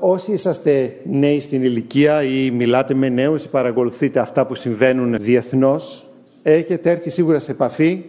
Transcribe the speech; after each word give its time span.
Όσοι 0.00 0.32
είσαστε 0.32 0.96
νέοι 1.04 1.40
στην 1.40 1.62
ηλικία 1.64 2.22
ή 2.22 2.50
μιλάτε 2.50 2.94
με 2.94 3.08
νέους 3.08 3.44
ή 3.44 3.48
παρακολουθείτε 3.48 4.18
αυτά 4.18 4.46
που 4.46 4.54
συμβαίνουν 4.54 5.16
διεθνώς, 5.20 6.04
έχετε 6.42 6.90
έρθει 6.90 7.10
σίγουρα 7.10 7.38
σε 7.38 7.50
επαφή 7.50 8.04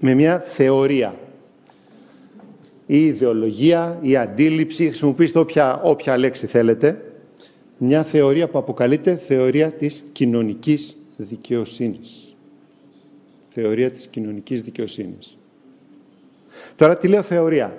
με 0.00 0.14
μια 0.14 0.38
θεωρία 0.38 1.14
ή 2.86 3.04
ιδεολογία 3.04 3.98
ή 4.02 4.16
αντίληψη, 4.16 4.86
χρησιμοποιήστε 4.86 5.38
όποια, 5.38 5.80
όποια 5.82 6.16
λέξη 6.16 6.46
θέλετε, 6.46 7.04
μια 7.78 8.02
θεωρία 8.02 8.48
που 8.48 8.58
αποκαλείται 8.58 9.16
θεωρία 9.16 9.72
της 9.72 10.04
κοινωνικής 10.12 10.96
δικαιοσύνης. 11.16 12.36
Θεωρία 13.48 13.90
της 13.90 14.06
κοινωνικής 14.06 14.62
δικαιοσύνης. 14.62 15.36
Τώρα 16.76 16.98
τι 16.98 17.08
λέω 17.08 17.22
θεωρία, 17.22 17.76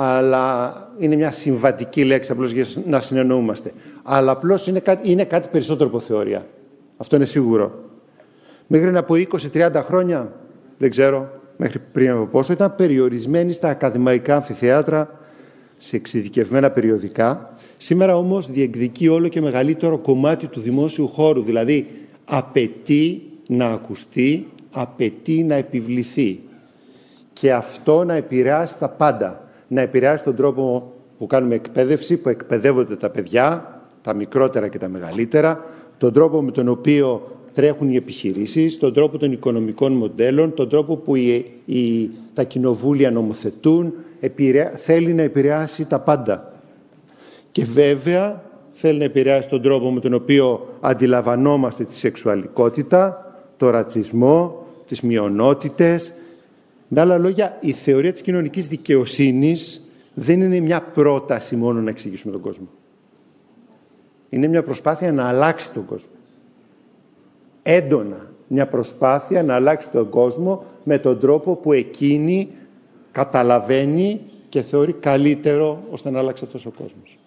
αλλά 0.00 0.74
είναι 0.98 1.16
μια 1.16 1.30
συμβατική 1.30 2.04
λέξη 2.04 2.32
απλώς 2.32 2.50
για 2.50 2.66
να 2.86 3.00
συνεννοούμαστε. 3.00 3.72
Αλλά 4.02 4.30
απλώς 4.30 4.66
είναι 4.66 4.80
κάτι, 4.80 5.10
είναι 5.10 5.24
κάτι 5.24 5.48
περισσότερο 5.52 5.88
από 5.88 6.00
θεωρία. 6.00 6.46
Αυτό 6.96 7.16
είναι 7.16 7.24
σίγουρο. 7.24 7.84
Μέχρι 8.66 8.96
από 8.96 9.14
20-30 9.52 9.70
χρόνια, 9.74 10.32
δεν 10.78 10.90
ξέρω, 10.90 11.28
μέχρι 11.56 11.78
πριν 11.92 12.10
από 12.10 12.24
πόσο, 12.24 12.52
ήταν 12.52 12.74
περιορισμένη 12.76 13.52
στα 13.52 13.68
ακαδημαϊκά 13.68 14.36
αμφιθέατρα, 14.36 15.18
σε 15.78 15.96
εξειδικευμένα 15.96 16.70
περιοδικά. 16.70 17.54
Σήμερα 17.76 18.16
όμως 18.16 18.50
διεκδικεί 18.50 19.08
όλο 19.08 19.28
και 19.28 19.40
μεγαλύτερο 19.40 19.98
κομμάτι 19.98 20.46
του 20.46 20.60
δημόσιου 20.60 21.08
χώρου, 21.08 21.42
δηλαδή 21.42 21.86
απαιτεί 22.24 23.22
να 23.46 23.66
ακουστεί, 23.66 24.46
απαιτεί 24.70 25.42
να 25.42 25.54
επιβληθεί. 25.54 26.40
Και 27.32 27.52
αυτό 27.52 28.04
να 28.04 28.14
επηρεάσει 28.14 28.78
τα 28.78 28.88
πάντα. 28.88 29.42
Να 29.68 29.80
επηρεάσει 29.80 30.24
τον 30.24 30.36
τρόπο 30.36 30.92
που 31.18 31.26
κάνουμε 31.26 31.54
εκπαίδευση, 31.54 32.20
που 32.20 32.28
εκπαιδεύονται 32.28 32.96
τα 32.96 33.10
παιδιά, 33.10 33.80
τα 34.02 34.14
μικρότερα 34.14 34.68
και 34.68 34.78
τα 34.78 34.88
μεγαλύτερα, 34.88 35.64
τον 35.98 36.12
τρόπο 36.12 36.42
με 36.42 36.50
τον 36.50 36.68
οποίο 36.68 37.38
τρέχουν 37.52 37.88
οι 37.88 37.96
επιχειρήσεις, 37.96 38.78
τον 38.78 38.92
τρόπο 38.92 39.18
των 39.18 39.32
οικονομικών 39.32 39.92
μοντέλων, 39.92 40.54
τον 40.54 40.68
τρόπο 40.68 40.96
που 40.96 41.16
οι, 41.64 42.10
τα 42.32 42.44
κοινοβούλια 42.44 43.10
νομοθετούν, 43.10 43.92
θέλει 44.78 45.12
να 45.12 45.22
επηρεάσει 45.22 45.88
τα 45.88 45.98
πάντα. 46.00 46.52
Και 47.52 47.64
βέβαια 47.64 48.42
θέλει 48.72 48.98
να 48.98 49.04
επηρεάσει 49.04 49.48
τον 49.48 49.62
τρόπο 49.62 49.90
με 49.90 50.00
τον 50.00 50.14
οποίο 50.14 50.68
αντιλαμβανόμαστε 50.80 51.84
τη 51.84 51.96
σεξουαλικότητα, 51.96 53.32
το 53.56 53.70
ρατσισμό, 53.70 54.66
τις 54.86 55.00
μειονότητες. 55.00 56.12
Με 56.88 57.00
άλλα 57.00 57.18
λόγια, 57.18 57.56
η 57.60 57.72
θεωρία 57.72 58.12
της 58.12 58.22
κοινωνικής 58.22 58.66
δικαιοσύνης 58.66 59.80
δεν 60.14 60.40
είναι 60.40 60.60
μια 60.60 60.80
πρόταση 60.82 61.56
μόνο 61.56 61.80
να 61.80 61.90
εξηγήσουμε 61.90 62.32
τον 62.32 62.40
κόσμο. 62.40 62.68
Είναι 64.28 64.46
μια 64.46 64.62
προσπάθεια 64.62 65.12
να 65.12 65.28
αλλάξει 65.28 65.72
τον 65.72 65.86
κόσμο 65.86 66.08
έντονα 67.62 68.28
μια 68.48 68.68
προσπάθεια 68.68 69.42
να 69.42 69.54
αλλάξει 69.54 69.90
τον 69.90 70.08
κόσμο 70.08 70.64
με 70.84 70.98
τον 70.98 71.18
τρόπο 71.18 71.56
που 71.56 71.72
εκείνη 71.72 72.48
καταλαβαίνει 73.12 74.20
και 74.48 74.62
θεωρεί 74.62 74.92
καλύτερο 74.92 75.82
ώστε 75.90 76.10
να 76.10 76.18
αλλάξει 76.18 76.44
αυτός 76.44 76.66
ο 76.66 76.70
κόσμος. 76.70 77.18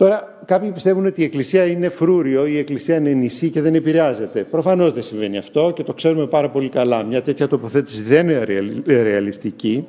Τώρα, 0.00 0.42
κάποιοι 0.44 0.70
πιστεύουν 0.70 1.06
ότι 1.06 1.20
η 1.20 1.24
Εκκλησία 1.24 1.66
είναι 1.66 1.88
φρούριο, 1.88 2.46
η 2.46 2.58
Εκκλησία 2.58 2.96
είναι 2.96 3.10
νησί 3.10 3.50
και 3.50 3.60
δεν 3.60 3.74
επηρεάζεται. 3.74 4.44
Προφανώς 4.44 4.92
δεν 4.92 5.02
συμβαίνει 5.02 5.38
αυτό 5.38 5.72
και 5.74 5.82
το 5.82 5.94
ξέρουμε 5.94 6.26
πάρα 6.26 6.50
πολύ 6.50 6.68
καλά. 6.68 7.02
Μια 7.02 7.22
τέτοια 7.22 7.48
τοποθέτηση 7.48 8.02
δεν 8.02 8.28
είναι 8.28 9.02
ρεαλιστική 9.02 9.86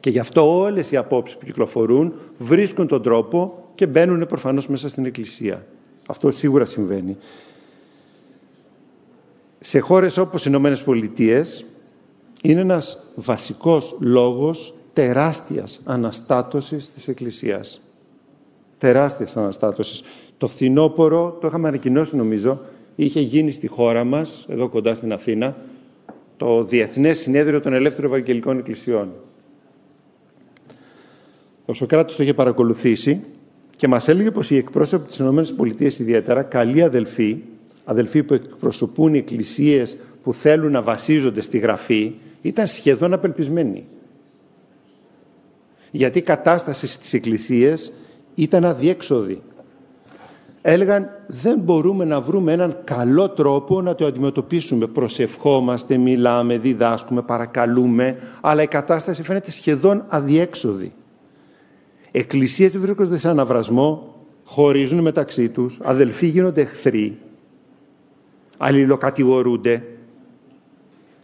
και 0.00 0.10
γι' 0.10 0.18
αυτό 0.18 0.58
όλες 0.58 0.90
οι 0.90 0.96
απόψεις 0.96 1.36
που 1.36 1.44
κυκλοφορούν 1.44 2.12
βρίσκουν 2.38 2.86
τον 2.86 3.02
τρόπο 3.02 3.64
και 3.74 3.86
μπαίνουν 3.86 4.26
προφανώς 4.26 4.68
μέσα 4.68 4.88
στην 4.88 5.04
Εκκλησία. 5.04 5.66
Αυτό 6.06 6.30
σίγουρα 6.30 6.64
συμβαίνει. 6.64 7.16
Σε 9.60 9.78
χώρες 9.78 10.16
όπως 10.16 10.42
οι 10.42 10.46
Ηνωμένες 10.48 10.82
Πολιτείες 10.82 11.64
είναι 12.42 12.60
ένας 12.60 13.12
βασικός 13.14 13.96
λόγος 14.00 14.74
τεράστιας 14.92 15.80
αναστάτωσης 15.84 16.92
της 16.92 17.08
Εκκλησίας. 17.08 17.82
Τεράστιας 18.78 19.36
αναστάτωσης. 19.36 20.02
Το 20.36 20.46
φθινόπωρο, 20.46 21.38
το 21.40 21.46
είχαμε 21.46 21.68
ανακοινώσει 21.68 22.16
νομίζω, 22.16 22.60
είχε 22.94 23.20
γίνει 23.20 23.52
στη 23.52 23.66
χώρα 23.66 24.04
μας, 24.04 24.46
εδώ 24.48 24.68
κοντά 24.68 24.94
στην 24.94 25.12
Αθήνα, 25.12 25.56
το 26.36 26.64
Διεθνές 26.64 27.18
Συνέδριο 27.18 27.60
των 27.60 27.72
Ελεύθερων 27.72 28.10
Ευαγγελικών 28.10 28.58
Εκκλησιών. 28.58 29.12
Ο 31.64 31.74
Σοκράτης 31.74 32.16
το 32.16 32.22
είχε 32.22 32.34
παρακολουθήσει 32.34 33.24
και 33.76 33.88
μας 33.88 34.08
έλεγε 34.08 34.30
πως 34.30 34.50
οι 34.50 34.56
εκπρόσωποι 34.56 35.06
της 35.06 35.18
ΗΠΑ 35.18 35.86
ιδιαίτερα, 35.98 36.42
καλοί 36.42 36.82
αδελφοί, 36.82 37.36
αδελφοί 37.84 38.22
που 38.22 38.34
εκπροσωπούν 38.34 39.14
οι 39.14 39.18
εκκλησίες 39.18 39.96
που 40.22 40.32
θέλουν 40.32 40.72
να 40.72 40.82
βασίζονται 40.82 41.40
στη 41.40 41.58
Γραφή, 41.58 42.14
ήταν 42.42 42.66
σχεδόν 42.66 43.12
απελπισμένοι. 43.12 43.84
Γιατί 45.90 46.18
η 46.18 46.22
κατάσταση 46.22 46.86
στις 46.86 47.12
εκκλησίες 47.12 47.92
ήταν 48.38 48.64
αδιέξοδη. 48.64 49.42
Έλεγαν 50.62 51.08
δεν 51.26 51.58
μπορούμε 51.58 52.04
να 52.04 52.20
βρούμε 52.20 52.52
έναν 52.52 52.76
καλό 52.84 53.28
τρόπο 53.28 53.82
να 53.82 53.94
το 53.94 54.06
αντιμετωπίσουμε. 54.06 54.86
Προσευχόμαστε, 54.86 55.96
μιλάμε, 55.96 56.58
διδάσκουμε, 56.58 57.22
παρακαλούμε, 57.22 58.18
αλλά 58.40 58.62
η 58.62 58.66
κατάσταση 58.66 59.22
φαίνεται 59.22 59.50
σχεδόν 59.50 60.04
αδιέξοδη. 60.08 60.92
Εκκλησίες 62.10 62.78
βρίσκονται 62.78 63.18
σε 63.18 63.28
αναβρασμό, 63.28 64.14
χωρίζουν 64.44 64.98
μεταξύ 64.98 65.48
τους, 65.48 65.80
αδελφοί 65.82 66.26
γίνονται 66.26 66.60
εχθροί, 66.60 67.18
αλληλοκατηγορούνται, 68.56 69.82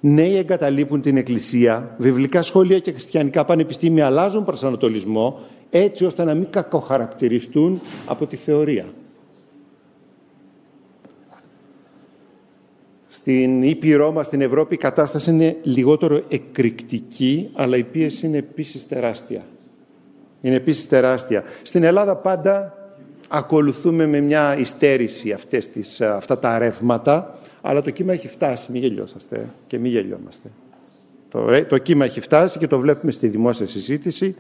νέοι 0.01 0.37
εγκαταλείπουν 0.37 1.01
την 1.01 1.17
Εκκλησία, 1.17 1.95
βιβλικά 1.99 2.43
σχόλια 2.43 2.79
και 2.79 2.91
χριστιανικά 2.91 3.45
πανεπιστήμια 3.45 4.07
αλλάζουν 4.07 4.45
προσανατολισμό, 4.45 5.41
έτσι 5.79 6.05
ώστε 6.05 6.25
να 6.25 6.35
μην 6.35 6.51
κακοχαρακτηριστούν 6.51 7.81
από 8.07 8.27
τη 8.27 8.37
θεωρία. 8.37 8.85
Στην 13.09 13.63
Ήπειρό 13.63 14.13
μας, 14.13 14.27
στην 14.27 14.41
Ευρώπη, 14.41 14.75
η 14.75 14.79
κατάσταση 14.79 15.31
είναι 15.31 15.57
λιγότερο 15.63 16.21
εκρηκτική, 16.29 17.51
αλλά 17.53 17.77
η 17.77 17.85
πίεση 17.85 18.27
είναι 18.27 18.37
επίσης 18.37 18.89
τεράστια 18.89 19.43
είναι 20.45 20.57
επίσης 20.57 20.89
τεράστια. 20.89 21.45
Στην 21.63 21.83
Ελλάδα 21.83 22.17
πάντα 22.17 22.79
ακολουθούμε 23.29 24.07
με 24.07 24.21
μια 24.21 24.59
υστέρηση 24.59 25.33
αυτές 25.33 25.69
τις, 25.69 26.01
αυτά 26.01 26.39
τα 26.39 26.59
ρεύματα, 26.59 27.39
αλλά 27.61 27.83
το 27.83 27.91
κύμα 27.91 28.13
έχει 28.13 28.29
φτάσει, 28.29 28.73
μην 28.73 28.83
γελιόσαστε 28.83 29.49
και 29.67 29.79
μην 29.79 29.91
γελιόμαστε. 29.91 30.49
Το, 31.31 31.65
το 31.69 31.79
κύμα 31.79 32.05
έχει 32.05 32.21
φτάσει 32.21 32.59
και 32.59 32.67
το 32.67 32.79
βλέπουμε 32.79 33.13
στη 33.13 33.29
δημόσια 33.29 33.67
συζήτηση. 33.67 34.37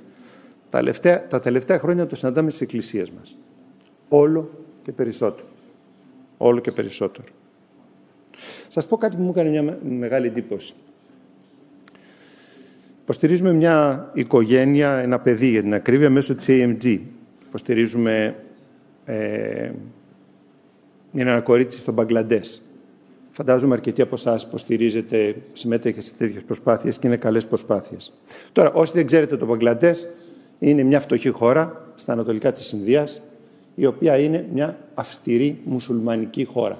Τα, 0.75 0.81
τελευταία, 0.81 1.27
τα 1.27 1.41
τελευταία 1.41 1.79
χρόνια 1.79 2.07
το 2.07 2.17
συναντάμε 2.17 2.51
στις 2.51 2.63
εκκλησίες 2.63 3.11
μας. 3.11 3.37
Όλο 4.09 4.51
και 4.83 4.93
περισσότερο. 4.93 5.47
Όλο 6.37 6.61
και 6.61 6.71
περισσότερο. 6.71 7.27
Σας 8.69 8.87
πω 8.87 8.97
κάτι 8.97 9.17
που 9.17 9.23
μου 9.23 9.31
έκανε 9.31 9.49
μια 9.49 9.79
μεγάλη 9.89 10.27
εντύπωση. 10.27 10.75
Υποστηρίζουμε 13.03 13.53
μια 13.53 14.11
οικογένεια, 14.15 14.97
ένα 14.97 15.19
παιδί 15.19 15.49
για 15.49 15.63
την 15.63 15.75
ακρίβεια, 15.75 16.11
μέσω 16.11 16.35
της 16.35 16.47
AMG. 16.49 16.99
Υποστηρίζουμε 17.47 18.37
ε, 19.05 19.71
ένα 21.15 21.41
κορίτσι 21.41 21.81
στο 21.81 21.93
Μπαγκλαντές. 21.93 22.63
Φαντάζομαι 23.31 23.75
αρκετοί 23.75 24.03
από 24.03 24.15
εσάς 24.15 24.43
υποστηρίζετε, 24.43 25.37
συμμετέχετε 25.53 26.01
σε 26.01 26.15
τέτοιες 26.15 26.43
προσπάθειες 26.43 26.99
και 26.99 27.07
είναι 27.07 27.17
καλές 27.17 27.47
προσπάθειες. 27.47 28.13
Τώρα, 28.53 28.73
όσοι 28.73 28.93
δεν 28.93 29.07
ξέρετε, 29.07 29.37
το 29.37 29.47
Μπαγκλαντές 29.47 30.09
είναι 30.69 30.83
μια 30.83 31.01
φτωχή 31.01 31.31
χώρα 31.31 31.93
στα 31.95 32.13
ανατολικά 32.13 32.53
της 32.53 32.73
Ινδίας, 32.73 33.21
η 33.75 33.87
οποία 33.87 34.19
είναι 34.19 34.49
μια 34.53 34.79
αυστηρή 34.95 35.61
μουσουλμανική 35.65 36.45
χώρα. 36.45 36.79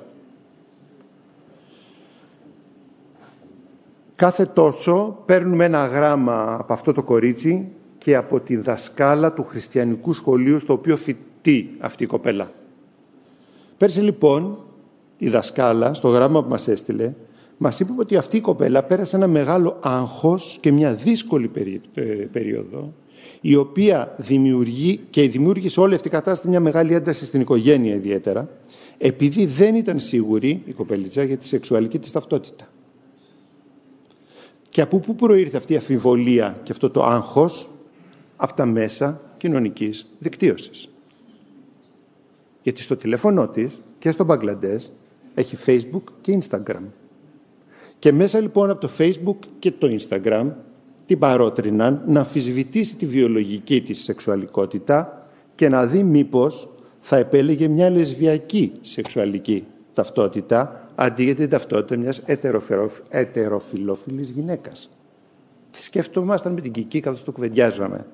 Κάθε 4.17 4.45
τόσο 4.47 5.23
παίρνουμε 5.27 5.65
ένα 5.65 5.87
γράμμα 5.87 6.57
από 6.59 6.73
αυτό 6.73 6.93
το 6.93 7.03
κορίτσι 7.03 7.69
και 7.99 8.17
από 8.17 8.41
τη 8.41 8.57
δασκάλα 8.57 9.33
του 9.33 9.45
χριστιανικού 9.45 10.13
σχολείου 10.13 10.59
στο 10.59 10.73
οποίο 10.73 10.97
φοιτεί 10.97 11.77
αυτή 11.79 12.03
η 12.05 12.07
κοπέλα. 12.07 12.51
Πέρσι 13.77 14.01
λοιπόν 14.01 14.59
η 15.19 15.29
δασκάλα 15.29 15.95
στο 15.95 16.09
γράμμα 16.09 16.43
που 16.43 16.49
μας 16.49 16.69
έστειλε 16.69 17.13
μας 17.57 17.81
είπε 17.81 17.93
ότι 17.97 18.17
αυτή 18.17 18.37
η 18.37 18.41
κοπέλα 18.41 18.83
πέρασε 18.83 19.17
ένα 19.17 19.27
μεγάλο 19.27 19.79
άγχος 19.83 20.59
και 20.61 20.73
μια 20.73 20.95
δύσκολη 20.95 21.51
ε, 21.95 22.03
περίοδο 22.03 22.93
η 23.41 23.55
οποία 23.55 24.15
δημιουργεί 24.17 25.01
και 25.11 25.29
δημιούργησε 25.29 25.81
όλη 25.81 25.95
αυτή 25.95 26.09
η 26.09 26.11
κατάσταση 26.11 26.49
μια 26.49 26.61
μεγάλη 26.61 26.95
ένταση 26.95 27.25
στην 27.25 27.41
οικογένεια 27.41 27.95
ιδιαίτερα 27.95 28.49
επειδή 28.99 29.47
δεν 29.47 29.75
ήταν 29.75 30.01
σίγουρη 30.01 30.63
η 30.65 30.73
κοπελίτσα 30.73 31.23
για 31.23 31.37
τη 31.37 31.47
σεξουαλική 31.47 31.99
της 31.99 32.13
ταυτότητα. 32.13 32.69
Και 34.71 34.81
από 34.81 34.99
πού 34.99 35.15
προήρθε 35.15 35.57
αυτή 35.57 35.73
η 35.73 35.77
αφιβολία 35.77 36.61
και 36.63 36.73
αυτό 36.73 36.91
το 36.91 37.05
άγχος, 37.05 37.71
από 38.37 38.55
τα 38.55 38.67
μέσα 38.67 39.21
κοινωνικής 39.37 40.07
δικτύωσης. 40.19 40.89
Γιατί 42.63 42.83
στο 42.83 42.97
τηλέφωνό 42.97 43.49
της 43.49 43.81
και 43.99 44.11
στο 44.11 44.25
Μπαγκλαντές 44.25 44.91
έχει 45.35 45.57
Facebook 45.67 46.03
και 46.21 46.39
Instagram. 46.41 46.83
Και 47.99 48.13
μέσα 48.13 48.41
λοιπόν 48.41 48.71
από 48.71 48.81
το 48.81 48.91
Facebook 48.99 49.39
και 49.59 49.73
το 49.73 49.97
Instagram 49.99 50.51
την 51.07 51.19
παρότριναν 51.19 52.03
να 52.07 52.21
αμφισβητήσει 52.21 52.97
τη 52.97 53.07
βιολογική 53.07 53.83
της 53.83 54.03
σεξουαλικότητα 54.03 55.29
και 55.55 55.69
να 55.69 55.87
δει 55.87 56.03
μήπως 56.03 56.69
θα 57.01 57.17
επέλεγε 57.17 57.69
μια 57.69 57.91
λεσβιακή 57.91 58.73
σεξουαλική 58.81 59.65
ταυτότητα 59.95 60.89
αντί 60.95 61.25
για 61.25 61.35
την 61.35 61.49
ταυτότητα 61.49 61.97
μιας 61.97 62.23
ετεροφιλόφιλης 63.09 64.31
γυναίκας. 64.31 64.91
Και 65.71 65.79
σκέφτομασταν 65.81 66.53
με 66.53 66.61
την 66.61 66.73
Κική 66.73 67.01
καθώς 67.01 67.25
το 67.25 67.33
κουβεντιάζαμε. 67.33 68.07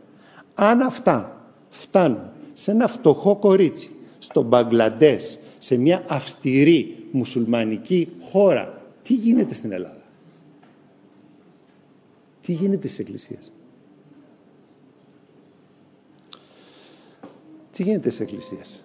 Αν 0.55 0.81
αυτά 0.81 1.47
φτάνουν 1.69 2.31
σε 2.53 2.71
ένα 2.71 2.89
φτωχό 2.89 3.37
κορίτσι 3.37 3.91
στο 4.19 4.43
Μπαγκλαντές, 4.43 5.39
σε 5.59 5.77
μια 5.77 6.05
αυστηρή 6.09 7.07
μουσουλμανική 7.11 8.09
χώρα, 8.21 8.83
τι 9.03 9.15
γίνεται 9.15 9.55
στην 9.55 9.73
Ελλάδα; 9.73 10.00
Τι 12.41 12.53
γίνεται 12.53 12.87
στις 12.87 12.99
εκκλησίες; 12.99 13.53
Τι 17.73 17.83
γίνεται 17.83 18.11
στις 18.11 18.21
εκκλησίες; 18.21 18.83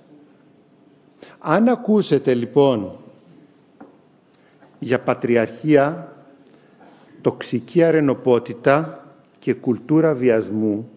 Αν 1.40 1.68
ακούσετε 1.68 2.34
λοιπόν 2.34 2.98
για 4.80 5.00
πατριαρχία, 5.00 6.16
τοξική 7.22 7.84
αρενοπότητα 7.84 9.06
και 9.40 9.54
κουλτούρα 9.54 10.14
βιασμού, 10.14 10.90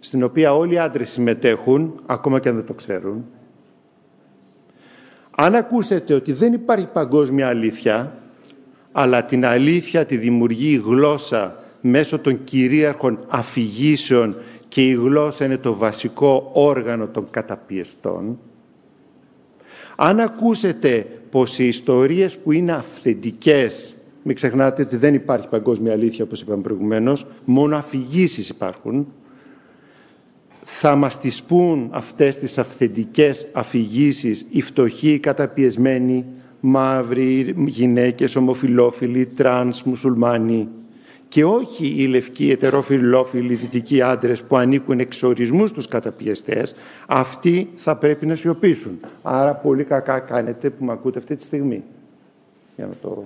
στην 0.00 0.22
οποία 0.22 0.54
όλοι 0.54 0.74
οι 0.74 0.78
άντρες 0.78 1.10
συμμετέχουν, 1.10 2.02
ακόμα 2.06 2.40
και 2.40 2.48
αν 2.48 2.54
δεν 2.54 2.66
το 2.66 2.74
ξέρουν, 2.74 3.24
αν 5.30 5.54
ακούσετε 5.54 6.14
ότι 6.14 6.32
δεν 6.32 6.52
υπάρχει 6.52 6.86
παγκόσμια 6.86 7.48
αλήθεια, 7.48 8.18
αλλά 8.92 9.24
την 9.24 9.46
αλήθεια 9.46 10.06
τη 10.06 10.16
δημιουργεί 10.16 10.70
η 10.70 10.82
γλώσσα 10.84 11.56
μέσω 11.80 12.18
των 12.18 12.44
κυρίαρχων 12.44 13.24
αφηγήσεων 13.28 14.36
και 14.68 14.82
η 14.82 14.92
γλώσσα 14.92 15.44
είναι 15.44 15.56
το 15.56 15.74
βασικό 15.74 16.50
όργανο 16.52 17.06
των 17.06 17.26
καταπιεστών. 17.30 18.38
Αν 19.96 20.20
ακούσετε 20.20 21.06
πως 21.30 21.58
οι 21.58 21.66
ιστορίες 21.66 22.36
που 22.36 22.52
είναι 22.52 22.72
αυθεντικές, 22.72 23.94
μην 24.22 24.34
ξεχνάτε 24.34 24.82
ότι 24.82 24.96
δεν 24.96 25.14
υπάρχει 25.14 25.48
παγκόσμια 25.48 25.92
αλήθεια 25.92 26.24
όπως 26.24 26.40
είπαμε 26.40 26.62
προηγουμένως, 26.62 27.26
μόνο 27.44 27.76
αφηγήσεις 27.76 28.48
υπάρχουν, 28.48 29.06
θα 30.64 30.94
μας 30.94 31.20
τις 31.20 31.42
πούν 31.42 31.88
αυτές 31.90 32.36
τις 32.36 32.58
αυθεντικές 32.58 33.46
αφηγήσεις 33.52 34.46
οι 34.50 34.60
φτωχοί, 34.60 35.12
οι 35.12 35.18
καταπιεσμένοι, 35.18 36.24
μαύροι, 36.60 37.54
γυναίκες, 37.66 38.36
ομοφιλόφιλοι, 38.36 39.26
τρανς, 39.26 39.82
μουσουλμάνοι 39.82 40.68
και 41.28 41.44
όχι 41.44 41.94
οι 41.96 42.06
λευκοί, 42.06 42.50
ετεροφιλόφιλοι, 42.50 43.54
δυτικοί 43.54 44.02
άντρες 44.02 44.42
που 44.42 44.56
ανήκουν 44.56 45.00
εξορισμού 45.00 45.66
στους 45.66 45.88
καταπιεστές, 45.88 46.74
αυτοί 47.06 47.70
θα 47.74 47.96
πρέπει 47.96 48.26
να 48.26 48.34
σιωπήσουν. 48.34 49.00
Άρα 49.22 49.54
πολύ 49.54 49.84
κακά 49.84 50.18
κάνετε 50.18 50.70
που 50.70 50.84
με 50.84 50.92
ακούτε 50.92 51.18
αυτή 51.18 51.36
τη 51.36 51.42
στιγμή. 51.42 51.82
Για 52.76 52.86
να 52.86 52.92
το, 53.00 53.24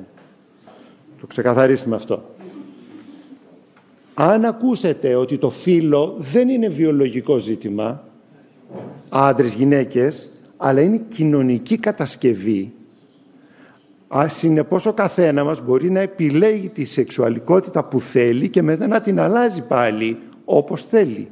το 1.21 1.27
ξεκαθαρίσουμε 1.27 1.97
αυτό. 1.97 2.23
Αν 4.15 4.45
ακούσετε 4.45 5.15
ότι 5.15 5.39
το 5.39 5.51
φύλλο 5.51 6.15
δεν 6.19 6.49
είναι 6.49 6.69
βιολογικό 6.69 7.39
ζήτημα, 7.39 8.05
άντρες, 9.09 9.53
γυναίκες, 9.53 10.29
αλλά 10.57 10.81
είναι 10.81 11.05
κοινωνική 11.09 11.77
κατασκευή 11.77 12.73
Συνεπώς 14.27 14.87
ο 14.87 14.93
καθένας 14.93 15.45
μας 15.45 15.65
μπορεί 15.65 15.91
να 15.91 16.01
επιλέγει 16.01 16.69
τη 16.69 16.85
σεξουαλικότητα 16.85 17.85
που 17.85 18.01
θέλει 18.01 18.49
και 18.49 18.63
μετά 18.63 18.87
να 18.87 19.01
την 19.01 19.21
αλλάζει 19.21 19.67
πάλι 19.67 20.19
όπως 20.45 20.85
θέλει. 20.85 21.29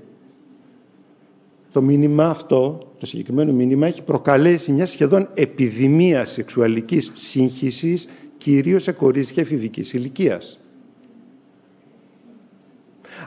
Το 1.72 1.82
μήνυμα 1.82 2.28
αυτό, 2.28 2.92
το 2.98 3.06
συγκεκριμένο 3.06 3.52
μήνυμα, 3.52 3.86
έχει 3.86 4.02
προκαλέσει 4.02 4.72
μια 4.72 4.86
σχεδόν 4.86 5.28
επιδημία 5.34 6.24
σεξουαλικής 6.24 7.12
σύγχυσης, 7.14 8.08
κυρίως 8.38 8.82
σε 8.82 8.92
κορίτσια 8.92 9.42
εφηβικής 9.42 9.92
ηλικίας. 9.92 10.58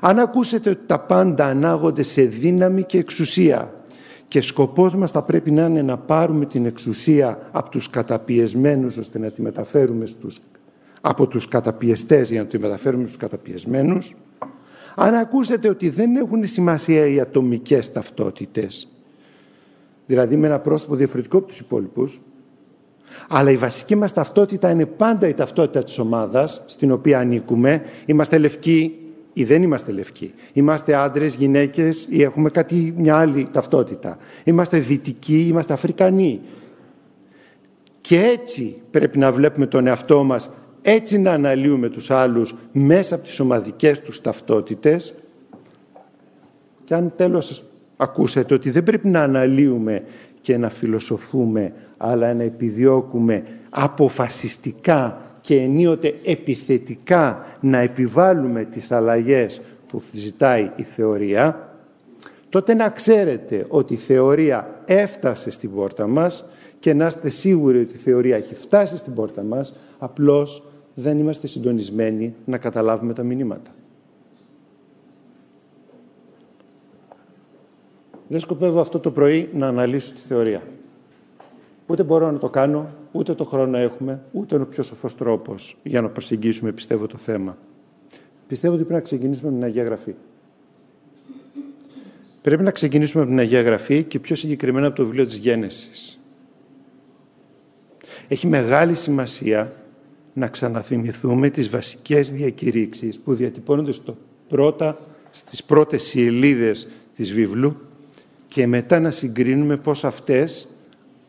Αν 0.01 0.19
ακούσετε 0.19 0.69
ότι 0.69 0.81
τα 0.85 0.99
πάντα 0.99 1.45
ανάγονται 1.45 2.03
σε 2.03 2.21
δύναμη 2.21 2.83
και 2.83 2.97
εξουσία, 2.97 3.73
και 4.33 4.41
σκοπός 4.41 4.95
μας 4.95 5.11
θα 5.11 5.21
πρέπει 5.21 5.51
να 5.51 5.65
είναι 5.65 5.81
να 5.81 5.97
πάρουμε 5.97 6.45
την 6.45 6.65
εξουσία 6.65 7.49
από 7.51 7.69
τους 7.69 7.89
καταπιεσμένους 7.89 8.97
ώστε 8.97 9.19
να 9.19 9.29
τη 9.29 9.41
μεταφέρουμε 9.41 10.05
στους, 10.05 10.39
από 11.01 11.27
τους 11.27 11.47
καταπιεστές 11.47 12.29
για 12.29 12.41
να 12.41 12.47
τη 12.47 12.59
μεταφέρουμε 12.59 13.03
στους 13.03 13.17
καταπιεσμένους. 13.17 14.15
Αν 14.95 15.13
ακούσετε 15.13 15.69
ότι 15.69 15.89
δεν 15.89 16.15
έχουν 16.15 16.47
σημασία 16.47 17.05
οι 17.05 17.19
ατομικές 17.19 17.91
ταυτότητες, 17.91 18.87
δηλαδή 20.05 20.35
με 20.35 20.47
ένα 20.47 20.59
πρόσωπο 20.59 20.95
διαφορετικό 20.95 21.37
από 21.37 21.47
τους 21.47 21.59
υπόλοιπους, 21.59 22.21
αλλά 23.29 23.51
η 23.51 23.57
βασική 23.57 23.95
μας 23.95 24.13
ταυτότητα 24.13 24.69
είναι 24.69 24.85
πάντα 24.85 25.27
η 25.27 25.33
ταυτότητα 25.33 25.83
της 25.83 25.99
ομάδας 25.99 26.63
στην 26.67 26.91
οποία 26.91 27.19
ανήκουμε. 27.19 27.81
Είμαστε 28.05 28.37
λευκοί, 28.37 29.02
ή 29.33 29.43
δεν 29.43 29.63
είμαστε 29.63 29.91
λευκοί. 29.91 30.33
Είμαστε 30.53 30.95
άντρες, 30.95 31.35
γυναίκες 31.35 32.05
ή 32.09 32.23
έχουμε 32.23 32.49
κάτι, 32.49 32.93
μια 32.97 33.17
άλλη 33.17 33.47
ταυτότητα. 33.51 34.17
Είμαστε 34.43 34.77
δυτικοί, 34.77 35.45
είμαστε 35.47 35.73
Αφρικανοί. 35.73 36.41
Και 38.01 38.19
έτσι 38.19 38.75
πρέπει 38.91 39.17
να 39.17 39.31
βλέπουμε 39.31 39.65
τον 39.65 39.87
εαυτό 39.87 40.23
μας, 40.23 40.49
έτσι 40.81 41.19
να 41.19 41.31
αναλύουμε 41.31 41.89
τους 41.89 42.11
άλλους 42.11 42.55
μέσα 42.71 43.15
από 43.15 43.23
τις 43.23 43.39
ομαδικές 43.39 44.01
τους 44.01 44.21
ταυτότητες. 44.21 45.13
Και 46.83 46.93
αν 46.93 47.13
τέλος 47.15 47.63
ακούσετε 47.97 48.53
ότι 48.53 48.69
δεν 48.69 48.83
πρέπει 48.83 49.07
να 49.07 49.21
αναλύουμε 49.21 50.03
και 50.41 50.57
να 50.57 50.69
φιλοσοφούμε, 50.69 51.73
αλλά 51.97 52.33
να 52.33 52.43
επιδιώκουμε 52.43 53.43
αποφασιστικά 53.69 55.21
και 55.43 55.61
ενίοτε 55.61 56.13
επιθετικά 56.23 57.45
να 57.59 57.77
επιβάλλουμε 57.77 58.63
τις 58.63 58.91
αλλαγές 58.91 59.61
που 59.87 60.01
ζητάει 60.11 60.71
η 60.75 60.83
θεωρία, 60.83 61.75
τότε 62.49 62.73
να 62.73 62.89
ξέρετε 62.89 63.65
ότι 63.69 63.93
η 63.93 63.97
θεωρία 63.97 64.81
έφτασε 64.85 65.51
στην 65.51 65.73
πόρτα 65.73 66.07
μας 66.07 66.45
και 66.79 66.93
να 66.93 67.05
είστε 67.05 67.29
σίγουροι 67.29 67.79
ότι 67.79 67.93
η 67.93 67.97
θεωρία 67.97 68.35
έχει 68.35 68.55
φτάσει 68.55 68.97
στην 68.97 69.13
πόρτα 69.13 69.43
μας, 69.43 69.73
απλώς 69.97 70.63
δεν 70.93 71.19
είμαστε 71.19 71.47
συντονισμένοι 71.47 72.35
να 72.45 72.57
καταλάβουμε 72.57 73.13
τα 73.13 73.23
μηνύματα. 73.23 73.71
Δεν 78.27 78.39
σκοπεύω 78.39 78.79
αυτό 78.79 78.99
το 78.99 79.11
πρωί 79.11 79.49
να 79.53 79.67
αναλύσω 79.67 80.13
τη 80.13 80.19
θεωρία. 80.19 80.61
Ούτε 81.87 82.03
μπορώ 82.03 82.31
να 82.31 82.37
το 82.37 82.49
κάνω, 82.49 82.89
ούτε 83.13 83.33
το 83.33 83.43
χρόνο 83.43 83.77
έχουμε, 83.77 84.21
ούτε 84.31 84.55
είναι 84.55 84.63
ο 84.63 84.67
πιο 84.67 84.83
σοφός 84.83 85.15
τρόπος 85.15 85.77
για 85.83 86.01
να 86.01 86.09
προσεγγίσουμε, 86.09 86.71
πιστεύω, 86.71 87.07
το 87.07 87.17
θέμα. 87.17 87.57
Πιστεύω 88.47 88.73
ότι 88.73 88.83
πρέπει 88.83 88.99
να 88.99 89.05
ξεκινήσουμε 89.05 89.51
με 89.51 89.55
την 89.57 89.65
Αγία 89.65 89.83
Γραφή. 89.83 90.13
Πρέπει 92.41 92.63
να 92.63 92.71
ξεκινήσουμε 92.71 93.21
από 93.23 93.31
την 93.31 93.39
Αγία 93.39 93.61
Γραφή 93.61 94.03
και 94.03 94.19
πιο 94.19 94.35
συγκεκριμένα 94.35 94.87
από 94.87 94.95
το 94.95 95.05
βιβλίο 95.05 95.25
της 95.25 95.35
Γένεσης. 95.35 96.19
Έχει 98.27 98.47
μεγάλη 98.47 98.95
σημασία 98.95 99.73
να 100.33 100.47
ξαναθυμηθούμε 100.47 101.49
τις 101.49 101.69
βασικές 101.69 102.31
διακηρύξεις 102.31 103.19
που 103.19 103.33
διατυπώνονται 103.33 103.91
στο 103.91 104.17
πρώτα, 104.47 104.97
στις 105.31 105.63
πρώτες 105.63 106.03
σελίδες 106.03 106.87
της 107.15 107.33
βίβλου 107.33 107.77
και 108.47 108.67
μετά 108.67 108.99
να 108.99 109.11
συγκρίνουμε 109.11 109.77
πώς 109.77 110.03
αυτές 110.03 110.67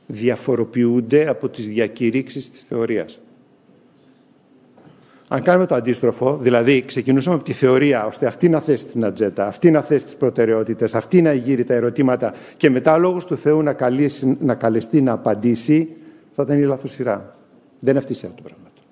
διαφοροποιούνται 0.06 1.28
από 1.28 1.48
τις 1.48 1.68
διακηρύξεις 1.68 2.50
της 2.50 2.62
θεωρίας. 2.62 3.18
Αν 5.28 5.42
κάνουμε 5.42 5.66
το 5.66 5.74
αντίστροφο, 5.74 6.36
δηλαδή 6.36 6.82
ξεκινούσαμε 6.84 7.36
από 7.36 7.44
τη 7.44 7.52
θεωρία, 7.52 8.06
ώστε 8.06 8.26
αυτή 8.26 8.48
να 8.48 8.60
θέσει 8.60 8.86
την 8.86 9.04
ατζέτα, 9.04 9.46
αυτή 9.46 9.70
να 9.70 9.80
θέσει 9.80 10.04
τις 10.04 10.16
προτεραιότητες, 10.16 10.94
αυτή 10.94 11.22
να 11.22 11.32
γύρει 11.32 11.64
τα 11.64 11.74
ερωτήματα 11.74 12.34
και 12.56 12.70
μετά 12.70 12.98
λόγος 12.98 13.24
του 13.24 13.36
Θεού 13.36 13.62
να, 13.62 13.72
καλέσει, 13.72 14.38
να 14.40 14.54
καλεστεί 14.54 15.02
να 15.02 15.12
απαντήσει, 15.12 15.88
θα 16.32 16.42
ήταν 16.42 16.58
η 16.58 16.64
λαθοσυρά. 16.64 17.30
Δεν 17.78 17.90
είναι 17.90 17.98
αυτή 17.98 18.12
η 18.12 18.14
σειρά 18.14 18.32
του 18.32 18.42
πράγματος. 18.42 18.84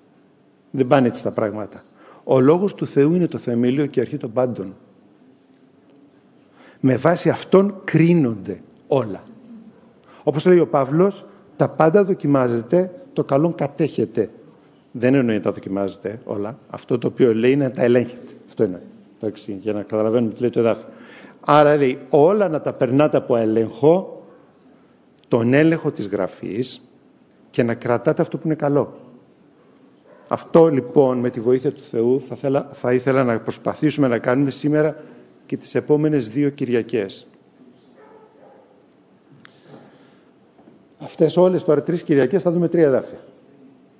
Δεν 0.71 0.87
πάνε 0.87 1.07
έτσι 1.07 1.23
τα 1.23 1.31
πράγματα. 1.31 1.83
Ο 2.23 2.39
λόγος 2.39 2.75
του 2.75 2.87
Θεού 2.87 3.13
είναι 3.13 3.27
το 3.27 3.37
θεμέλιο 3.37 3.85
και 3.85 3.99
η 3.99 4.01
αρχή 4.01 4.17
των 4.17 4.31
πάντων. 4.33 4.75
Με 6.79 6.95
βάση 6.95 7.29
αυτόν 7.29 7.81
κρίνονται 7.83 8.61
όλα. 8.87 9.23
Όπως 10.23 10.45
λέει 10.45 10.59
ο 10.59 10.67
Παύλος, 10.67 11.25
τα 11.55 11.69
πάντα 11.69 12.03
δοκιμάζεται, 12.03 12.91
το 13.13 13.23
καλό 13.23 13.53
κατέχετε. 13.57 14.29
Δεν 14.91 15.13
εννοεί 15.13 15.35
να 15.35 15.41
τα 15.41 15.51
δοκιμάζετε 15.51 16.19
όλα. 16.23 16.57
Αυτό 16.69 16.97
το 16.97 17.07
οποίο 17.07 17.35
λέει 17.35 17.51
είναι 17.51 17.63
να 17.63 17.71
τα 17.71 17.81
ελέγχετε. 17.81 18.31
Αυτό 18.47 18.63
είναι. 18.63 18.81
Εντάξει, 19.21 19.57
για 19.61 19.73
να 19.73 19.81
καταλαβαίνουμε 19.81 20.33
τι 20.33 20.41
λέει 20.41 20.49
το 20.49 20.59
εδάφιο. 20.59 20.85
Άρα 21.39 21.75
λέει 21.75 21.99
όλα 22.09 22.47
να 22.47 22.61
τα 22.61 22.73
περνάτε 22.73 23.17
από 23.17 23.35
έλεγχο, 23.35 24.23
τον 25.27 25.53
έλεγχο 25.53 25.91
της 25.91 26.07
γραφής 26.07 26.81
και 27.49 27.63
να 27.63 27.73
κρατάτε 27.73 28.21
αυτό 28.21 28.37
που 28.37 28.45
είναι 28.45 28.55
καλό. 28.55 28.93
Αυτό 30.27 30.67
λοιπόν 30.67 31.17
με 31.17 31.29
τη 31.29 31.39
βοήθεια 31.39 31.71
του 31.71 31.81
Θεού 31.81 32.21
θα, 32.21 32.35
θέλα, 32.35 32.67
θα 32.71 32.93
ήθελα 32.93 33.23
να 33.23 33.39
προσπαθήσουμε 33.39 34.07
να 34.07 34.17
κάνουμε 34.17 34.51
σήμερα 34.51 34.95
και 35.45 35.57
τις 35.57 35.75
επόμενες 35.75 36.29
δύο 36.29 36.49
Κυριακές. 36.49 37.27
Αυτές 41.03 41.37
όλες 41.37 41.63
τώρα 41.63 41.83
τρεις 41.83 42.03
Κυριακές 42.03 42.43
θα 42.43 42.51
δούμε 42.51 42.67
τρία 42.67 42.85
εδάφια. 42.85 43.19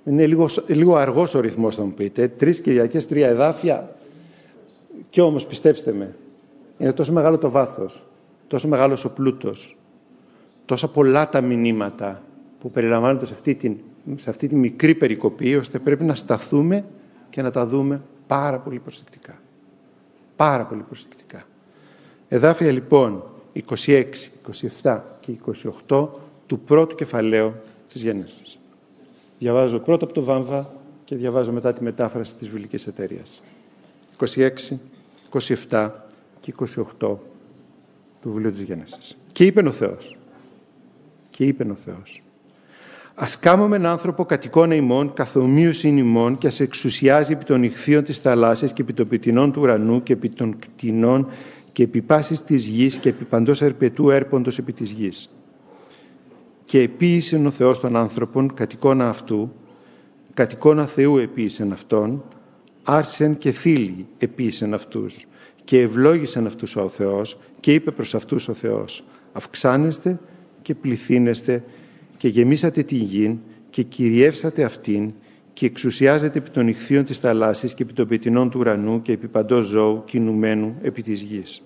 Είναι 0.04 0.26
λίγο, 0.26 0.48
λίγο 0.66 0.96
αργός 0.96 1.34
ο 1.34 1.40
ρυθμός 1.40 1.74
θα 1.74 1.82
μου 1.82 1.92
πείτε. 1.92 2.28
Τρεις 2.28 2.60
Κυριακές, 2.60 3.06
τρία 3.06 3.28
εδάφια. 3.28 3.96
Και 5.10 5.20
όμως 5.20 5.46
πιστέψτε 5.46 5.92
με, 5.92 6.16
είναι 6.78 6.92
τόσο 6.92 7.12
μεγάλο 7.12 7.38
το 7.38 7.50
βάθος, 7.50 8.04
τόσο 8.46 8.68
μεγάλος 8.68 9.04
ο 9.04 9.10
πλούτος, 9.10 9.76
τόσα 10.64 10.88
πολλά 10.88 11.28
τα 11.28 11.40
μηνύματα 11.40 12.22
που 12.60 12.70
περιλαμβάνονται 12.70 13.26
σε 13.26 13.32
αυτή, 13.32 13.54
την, 13.54 13.76
σε 14.14 14.30
αυτή 14.30 14.48
τη 14.48 14.56
μικρή 14.56 14.94
περικοπή, 14.94 15.56
ώστε 15.56 15.78
πρέπει 15.78 16.04
να 16.04 16.14
σταθούμε 16.14 16.84
και 17.30 17.42
να 17.42 17.50
τα 17.50 17.66
δούμε 17.66 18.00
πάρα 18.26 18.58
πολύ 18.58 18.78
προσεκτικά. 18.78 19.38
Πάρα 20.36 20.64
πολύ 20.64 20.82
προσεκτικά. 20.82 21.42
Εδάφια 22.28 22.72
λοιπόν 22.72 23.24
26, 23.76 24.04
27 24.82 25.00
και 25.20 25.32
28 25.88 26.08
του 26.54 26.60
πρώτου 26.60 26.94
κεφαλαίου 26.94 27.54
της 27.92 28.02
Γέννησης. 28.02 28.58
Διαβάζω 29.38 29.78
πρώτα 29.78 30.04
από 30.04 30.14
το 30.14 30.22
Βάμβα 30.22 30.70
και 31.04 31.16
διαβάζω 31.16 31.52
μετά 31.52 31.72
τη 31.72 31.82
μετάφραση 31.82 32.34
της 32.34 32.48
Βουλικής 32.48 32.86
Εταιρείας. 32.86 33.42
26, 34.16 34.78
27 35.68 35.90
και 36.40 36.54
28 36.58 37.16
του 38.20 38.30
Βιβλίου 38.32 38.50
της 38.50 38.60
Γέννησης. 38.60 39.16
Και 39.32 39.44
είπε 39.44 39.68
ο 39.68 39.70
Θεός. 39.70 40.18
Και 41.30 41.44
είπε 41.44 41.66
ο 41.70 41.74
Θεός. 41.74 42.22
Ας 43.14 43.38
κάμουμε 43.38 43.76
έναν 43.76 43.90
άνθρωπο 43.90 44.24
κατ' 44.24 44.44
εικόνα 44.44 44.74
ημών, 44.74 45.12
καθομοίωση 45.12 45.88
ημών 45.88 46.38
και 46.38 46.46
ας 46.46 46.60
εξουσιάζει 46.60 47.32
επί 47.32 47.44
των 47.44 47.62
ηχθείων 47.62 48.04
της 48.04 48.18
θαλάσσης 48.18 48.72
και 48.72 48.82
επί 48.82 48.92
των 48.92 49.08
πετεινών 49.08 49.52
του 49.52 49.60
ουρανού 49.60 50.02
και 50.02 50.12
επί 50.12 50.28
των 50.28 50.58
κτηνών 50.58 51.28
και 51.72 51.82
επί 51.82 52.00
πάσης 52.00 52.42
της 52.42 52.66
γης 52.66 52.96
και 52.96 53.08
επί 53.08 53.24
παντός 53.24 53.62
ερπετού 53.62 54.10
έρποντος 54.10 54.58
επί 54.58 54.72
της 54.72 54.90
γης. 54.90 55.33
Και 56.64 56.80
επίησε 56.80 57.36
ο 57.46 57.50
Θεός 57.50 57.80
των 57.80 57.96
άνθρωπων 57.96 58.54
κατ' 58.54 58.72
εικόνα 58.72 59.08
αυτού, 59.08 59.52
κατ' 60.34 60.52
εικόνα 60.52 60.86
Θεού 60.86 61.18
επίησεν 61.18 61.72
αυτόν, 61.72 62.22
άρσεν 62.82 63.38
και 63.38 63.50
φίλοι 63.50 64.06
επίησεν 64.18 64.74
αυτούς 64.74 65.26
και 65.64 65.80
ευλόγησαν 65.80 66.46
αυτούς 66.46 66.76
ο 66.76 66.88
Θεός 66.88 67.38
και 67.60 67.74
είπε 67.74 67.90
προς 67.90 68.14
αυτούς 68.14 68.48
ο 68.48 68.52
Θεός 68.52 69.04
«Αυξάνεστε 69.32 70.18
και 70.62 70.74
πληθύνεστε 70.74 71.64
και 72.16 72.28
γεμίσατε 72.28 72.82
τη 72.82 72.96
γη 72.96 73.38
και 73.70 73.82
κυριεύσατε 73.82 74.64
αυτήν 74.64 75.12
και 75.52 75.66
εξουσιάζεται 75.66 76.38
επί 76.38 76.50
των 76.50 76.68
ηχθείων 76.68 77.04
της 77.04 77.18
θαλάσσης 77.18 77.74
και 77.74 77.82
επί 77.82 77.92
των 77.92 78.08
πετεινών 78.08 78.50
του 78.50 78.58
ουρανού 78.60 79.02
και 79.02 79.12
επί 79.12 79.28
παντός 79.28 79.66
ζώου 79.66 80.02
κινουμένου 80.04 80.76
επί 80.82 81.02
της 81.02 81.20
γης». 81.20 81.62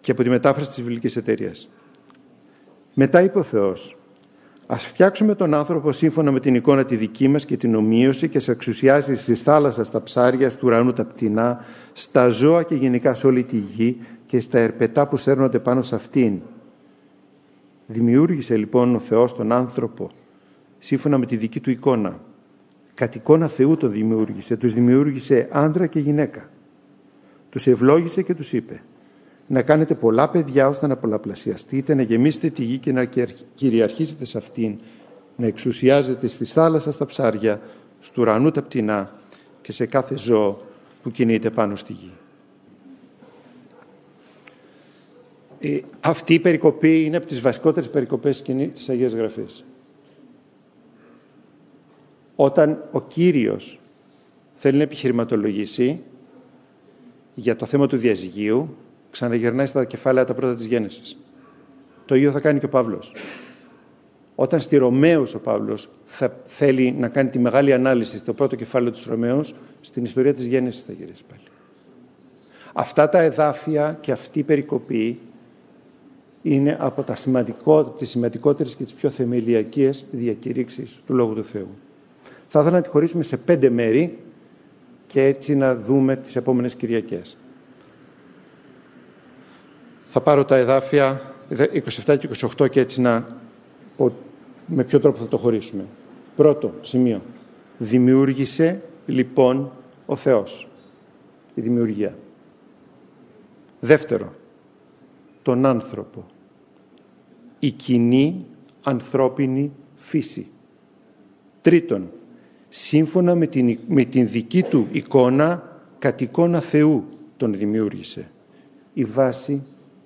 Και 0.00 0.10
από 0.10 0.22
τη 0.22 0.28
μετάφραση 0.28 0.68
της 0.68 0.78
Βιβλικής 0.78 1.16
Εταιρείας. 1.16 1.68
Μετά 2.94 3.22
είπε 3.22 3.38
ο 3.38 3.42
Θεός 3.42 3.96
Ας 4.66 4.84
φτιάξουμε 4.84 5.34
τον 5.34 5.54
άνθρωπο 5.54 5.92
σύμφωνα 5.92 6.30
με 6.30 6.40
την 6.40 6.54
εικόνα 6.54 6.84
τη 6.84 6.96
δική 6.96 7.28
μας 7.28 7.44
και 7.44 7.56
την 7.56 7.74
ομοίωση 7.74 8.28
και 8.28 8.38
σε 8.38 8.50
εξουσιάσει 8.50 9.16
στη 9.16 9.34
θάλασσα, 9.34 9.84
στα 9.84 10.02
ψάρια, 10.02 10.48
στους 10.50 10.62
ουρανούς 10.62 10.94
τα 10.94 11.04
πτηνά, 11.04 11.64
στα 11.92 12.28
ζώα 12.28 12.62
και 12.62 12.74
γενικά 12.74 13.14
σε 13.14 13.26
όλη 13.26 13.44
τη 13.44 13.56
γη 13.56 14.00
και 14.26 14.40
στα 14.40 14.58
ερπετά 14.58 15.08
που 15.08 15.16
σέρνονται 15.16 15.58
πάνω 15.58 15.82
σε 15.82 15.94
αυτήν. 15.94 16.40
Δημιούργησε 17.86 18.56
λοιπόν 18.56 18.94
ο 18.94 18.98
Θεός 18.98 19.34
τον 19.34 19.52
άνθρωπο 19.52 20.10
σύμφωνα 20.78 21.18
με 21.18 21.26
τη 21.26 21.36
δική 21.36 21.60
του 21.60 21.70
εικόνα. 21.70 22.20
Κατ' 22.94 23.14
εικόνα 23.14 23.48
Θεού 23.48 23.76
τον 23.76 23.92
δημιούργησε, 23.92 24.56
τους 24.56 24.72
δημιούργησε 24.72 25.48
άντρα 25.50 25.86
και 25.86 25.98
γυναίκα. 25.98 26.50
Τους 27.48 27.66
ευλόγησε 27.66 28.22
και 28.22 28.34
τους 28.34 28.52
είπε 28.52 28.82
να 29.52 29.62
κάνετε 29.62 29.94
πολλά 29.94 30.28
παιδιά 30.28 30.68
ώστε 30.68 30.86
να 30.86 30.96
πολλαπλασιαστείτε, 30.96 31.94
να 31.94 32.02
γεμίσετε 32.02 32.50
τη 32.50 32.64
γη 32.64 32.78
και 32.78 32.92
να 32.92 33.04
κυριαρχήσετε 33.54 34.24
σε 34.24 34.38
αυτήν, 34.38 34.78
να 35.36 35.46
εξουσιάζετε 35.46 36.26
στη 36.26 36.44
θάλασσα 36.44 36.92
στα 36.92 37.06
ψάρια, 37.06 37.60
στου 38.00 38.22
ουρανού 38.22 38.50
τα 38.50 38.62
πτηνά 38.62 39.12
και 39.60 39.72
σε 39.72 39.86
κάθε 39.86 40.16
ζώο 40.18 40.60
που 41.02 41.10
κινείται 41.10 41.50
πάνω 41.50 41.76
στη 41.76 41.92
γη. 41.92 42.10
Ε, 45.60 45.80
αυτή 46.00 46.34
η 46.34 46.38
περικοπή 46.38 47.04
είναι 47.04 47.16
από 47.16 47.26
τις 47.26 47.40
βασικότερες 47.40 47.90
περικοπές 47.90 48.42
της 48.42 48.88
Αγίας 48.88 49.12
Γραφής. 49.12 49.64
Όταν 52.36 52.84
ο 52.90 53.00
Κύριος 53.00 53.80
θέλει 54.52 54.76
να 54.76 54.82
επιχειρηματολογήσει 54.82 56.02
για 57.34 57.56
το 57.56 57.66
θέμα 57.66 57.86
του 57.86 57.96
διαζυγίου, 57.96 58.76
ξαναγυρνάει 59.12 59.66
στα 59.66 59.84
κεφάλαια 59.84 60.24
τα 60.24 60.34
πρώτα 60.34 60.54
της 60.54 60.64
γέννησης. 60.64 61.16
Το 62.06 62.14
ίδιο 62.14 62.30
θα 62.30 62.40
κάνει 62.40 62.58
και 62.58 62.64
ο 62.64 62.68
Παύλος. 62.68 63.12
Όταν 64.34 64.60
στη 64.60 64.76
Ρωμαίους 64.76 65.34
ο 65.34 65.40
Παύλος 65.40 65.88
θα 66.04 66.36
θέλει 66.46 66.94
να 66.98 67.08
κάνει 67.08 67.28
τη 67.28 67.38
μεγάλη 67.38 67.72
ανάλυση 67.72 68.16
στο 68.16 68.32
πρώτο 68.32 68.56
κεφάλαιο 68.56 68.90
της 68.90 69.04
Ρωμαίους, 69.04 69.54
στην 69.80 70.04
ιστορία 70.04 70.34
της 70.34 70.44
γέννησης 70.46 70.82
θα 70.82 70.92
γυρίσει 70.92 71.24
πάλι. 71.28 71.42
Αυτά 72.72 73.08
τα 73.08 73.20
εδάφια 73.20 73.98
και 74.00 74.12
αυτή 74.12 74.38
η 74.38 74.42
περικοπή 74.42 75.18
είναι 76.42 76.76
από 76.80 77.02
τα 77.02 77.16
σημαντικό, 77.16 77.84
τις 77.84 78.10
σημαντικότερες 78.10 78.74
και 78.74 78.84
τις 78.84 78.92
πιο 78.92 79.10
θεμελιακές 79.10 80.04
διακηρύξεις 80.10 81.00
του 81.06 81.14
Λόγου 81.14 81.34
του 81.34 81.44
Θεού. 81.44 81.68
Θα 82.48 82.60
ήθελα 82.60 82.76
να 82.76 82.82
τη 82.82 82.88
χωρίσουμε 82.88 83.22
σε 83.22 83.36
πέντε 83.36 83.70
μέρη 83.70 84.18
και 85.06 85.24
έτσι 85.24 85.54
να 85.54 85.74
δούμε 85.76 86.16
τις 86.16 86.36
επόμενες 86.36 86.74
Κυριακές. 86.74 87.36
Θα 90.14 90.20
πάρω 90.20 90.44
τα 90.44 90.56
εδάφια 90.56 91.20
27 91.50 92.18
και 92.18 92.28
28 92.58 92.70
και 92.70 92.80
έτσι 92.80 93.00
να 93.00 93.26
πω 93.96 94.12
με 94.66 94.84
ποιο 94.84 95.00
τρόπο 95.00 95.18
θα 95.18 95.28
το 95.28 95.36
χωρίσουμε. 95.36 95.84
Πρώτο 96.36 96.74
σημείο. 96.80 97.22
Δημιούργησε 97.78 98.82
λοιπόν 99.06 99.72
ο 100.06 100.16
Θεός. 100.16 100.68
Η 101.54 101.60
δημιουργία. 101.60 102.18
Δεύτερο. 103.80 104.34
Τον 105.42 105.66
άνθρωπο. 105.66 106.26
Η 107.58 107.70
κοινή 107.70 108.46
ανθρώπινη 108.82 109.72
φύση. 109.96 110.46
Τρίτον. 111.60 112.10
Σύμφωνα 112.68 113.34
με 113.34 113.46
την, 113.46 113.78
με 113.88 114.04
την 114.04 114.28
δική 114.28 114.62
του 114.62 114.88
εικόνα, 114.92 115.78
κατ' 115.98 116.20
εικόνα 116.20 116.60
Θεού 116.60 117.04
τον 117.36 117.56
δημιούργησε. 117.56 118.30
Η 118.92 119.04
βάση 119.04 119.62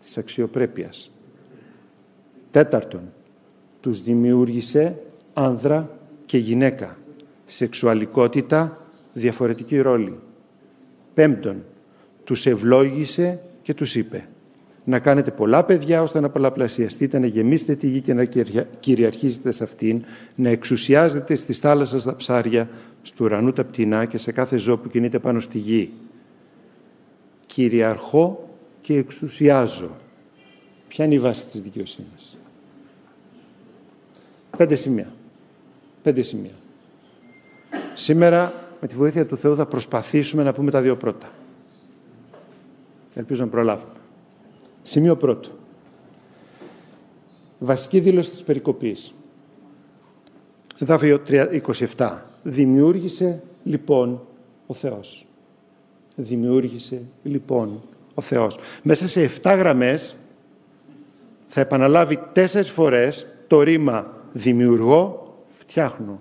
της 0.07 0.19
αξιοπρέπειας. 0.19 1.13
Τέταρτον, 2.51 3.13
τους 3.81 4.03
δημιούργησε 4.03 4.99
άνδρα 5.35 5.91
και 6.27 6.39
γυναίκα. 6.39 6.97
Σεξουαλικότητα, 7.45 8.87
διαφορετική 9.13 9.81
ρόλη. 9.81 10.19
Πέμπτον, 11.15 11.65
τους 12.25 12.47
ευλόγησε 12.47 13.41
και 13.63 13.75
τους 13.75 13.95
είπε 13.95 14.29
να 14.85 14.99
κάνετε 14.99 15.31
πολλά 15.31 15.65
παιδιά 15.65 16.03
ώστε 16.03 16.21
να 16.21 16.29
πολλαπλασιαστείτε, 16.29 17.19
να 17.19 17.27
γεμίσετε 17.27 17.75
τη 17.75 17.89
γη 17.89 18.01
και 18.01 18.15
να 18.15 18.25
κυριαρχήσετε 18.81 19.51
σε 19.51 19.65
αυτήν, 19.65 20.05
να 20.35 20.49
εξουσιάζετε 20.49 21.35
στις 21.35 21.59
θάλασσες 21.59 22.03
τα 22.03 22.17
ψάρια, 22.17 22.69
στου 23.03 23.25
ουρανού 23.25 23.53
τα 23.53 23.65
πτηνά 23.65 24.05
και 24.05 24.19
σε 24.19 24.33
κάθε 24.33 24.57
ζώο 24.57 24.79
που 24.79 24.89
κινείται 24.89 25.19
πάνω 25.19 25.41
στη 25.41 25.59
γη. 25.59 25.93
Κυριαρχώ 27.47 28.46
και 28.87 28.97
εξουσιάζω. 28.97 29.91
Ποια 30.89 31.05
είναι 31.05 31.15
η 31.15 31.19
βάση 31.19 31.47
της 31.47 31.61
δικαιοσύνης; 31.61 32.37
Πέντε 34.57 34.75
σημεία. 34.75 35.13
Πέντε 36.03 36.23
σημεία. 36.23 36.55
Σήμερα, 37.95 38.53
με 38.81 38.87
τη 38.87 38.95
βοήθεια 38.95 39.27
του 39.27 39.37
Θεού, 39.37 39.57
θα 39.57 39.67
προσπαθήσουμε 39.67 40.43
να 40.43 40.53
πούμε 40.53 40.71
τα 40.71 40.81
δύο 40.81 40.97
πρώτα. 40.97 41.31
Ελπίζω 43.15 43.43
να 43.43 43.49
προλάβουμε. 43.49 43.93
Σημείο 44.83 45.17
πρώτο. 45.17 45.49
Βασική 47.59 48.01
δήλωση 48.01 48.31
της 48.31 48.43
περικοπής. 48.43 49.15
Εδάφιο 50.79 51.23
27. 51.97 52.19
Δημιούργησε 52.43 53.43
λοιπόν 53.65 54.21
ο 54.67 54.75
Θεός. 54.75 55.27
Δημιούργησε 56.17 57.03
λοιπόν 57.23 57.81
ο 58.19 58.23
Θεός. 58.23 58.59
Μέσα 58.83 59.09
σε 59.09 59.23
7 59.43 59.55
γραμμές 59.57 60.17
θα 61.47 61.61
επαναλάβει 61.61 62.19
τέσσερις 62.33 62.71
φορές 62.71 63.27
το 63.47 63.63
ρήμα 63.63 64.07
«δημιουργώ, 64.33 65.37
φτιάχνω». 65.47 66.21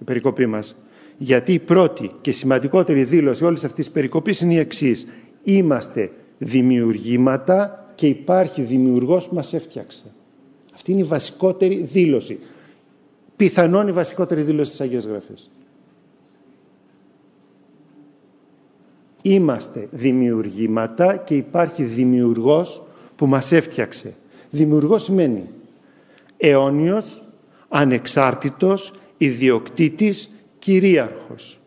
Η 0.00 0.04
περικοπή 0.04 0.46
μας. 0.46 0.76
Γιατί 1.16 1.52
η 1.52 1.58
πρώτη 1.58 2.10
και 2.20 2.32
σημαντικότερη 2.32 3.04
δήλωση 3.04 3.44
όλης 3.44 3.64
αυτής 3.64 3.84
της 3.84 3.94
περικοπής 3.94 4.40
είναι 4.40 4.54
η 4.54 4.58
εξής. 4.58 5.06
Είμαστε 5.42 6.10
δημιουργήματα 6.38 7.84
και 7.94 8.06
υπάρχει 8.06 8.62
δημιουργός 8.62 9.28
που 9.28 9.34
μας 9.34 9.52
έφτιαξε. 9.52 10.04
Αυτή 10.74 10.92
είναι 10.92 11.00
η 11.00 11.04
βασικότερη 11.04 11.76
δήλωση. 11.92 12.38
Πιθανόν 13.36 13.88
η 13.88 13.92
βασικότερη 13.92 14.42
δήλωση 14.42 14.70
της 14.70 14.80
Αγίας 14.80 15.04
Γραφής. 15.04 15.50
Είμαστε 19.26 19.88
δημιουργήματα 19.90 21.16
και 21.16 21.34
υπάρχει 21.34 21.82
δημιουργός 21.82 22.82
που 23.16 23.26
μας 23.26 23.52
έφτιαξε. 23.52 24.14
Δημιουργός 24.50 25.02
σημαίνει 25.02 25.48
αιώνιος, 26.36 27.22
ανεξάρτητος, 27.68 28.92
ιδιοκτήτης, 29.16 30.30
κυρίαρχος. 30.58 31.58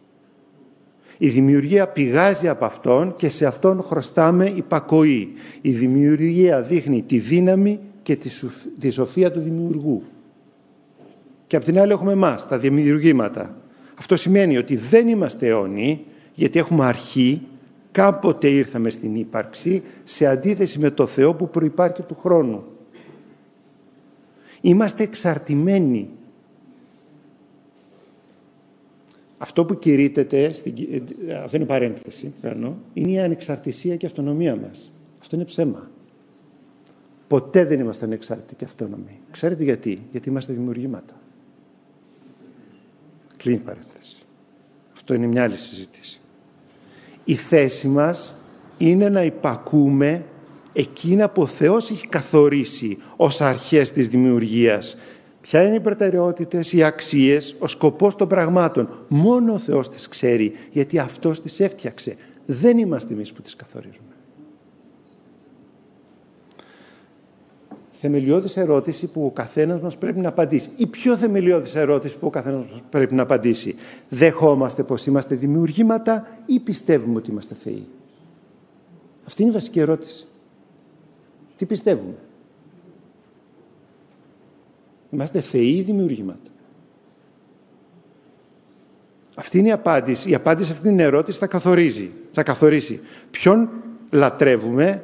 Η 1.18 1.30
δημιουργία 1.30 1.88
πηγάζει 1.88 2.48
από 2.48 2.66
Αυτόν 2.66 3.16
και 3.16 3.30
σε 3.30 3.46
Αυτόν 3.46 3.82
χρωστάμε 3.82 4.50
υπακοή. 4.56 5.34
Η 5.62 5.72
δημιουργία 5.72 6.62
δείχνει 6.62 7.02
τη 7.02 7.18
δύναμη 7.18 7.80
και 8.04 8.18
τη 8.80 8.90
σοφία 8.90 9.32
του 9.32 9.40
δημιουργού. 9.40 10.04
Και 11.48 11.56
απ' 11.56 11.64
την 11.64 11.80
άλλη 11.80 11.92
έχουμε 11.92 12.12
εμάς 12.12 12.48
τα 12.48 12.58
δημιουργήματα. 12.58 13.58
Αυτό 14.00 14.16
σημαίνει 14.16 14.58
ότι 14.58 14.76
δεν 14.76 15.08
είμαστε 15.08 15.48
αιώνιοι, 15.48 16.06
γιατί 16.38 16.60
έχουμε 16.60 16.86
αρχή, 16.86 17.42
κάποτε 17.92 18.48
ήρθαμε 18.48 18.90
στην 18.90 19.16
ύπαρξη, 19.16 19.84
σε 20.04 20.26
αντίθεση 20.26 20.80
με 20.80 20.92
το 20.92 21.06
Θεό 21.06 21.34
που 21.34 21.50
προϋπάρχει 21.50 22.02
του 22.02 22.16
χρόνου. 22.16 22.64
Είμαστε 24.62 25.04
εξαρτημένοι. 25.04 26.10
Αυτό 29.38 29.66
που 29.66 29.78
κηρύτεται, 29.78 30.54
στην, 30.54 30.74
ε, 31.28 31.34
αυτό 31.34 31.58
είναι 31.58 31.66
παρένθεση, 31.66 32.34
είναι 32.94 33.12
η 33.12 33.20
ανεξαρτησία 33.20 33.96
και 33.96 34.06
αυτονομία 34.06 34.56
μας. 34.56 34.92
Αυτό 35.20 35.36
είναι 35.36 35.46
ψέμα. 35.46 35.90
Ποτέ 37.28 37.66
δεν 37.66 37.80
είμαστε 37.80 38.06
ανεξάρτητοι 38.06 38.56
και 38.56 38.66
αυτόνομοι. 38.66 39.20
Ξέρετε 39.32 39.64
γιατί; 39.64 40.02
Γιατί 40.12 40.30
είμαστε 40.30 40.54
δημιουργήματα. 40.54 41.14
Κλείνει 43.38 43.60
παρένθεση. 43.60 44.18
Αυτό 44.94 45.14
είναι 45.14 45.28
μια 45.28 45.44
άλλη 45.44 45.58
συζήτηση. 45.58 46.22
Η 47.30 47.36
θέση 47.36 47.88
μας 47.88 48.36
είναι 48.78 49.10
να 49.10 49.24
υπακούμε 49.24 50.26
εκείνα 50.74 51.30
που 51.30 51.42
ο 51.42 51.46
Θεός 51.46 51.90
έχει 51.90 52.08
καθορίσει 52.08 52.98
ως 53.16 53.42
αρχές 53.42 53.92
της 53.92 54.08
δημιουργίας. 54.08 54.98
Ποια 55.42 55.64
είναι 55.64 55.76
οι 55.76 55.80
προτεραιότητες, 55.80 56.74
οι 56.74 56.84
αξίες, 56.84 57.56
ο 57.60 57.68
σκοπός 57.68 58.16
των 58.16 58.28
πραγμάτων. 58.28 58.90
Μόνο 59.08 59.54
ο 59.54 59.58
Θεός 59.58 59.90
τις 59.90 60.08
ξέρει, 60.08 60.54
γιατί 60.72 61.00
Αυτός 61.00 61.42
τις 61.42 61.60
έφτιαξε. 61.60 62.16
Δεν 62.46 62.78
είμαστε 62.78 63.14
εμείς 63.14 63.32
που 63.32 63.42
τις 63.42 63.56
καθορίζουμε. 63.56 64.07
Θεμελιώδης 68.00 68.58
ερώτηση 68.58 69.08
που 69.08 69.26
ο 69.26 69.32
καθένας 69.32 69.82
μας 69.82 69.98
πρέπει 69.98 70.20
να 70.20 70.30
απαντήσει. 70.30 70.70
Η 70.76 70.88
πιο 70.88 71.18
θεμελιώδης 71.18 71.76
ερώτηση 71.76 72.18
που 72.18 72.28
ο 72.28 72.30
καθένας 72.30 72.66
μας 72.66 72.82
πρέπει 72.90 73.14
να 73.14 73.22
απαντήσει. 73.22 73.76
Δεχόμαστε 74.10 74.84
πως 74.84 75.06
είμαστε 75.06 75.36
δημιουργήματα 75.36 76.28
ή 76.46 76.60
πιστεύουμε 76.60 77.18
ότι 77.18 77.32
είμαστε 77.32 77.56
θεοί; 77.64 77.88
Αυτή 79.26 79.42
είναι 79.42 79.52
η 79.52 79.54
βασική 79.54 79.80
ερώτηση. 79.80 80.26
Τι 81.56 81.66
πιστεύουμε; 81.66 82.16
Είμαστε 85.12 85.42
θεοί 85.42 85.76
ή 85.76 85.82
δημιουργήματα; 85.82 86.50
Αυτή 89.36 89.58
είναι 89.58 89.68
η 89.68 89.72
απάντηση. 89.72 90.30
Η 90.30 90.36
απάντηση 90.36 90.68
σε 90.68 90.74
αυτήν 90.74 90.90
την 90.90 91.00
ερώτηση 91.00 91.40
θα 91.40 91.48
καθορίζει. 91.48 92.12
Θα 92.32 92.44
καθορίσει 92.44 93.00
ποιον 93.32 93.70
λατρεύουμε, 94.10 95.04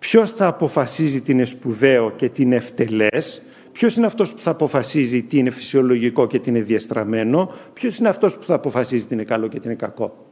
Ποιος 0.00 0.30
θα 0.30 0.46
αποφασίζει 0.46 1.20
τι 1.20 1.32
είναι 1.32 1.44
σπουδαίο 1.44 2.10
και 2.10 2.28
τι 2.28 2.42
είναι 2.42 2.56
ευτελές, 2.56 3.42
ποιος 3.72 3.96
είναι 3.96 4.06
αυτός 4.06 4.34
που 4.34 4.42
θα 4.42 4.50
αποφασίζει 4.50 5.22
τι 5.22 5.38
είναι 5.38 5.50
φυσιολογικό 5.50 6.26
και 6.26 6.38
τι 6.38 6.50
είναι 6.50 6.60
διαστραμμένο, 6.60 7.52
ποιος 7.72 7.98
είναι 7.98 8.08
αυτός 8.08 8.36
που 8.36 8.46
θα 8.46 8.54
αποφασίζει 8.54 9.06
τι 9.06 9.14
είναι 9.14 9.24
καλό 9.24 9.48
και 9.48 9.60
τι 9.60 9.66
είναι 9.66 9.76
κακό; 9.76 10.26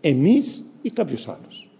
Εμείς 0.00 0.62
ή 0.82 0.90
κάποιος 0.90 1.28
άλλος; 1.28 1.70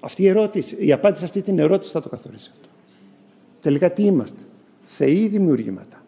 Αυτή 0.00 0.22
η 0.22 0.28
ερώτηση, 0.28 0.76
η 0.86 0.92
απάντηση 0.92 1.20
σε 1.20 1.26
αυτή 1.26 1.42
την 1.42 1.58
ερώτηση 1.58 1.92
θα 1.92 2.00
το 2.00 2.08
καθορίσει 2.08 2.50
αυτό. 2.52 2.68
Τελικά 3.60 3.92
τι 3.92 4.02
είμαστε; 4.02 4.40
Θεοί 4.84 5.28
δημιουργήματα; 5.28 6.03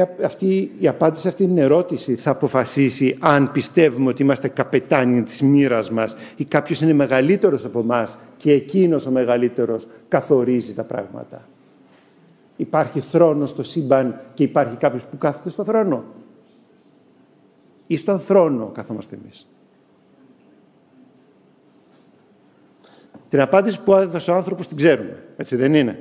Αυτή, 0.00 0.24
αυτή, 0.24 0.70
η 0.78 0.88
απάντηση 0.88 1.22
σε 1.22 1.28
αυτή 1.28 1.46
την 1.46 1.58
ερώτηση 1.58 2.14
θα 2.14 2.30
αποφασίσει 2.30 3.16
αν 3.20 3.50
πιστεύουμε 3.52 4.08
ότι 4.08 4.22
είμαστε 4.22 4.48
καπετάνοι 4.48 5.22
της 5.22 5.42
μοίρας 5.42 5.90
μας 5.90 6.16
ή 6.36 6.44
κάποιος 6.44 6.80
είναι 6.80 6.92
μεγαλύτερος 6.92 7.64
από 7.64 7.78
εμάς 7.78 8.18
και 8.36 8.52
εκείνος 8.52 9.06
ο 9.06 9.10
μεγαλύτερος 9.10 9.86
καθορίζει 10.08 10.74
τα 10.74 10.84
πράγματα. 10.84 11.48
Υπάρχει 12.56 13.00
θρόνος 13.00 13.50
στο 13.50 13.62
σύμπαν 13.62 14.20
και 14.34 14.42
υπάρχει 14.42 14.76
κάποιος 14.76 15.06
που 15.06 15.18
κάθεται 15.18 15.50
στο 15.50 15.64
θρόνο. 15.64 16.04
Ή 17.86 17.96
στον 17.96 18.20
θρόνο 18.20 18.66
καθόμαστε 18.66 19.18
εμείς. 19.22 19.46
Την 23.28 23.40
απάντηση 23.40 23.82
που 23.82 23.94
έδωσε 23.94 24.30
ο 24.30 24.34
άνθρωπος 24.34 24.68
την 24.68 24.76
ξέρουμε, 24.76 25.22
έτσι 25.36 25.56
δεν 25.56 25.74
είναι; 25.74 25.98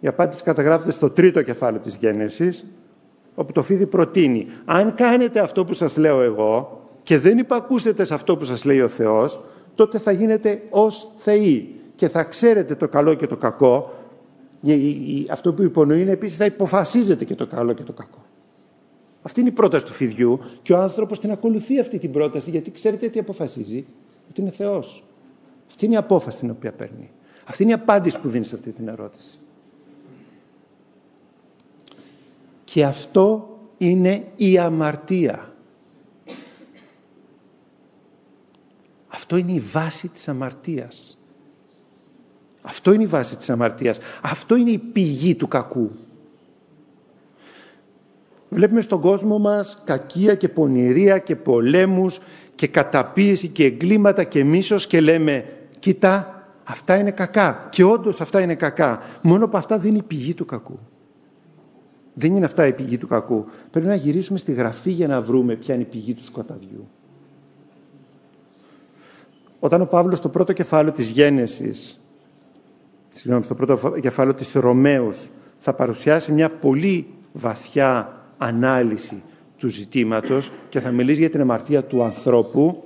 Η 0.00 0.06
απάντηση 0.06 0.42
καταγράφεται 0.42 0.90
στο 0.90 1.10
τρίτο 1.10 1.42
κεφάλαιο 1.42 1.82
της 1.82 1.94
Γέννησης, 1.94 2.64
όπου 3.38 3.52
το 3.52 3.62
φίδι 3.62 3.86
προτείνει 3.86 4.46
αν 4.64 4.94
κάνετε 4.94 5.40
αυτό 5.40 5.64
που 5.64 5.74
σας 5.74 5.96
λέω 5.96 6.20
εγώ 6.20 6.82
και 7.02 7.18
δεν 7.18 7.38
υπακούσετε 7.38 8.04
σε 8.04 8.14
αυτό 8.14 8.36
που 8.36 8.44
σας 8.44 8.64
λέει 8.64 8.80
ο 8.80 8.88
Θεός, 8.88 9.44
τότε 9.74 9.98
θα 9.98 10.10
γίνετε 10.10 10.62
ως 10.70 11.08
θεοί 11.16 11.74
και 11.94 12.08
θα 12.08 12.24
ξέρετε 12.24 12.74
το 12.74 12.88
καλό 12.88 13.14
και 13.14 13.26
το 13.26 13.36
κακό. 13.36 13.94
Αυτό 15.30 15.52
που 15.52 15.62
υπονοεί 15.62 16.00
είναι 16.00 16.10
επίσης 16.10 16.36
θα 16.36 16.44
υποφασίζετε 16.44 17.24
και 17.24 17.34
το 17.34 17.46
καλό 17.46 17.72
και 17.72 17.82
το 17.82 17.92
κακό. 17.92 18.24
Αυτή 19.22 19.40
είναι 19.40 19.48
η 19.48 19.52
πρόταση 19.52 19.84
του 19.84 19.92
φιδιού 19.92 20.40
και 20.62 20.72
ο 20.72 20.78
άνθρωπος 20.78 21.20
την 21.20 21.30
ακολουθεί 21.30 21.80
αυτή 21.80 21.98
την 21.98 22.12
πρόταση 22.12 22.50
γιατί 22.50 22.70
ξέρετε 22.70 23.08
τι 23.08 23.18
αποφασίζει, 23.18 23.86
ότι 24.30 24.40
είναι 24.40 24.50
Θεός. 24.50 25.04
Αυτή 25.68 25.84
είναι 25.84 25.94
η 25.94 25.98
απόφαση 25.98 26.38
την 26.38 26.50
οποία 26.50 26.72
παίρνει. 26.72 27.10
Αυτή 27.44 27.62
είναι 27.62 27.72
η 27.72 27.74
απάντηση 27.74 28.20
που 28.20 28.28
δίνει 28.28 28.44
σε 28.44 28.54
αυτή 28.54 28.70
την 28.70 28.88
ερώτηση. 28.88 29.38
Και 32.72 32.84
αυτό 32.84 33.58
είναι 33.78 34.26
η 34.36 34.58
αμαρτία. 34.58 35.52
Αυτό 39.08 39.36
είναι 39.36 39.52
η 39.52 39.60
βάση 39.60 40.08
της 40.08 40.28
αμαρτίας. 40.28 41.18
Αυτό 42.62 42.92
είναι 42.92 43.02
η 43.02 43.06
βάση 43.06 43.36
της 43.36 43.50
αμαρτίας. 43.50 43.98
Αυτό 44.22 44.56
είναι 44.56 44.70
η 44.70 44.78
πηγή 44.78 45.34
του 45.34 45.48
κακού. 45.48 45.90
Βλέπουμε 48.48 48.80
στον 48.80 49.00
κόσμο 49.00 49.38
μας 49.38 49.82
κακία 49.84 50.34
και 50.34 50.48
πονηρία 50.48 51.18
και 51.18 51.36
πολέμους 51.36 52.20
και 52.54 52.66
καταπίεση 52.66 53.48
και 53.48 53.64
εγκλήματα 53.64 54.24
και 54.24 54.44
μίσος 54.44 54.86
και 54.86 55.00
λέμε 55.00 55.44
«Κοίτα, 55.78 56.46
αυτά 56.64 56.96
είναι 56.96 57.10
κακά». 57.10 57.68
Και 57.70 57.84
όντως 57.84 58.20
αυτά 58.20 58.40
είναι 58.40 58.54
κακά. 58.54 59.02
Μόνο 59.22 59.48
που 59.48 59.56
αυτά 59.56 59.78
δεν 59.78 59.88
είναι 59.88 59.98
η 59.98 60.02
πηγή 60.02 60.34
του 60.34 60.44
κακού. 60.44 60.78
Δεν 62.18 62.36
είναι 62.36 62.44
αυτά 62.44 62.66
η 62.66 62.72
πηγή 62.72 62.98
του 62.98 63.06
κακού. 63.06 63.44
Πρέπει 63.70 63.86
να 63.86 63.94
γυρίσουμε 63.94 64.38
στη 64.38 64.52
γραφή 64.52 64.90
για 64.90 65.06
να 65.06 65.22
βρούμε 65.22 65.54
ποια 65.54 65.74
είναι 65.74 65.82
η 65.82 65.86
πηγή 65.86 66.14
του 66.14 66.24
σκοταδιού. 66.24 66.88
Όταν 69.60 69.80
ο 69.80 69.86
Παύλος 69.86 70.18
στο 70.18 70.28
πρώτο 70.28 70.52
κεφάλαιο 70.52 70.92
της 70.92 71.08
Γένεσης, 71.08 72.02
συγγνώμη, 73.08 73.44
στο 73.44 73.54
πρώτο 73.54 73.98
κεφάλαιο 74.00 74.34
της 74.34 74.52
Ρωμαίους, 74.52 75.30
θα 75.58 75.72
παρουσιάσει 75.72 76.32
μια 76.32 76.50
πολύ 76.50 77.06
βαθιά 77.32 78.22
ανάλυση 78.38 79.22
του 79.56 79.68
ζητήματος 79.68 80.50
και 80.68 80.80
θα 80.80 80.90
μιλήσει 80.90 81.20
για 81.20 81.30
την 81.30 81.40
αμαρτία 81.40 81.84
του 81.84 82.02
ανθρώπου 82.02 82.82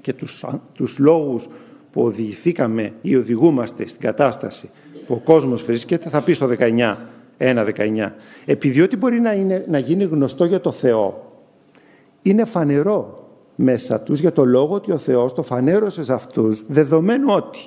και 0.00 0.12
τους, 0.12 0.44
τους 0.72 0.98
λόγους 0.98 1.48
που 1.92 2.02
οδηγηθήκαμε 2.02 2.92
ή 3.02 3.16
οδηγούμαστε 3.16 3.88
στην 3.88 4.00
κατάσταση 4.00 4.70
που 5.06 5.14
ο 5.14 5.20
κόσμος 5.24 5.62
βρίσκεται, 5.62 6.08
θα 6.08 6.22
πει 6.22 6.32
στο 6.32 6.46
19 6.58 6.96
1.19. 7.42 8.10
Επειδή 8.44 8.80
ό,τι 8.80 8.96
μπορεί 8.96 9.20
να, 9.20 9.32
είναι, 9.32 9.64
να 9.68 9.78
γίνει 9.78 10.04
γνωστό 10.04 10.44
για 10.44 10.60
το 10.60 10.72
Θεό, 10.72 11.32
είναι 12.22 12.44
φανερό 12.44 13.14
μέσα 13.54 14.00
τους 14.00 14.20
για 14.20 14.32
το 14.32 14.44
λόγο 14.44 14.74
ότι 14.74 14.92
ο 14.92 14.98
Θεός 14.98 15.34
το 15.34 15.42
φανέρωσε 15.42 16.04
σε 16.04 16.12
αυτούς, 16.12 16.64
δεδομένου 16.68 17.32
ότι 17.34 17.58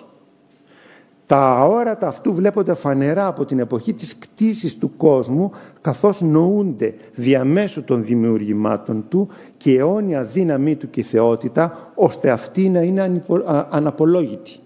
τα 1.27 1.37
αόρατα 1.37 2.07
αυτού 2.07 2.33
βλέπονται 2.33 2.73
φανερά 2.73 3.27
από 3.27 3.45
την 3.45 3.59
εποχή 3.59 3.93
της 3.93 4.17
κτίσης 4.17 4.77
του 4.77 4.95
κόσμου, 4.97 5.51
καθώς 5.81 6.21
νοούνται 6.21 6.93
διαμέσου 7.13 7.83
των 7.83 8.03
δημιουργημάτων 8.03 9.05
του 9.09 9.27
και 9.57 9.71
η 9.71 9.77
αιώνια 9.77 10.23
δύναμή 10.23 10.75
του 10.75 10.89
και 10.89 10.99
η 10.99 11.03
θεότητα, 11.03 11.91
ώστε 11.95 12.29
αυτή 12.29 12.69
να 12.69 12.79
είναι 12.81 13.23
αναπολόγητη 13.69 14.59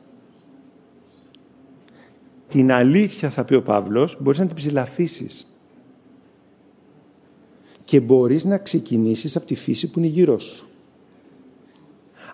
την 2.50 2.72
αλήθεια, 2.72 3.30
θα 3.30 3.44
πει 3.44 3.56
ο 3.56 3.62
Παύλος, 3.62 4.18
μπορείς 4.20 4.40
να 4.40 4.46
την 4.46 4.56
ψηλαφίσεις. 4.56 5.44
και 7.90 8.00
μπορείς 8.00 8.46
να 8.46 8.58
ξεκινήσεις 8.58 9.36
από 9.36 9.46
τη 9.46 9.56
φύση 9.56 9.90
που 9.90 10.00
είναι 10.00 10.08
γύρω 10.08 10.40
σου. 10.40 10.68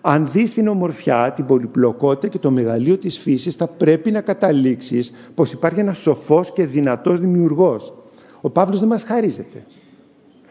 Αν 0.02 0.30
δεις 0.30 0.52
την 0.52 0.68
ομορφιά, 0.68 1.32
την 1.32 1.46
πολυπλοκότητα 1.46 2.28
και 2.28 2.38
το 2.38 2.50
μεγαλείο 2.50 2.96
της 2.96 3.18
φύσης, 3.18 3.54
θα 3.54 3.66
πρέπει 3.66 4.10
να 4.10 4.20
καταλήξεις 4.20 5.12
πως 5.34 5.52
υπάρχει 5.52 5.80
ένας 5.80 5.98
σοφός 5.98 6.52
και 6.52 6.66
δυνατός 6.66 7.20
δημιουργός. 7.20 7.92
Ο 8.40 8.50
Παύλος 8.50 8.78
δεν 8.78 8.88
μας 8.88 9.02
χαρίζεται. 9.02 9.66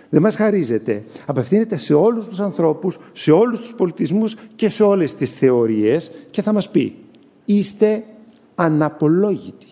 Δεν 0.09 0.21
μας 0.21 0.35
χαρίζεται. 0.35 1.03
Απευθύνεται 1.25 1.77
σε 1.77 1.93
όλους 1.93 2.25
τους 2.25 2.39
ανθρώπους, 2.39 2.99
σε 3.13 3.31
όλους 3.31 3.59
τους 3.59 3.73
πολιτισμούς 3.73 4.35
και 4.55 4.69
σε 4.69 4.83
όλες 4.83 5.15
τις 5.15 5.31
θεωρίες 5.31 6.11
και 6.31 6.41
θα 6.41 6.53
μας 6.53 6.69
πει 6.69 6.95
«Είστε 7.45 8.03
αναπολόγητοι. 8.55 9.67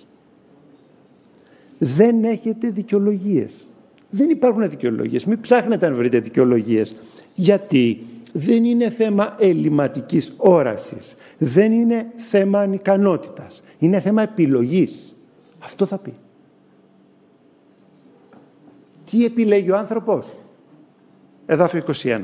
Δεν 1.78 2.24
έχετε 2.24 2.70
δικαιολογίες. 2.70 3.68
Δεν 4.10 4.30
υπάρχουν 4.30 4.70
δικαιολογίες. 4.70 5.26
Μην 5.26 5.42
ψάχνετε 5.42 5.90
να 5.90 5.96
βρείτε 5.96 6.20
δικαιολογίες. 6.20 6.96
Γιατί 7.36 8.06
δεν 8.34 8.64
είναι 8.64 8.90
θέμα 8.90 9.36
ελληματικής 9.40 10.34
όρασης. 10.38 11.16
Δεν 11.38 11.72
είναι 11.72 12.12
θέμα 12.16 12.60
ανικανότητας. 12.60 13.64
Είναι 13.80 14.00
θέμα 14.00 14.22
επιλογής. 14.22 15.14
Αυτό 15.60 15.86
θα 15.86 15.98
πει. 15.98 16.14
Τι 19.10 19.26
επιλέγει 19.26 19.72
ο 19.72 19.78
άνθρωπος; 19.78 20.34
Εδάφιο 21.46 21.84
21. 22.04 22.22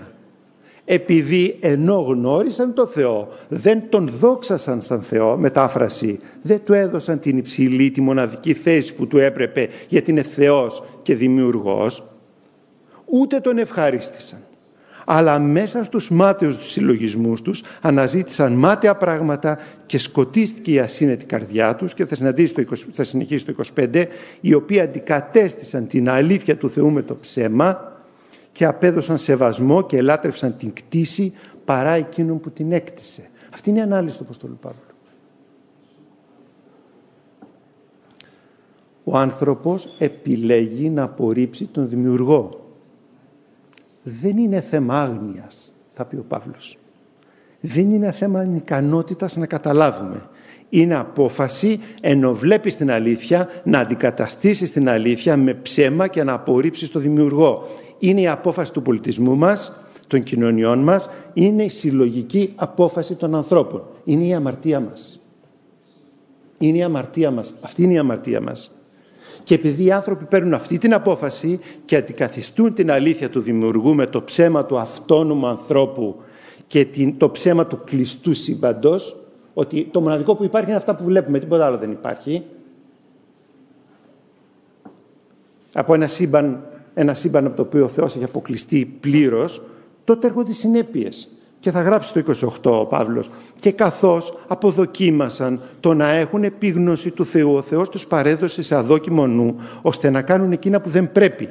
Επειδή 0.91 1.57
ενώ 1.59 1.95
γνώρισαν 1.95 2.73
το 2.73 2.85
Θεό, 2.85 3.27
δεν 3.47 3.83
τον 3.89 4.09
δόξασαν 4.11 4.81
σαν 4.81 5.01
Θεό, 5.01 5.37
μετάφραση, 5.37 6.19
δεν 6.41 6.61
του 6.65 6.73
έδωσαν 6.73 7.19
την 7.19 7.37
υψηλή, 7.37 7.91
τη 7.91 8.01
μοναδική 8.01 8.53
θέση 8.53 8.95
που 8.95 9.07
του 9.07 9.17
έπρεπε, 9.17 9.67
γιατί 9.87 10.11
είναι 10.11 10.21
Θεός 10.21 10.83
και 11.01 11.15
Δημιουργός, 11.15 12.03
ούτε 13.05 13.39
τον 13.39 13.57
ευχαρίστησαν. 13.57 14.39
Αλλά 15.05 15.39
μέσα 15.39 15.83
στους 15.83 16.09
μάταιους 16.09 16.57
τους 16.57 16.69
συλλογισμούς 16.69 17.41
τους 17.41 17.63
αναζήτησαν 17.81 18.53
μάταια 18.53 18.95
πράγματα 18.95 19.59
και 19.85 19.97
σκοτίστηκε 19.97 20.71
η 20.71 20.79
ασύνετη 20.79 21.25
καρδιά 21.25 21.75
τους 21.75 21.93
και 21.93 22.05
θα, 22.05 22.33
το 22.33 22.65
20, 22.71 22.75
θα 22.91 23.03
συνεχίσει 23.03 23.45
το 23.45 23.55
25, 23.75 24.05
οι 24.41 24.53
οποίοι 24.53 24.79
αντικατέστησαν 24.79 25.87
την 25.87 26.09
αλήθεια 26.09 26.57
του 26.57 26.69
Θεού 26.69 26.91
με 26.91 27.01
το 27.01 27.15
ψέμα 27.15 27.89
και 28.59 28.65
απέδωσαν 28.65 29.17
σεβασμό 29.17 29.81
και 29.81 29.97
ελάτρευσαν 29.97 30.57
την 30.57 30.73
κτήση 30.73 31.33
παρά 31.65 31.91
εκείνον 31.91 32.39
που 32.39 32.51
την 32.51 32.71
έκτισε. 32.71 33.27
Αυτή 33.53 33.69
είναι 33.69 33.79
η 33.79 33.81
ανάλυση 33.81 34.17
του 34.17 34.23
Αποστολού 34.23 34.57
Παύλου. 34.61 34.81
Ο 39.03 39.17
άνθρωπος 39.17 39.95
επιλέγει 39.97 40.89
να 40.89 41.03
απορρίψει 41.03 41.65
τον 41.65 41.89
δημιουργό. 41.89 42.73
Δεν 44.03 44.37
είναι 44.37 44.61
θέμα 44.61 45.01
άγνοιας, 45.01 45.73
θα 45.91 46.05
πει 46.05 46.15
ο 46.15 46.25
Παύλος. 46.27 46.77
Δεν 47.59 47.91
είναι 47.91 48.11
θέμα 48.11 48.43
ικανότητας 48.43 49.35
να 49.35 49.45
καταλάβουμε. 49.45 50.29
Είναι 50.69 50.95
απόφαση, 50.95 51.79
ενώ 52.01 52.33
βλέπεις 52.33 52.75
την 52.75 52.91
αλήθεια, 52.91 53.49
να 53.63 53.79
αντικαταστήσεις 53.79 54.71
την 54.71 54.89
αλήθεια 54.89 55.37
με 55.37 55.53
ψέμα 55.53 56.07
και 56.07 56.23
να 56.23 56.33
απορρίψεις 56.33 56.89
τον 56.91 57.01
δημιουργό. 57.01 57.67
Είναι 57.99 58.21
η 58.21 58.27
απόφαση 58.27 58.73
του 58.73 58.81
πολιτισμού 58.81 59.35
μας, 59.35 59.73
των 60.07 60.23
κοινωνιών 60.23 60.79
μας, 60.79 61.09
είναι 61.33 61.63
η 61.63 61.69
συλλογική 61.69 62.53
απόφαση 62.55 63.15
των 63.15 63.35
ανθρώπων. 63.35 63.83
Είναι 64.03 64.23
η 64.23 64.33
αμαρτία 64.33 64.79
μας. 64.79 65.19
Είναι 66.57 66.77
η 66.77 66.83
αμαρτία 66.83 67.31
μας. 67.31 67.53
Αυτή 67.61 67.83
είναι 67.83 67.93
η 67.93 67.97
αμαρτία 67.97 68.41
μας. 68.41 68.71
Και 69.43 69.53
επειδή 69.53 69.83
οι 69.83 69.91
άνθρωποι 69.91 70.25
παίρνουν 70.25 70.53
αυτή 70.53 70.77
την 70.77 70.93
απόφαση 70.93 71.59
και 71.85 71.95
αντικαθιστούν 71.95 72.73
την 72.73 72.91
αλήθεια 72.91 73.29
του 73.29 73.41
δημιουργού 73.41 73.95
με 73.95 74.07
το 74.07 74.21
ψέμα 74.23 74.65
του 74.65 74.79
αυτόνομου 74.79 75.47
ανθρώπου 75.47 76.15
και 76.67 76.87
το 77.17 77.29
ψέμα 77.29 77.65
του 77.67 77.81
κλειστού 77.83 78.33
σύμπαντος, 78.33 79.15
ότι 79.53 79.89
το 79.91 80.01
μοναδικό 80.01 80.35
που 80.35 80.43
υπάρχει 80.43 80.67
είναι 80.67 80.77
αυτά 80.77 80.95
που 80.95 81.03
βλέπουμε, 81.03 81.39
τίποτα 81.39 81.65
άλλο 81.65 81.77
δεν 81.77 81.91
υπάρχει. 81.91 82.43
Από 85.73 85.93
ένα 85.93 86.07
σύμπαν, 86.07 86.68
ένα 86.99 87.13
σύμπαν 87.13 87.45
από 87.45 87.55
το 87.55 87.61
οποίο 87.61 87.83
ο 87.83 87.87
Θεός 87.87 88.15
έχει 88.15 88.23
αποκλειστεί 88.23 88.93
πλήρως, 88.99 89.61
τότε 90.03 90.27
έρχονται 90.27 90.51
οι 90.51 90.53
συνέπειες. 90.53 91.27
Και 91.59 91.71
θα 91.71 91.81
γράψει 91.81 92.13
το 92.13 92.23
28 92.63 92.71
ο 92.71 92.85
Παύλος. 92.85 93.31
Και 93.59 93.71
καθώς 93.71 94.37
αποδοκίμασαν 94.47 95.59
το 95.79 95.93
να 95.93 96.09
έχουν 96.09 96.43
επίγνωση 96.43 97.11
του 97.11 97.25
Θεού, 97.25 97.53
ο 97.53 97.61
Θεός 97.61 97.89
τους 97.89 98.07
παρέδωσε 98.07 98.61
σε 98.61 98.75
αδόκιμο 98.75 99.27
νου, 99.27 99.55
ώστε 99.81 100.09
να 100.09 100.21
κάνουν 100.21 100.51
εκείνα 100.51 100.81
που 100.81 100.89
δεν 100.89 101.11
πρέπει. 101.11 101.49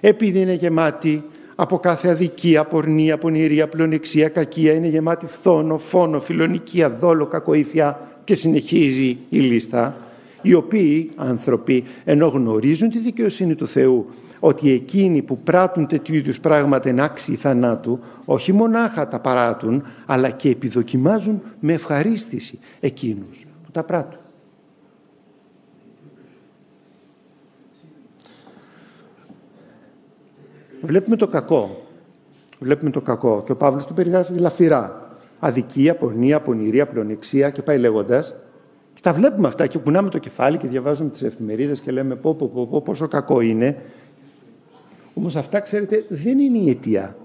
Επειδή 0.00 0.40
είναι 0.40 0.54
γεμάτοι 0.54 1.22
από 1.54 1.78
κάθε 1.78 2.08
αδικία, 2.08 2.64
πορνεία, 2.64 3.18
πονηρία, 3.18 3.68
πλονεξία, 3.68 4.28
κακία, 4.28 4.72
είναι 4.72 4.88
γεμάτοι 4.88 5.26
φθόνο, 5.26 5.78
φόνο, 5.78 6.20
φιλονικία, 6.20 6.90
δόλο, 6.90 7.26
κακοήθεια 7.26 8.00
και 8.24 8.34
συνεχίζει 8.34 9.18
η 9.28 9.38
λίστα, 9.38 9.96
οι 10.42 10.54
οποίοι 10.54 11.10
άνθρωποι 11.16 11.84
ενώ 12.04 12.26
γνωρίζουν 12.26 12.88
τη 12.88 12.98
δικαιοσύνη 12.98 13.54
του 13.54 13.66
Θεού 13.66 14.06
ότι 14.44 14.70
εκείνοι 14.70 15.22
που 15.22 15.38
πράττουν 15.38 15.86
τέτοιου 15.86 16.14
είδους 16.14 16.40
πράγματα 16.40 16.88
είναι 16.88 17.02
άξιοι 17.02 17.34
θανάτου, 17.34 17.98
όχι 18.24 18.52
μονάχα 18.52 19.08
τα 19.08 19.20
παράτουν, 19.20 19.82
αλλά 20.06 20.30
και 20.30 20.48
επιδοκιμάζουν 20.48 21.42
με 21.60 21.72
ευχαρίστηση 21.72 22.58
εκείνους 22.80 23.46
που 23.64 23.70
τα 23.70 23.82
πράττουν. 23.82 24.20
Βλέπουμε 30.82 31.16
το 31.16 31.28
κακό. 31.28 31.86
Βλέπουμε 32.60 32.90
το 32.90 33.00
κακό. 33.00 33.42
Και 33.44 33.52
ο 33.52 33.56
Παύλος 33.56 33.86
το 33.86 33.94
περιγράφει 33.94 34.38
λαφυρά. 34.38 35.16
Αδικία, 35.38 35.96
πορνεία, 35.96 36.40
πονηρία, 36.40 36.86
πλονεξία 36.86 37.50
και 37.50 37.62
πάει 37.62 37.78
λέγοντας. 37.78 38.34
Και 38.94 39.00
τα 39.02 39.12
βλέπουμε 39.12 39.48
αυτά 39.48 39.66
και 39.66 39.78
κουνάμε 39.78 40.08
το 40.08 40.18
κεφάλι 40.18 40.56
και 40.56 40.68
διαβάζουμε 40.68 41.10
τις 41.10 41.22
εφημερίδες 41.22 41.80
και 41.80 41.90
λέμε 41.90 42.16
πω, 42.16 42.34
πω, 42.34 42.48
πω, 42.48 42.66
πω 42.66 42.82
πόσο 42.82 43.08
κακό 43.08 43.40
είναι 43.40 43.76
όμως 45.14 45.36
αυτά, 45.36 45.60
ξέρετε, 45.60 46.04
δεν 46.08 46.38
είναι 46.38 46.58
η 46.58 46.70
αιτία. 46.70 47.16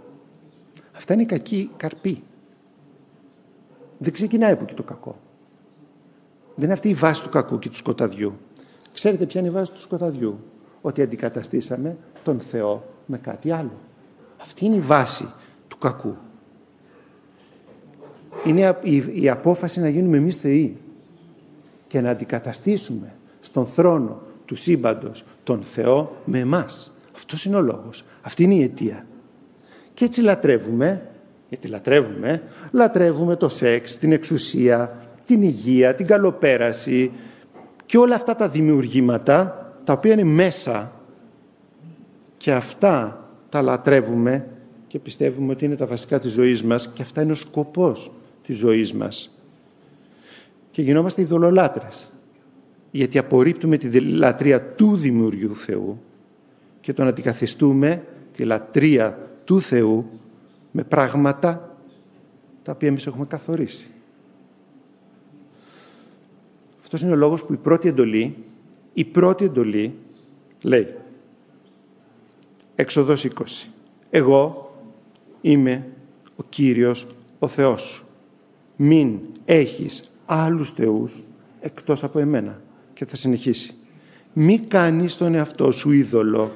Αυτά 0.96 1.14
είναι 1.14 1.22
η 1.22 1.26
κακή 1.26 1.70
καρπή. 1.78 2.24
Δεν 3.98 4.14
ξεκινάει 4.14 4.52
από 4.52 4.64
εκεί 4.64 4.74
το 4.74 4.84
κακό. 4.84 5.16
Δεν 6.56 6.66
είναι 6.66 6.74
αυτή 6.74 6.90
η 6.90 6.94
βάση 6.94 7.24
του 7.24 7.30
κακού 7.30 7.60
και 7.60 7.70
του 7.70 7.76
σκοταδιού. 7.76 8.34
Ξέρετε 8.94 9.26
ποια 9.26 9.40
είναι 9.40 9.50
η 9.50 9.54
βάση 9.54 9.72
του 9.72 9.82
σκοταδιού; 9.82 10.40
Ότι 10.82 11.02
αντικαταστήσαμε 11.02 11.98
τον 12.24 12.40
Θεό 12.40 12.84
με 13.06 13.18
κάτι 13.18 13.52
άλλο. 13.52 13.72
Αυτή 14.42 14.66
είναι 14.66 14.76
η 14.76 14.80
βάση 14.80 15.28
του 15.68 15.78
κακού. 15.78 16.16
Είναι 18.46 18.78
η 19.14 19.30
απόφαση 19.30 19.80
να 19.80 19.90
γίνουμε 19.90 20.18
εμείς 20.18 20.36
θεοί 20.36 20.78
και 21.88 22.02
να 22.02 22.10
αντικαταστήσουμε 22.10 23.16
στον 23.40 23.66
θρόνο 23.66 24.22
του 24.46 24.56
σύμπαντος 24.56 25.26
τον 25.44 25.64
Θεό 25.64 26.16
με 26.26 26.40
εμάς. 26.40 26.97
Αυτός 27.18 27.46
είναι 27.46 27.56
ο 27.56 27.62
λόγος. 27.62 28.06
Αυτή 28.22 28.44
είναι 28.44 28.54
η 28.54 28.64
αιτία. 28.64 29.06
Και 29.94 30.06
έτσι 30.06 30.22
λατρεύουμε, 30.22 31.02
γιατί 31.50 31.68
λατρεύουμε, 31.68 32.44
λατρεύουμε 32.72 33.36
το 33.36 33.50
σεξ, 33.50 33.98
την 33.98 34.12
εξουσία, 34.12 35.02
την 35.26 35.42
υγεία, 35.42 35.96
την 35.96 36.06
καλοπέραση 36.06 37.12
και 37.86 37.98
όλα 37.98 38.16
αυτά 38.16 38.36
τα 38.36 38.50
δημιουργήματα 38.50 39.66
τα 39.84 39.94
οποία 39.94 40.14
είναι 40.14 40.24
μέσα 40.24 40.92
και 42.38 42.52
αυτά 42.52 43.26
τα 43.50 43.62
λατρεύουμε 43.62 44.48
και 44.88 45.00
πιστεύουμε 45.00 45.52
ότι 45.52 45.66
είναι 45.66 45.76
τα 45.76 45.86
βασικά 45.86 46.20
της 46.20 46.32
ζωής 46.32 46.64
μας 46.64 46.90
και 46.94 47.02
αυτά 47.02 47.22
είναι 47.22 47.32
ο 47.32 47.36
σκοπός 47.36 48.12
της 48.44 48.58
ζωής 48.58 48.94
μας. 48.94 49.38
Και 50.72 50.82
γινόμαστε 50.82 51.22
ειδωλολάτρες 51.22 52.10
γιατί 52.92 53.18
απορρίπτουμε 53.18 53.78
τη 53.78 54.00
λατρεία 54.00 54.62
του 54.62 54.96
Δημιουργού 54.96 55.56
Θεού 55.56 56.02
και 56.88 56.94
τον 56.94 57.08
αντικαθιστούμε 57.08 58.04
τη 58.36 58.44
λατρεία 58.44 59.30
του 59.46 59.62
Θεού 59.62 60.10
με 60.72 60.84
πράγματα 60.84 61.78
τα 62.64 62.72
οποία 62.72 62.88
εμείς 62.88 63.08
έχουμε 63.08 63.26
καθορίσει. 63.26 63.88
Αυτός 66.82 67.02
είναι 67.02 67.12
ο 67.12 67.16
λόγος 67.16 67.44
που 67.44 67.54
η 67.54 67.58
πρώτη 67.58 67.88
εντολή, 67.88 68.36
η 68.94 69.06
πρώτη 69.06 69.46
εντολή 69.46 69.94
λέει 70.62 70.94
Έξοδος 72.76 73.26
20 73.26 73.32
Εγώ 74.10 74.72
είμαι 75.42 75.88
ο 76.36 76.44
Κύριος 76.50 77.16
ο 77.40 77.48
Θεός 77.48 77.82
σου. 77.82 78.06
Μην 78.76 79.20
έχεις 79.46 80.10
άλλους 80.26 80.72
θεούς 80.72 81.24
εκτός 81.60 82.04
από 82.04 82.20
εμένα. 82.20 82.62
Και 82.94 83.06
θα 83.06 83.16
συνεχίσει. 83.16 83.74
Μη 84.34 84.60
κάνεις 84.60 85.18
τον 85.18 85.34
εαυτό 85.34 85.72
σου 85.72 85.92
είδωλο 85.92 86.52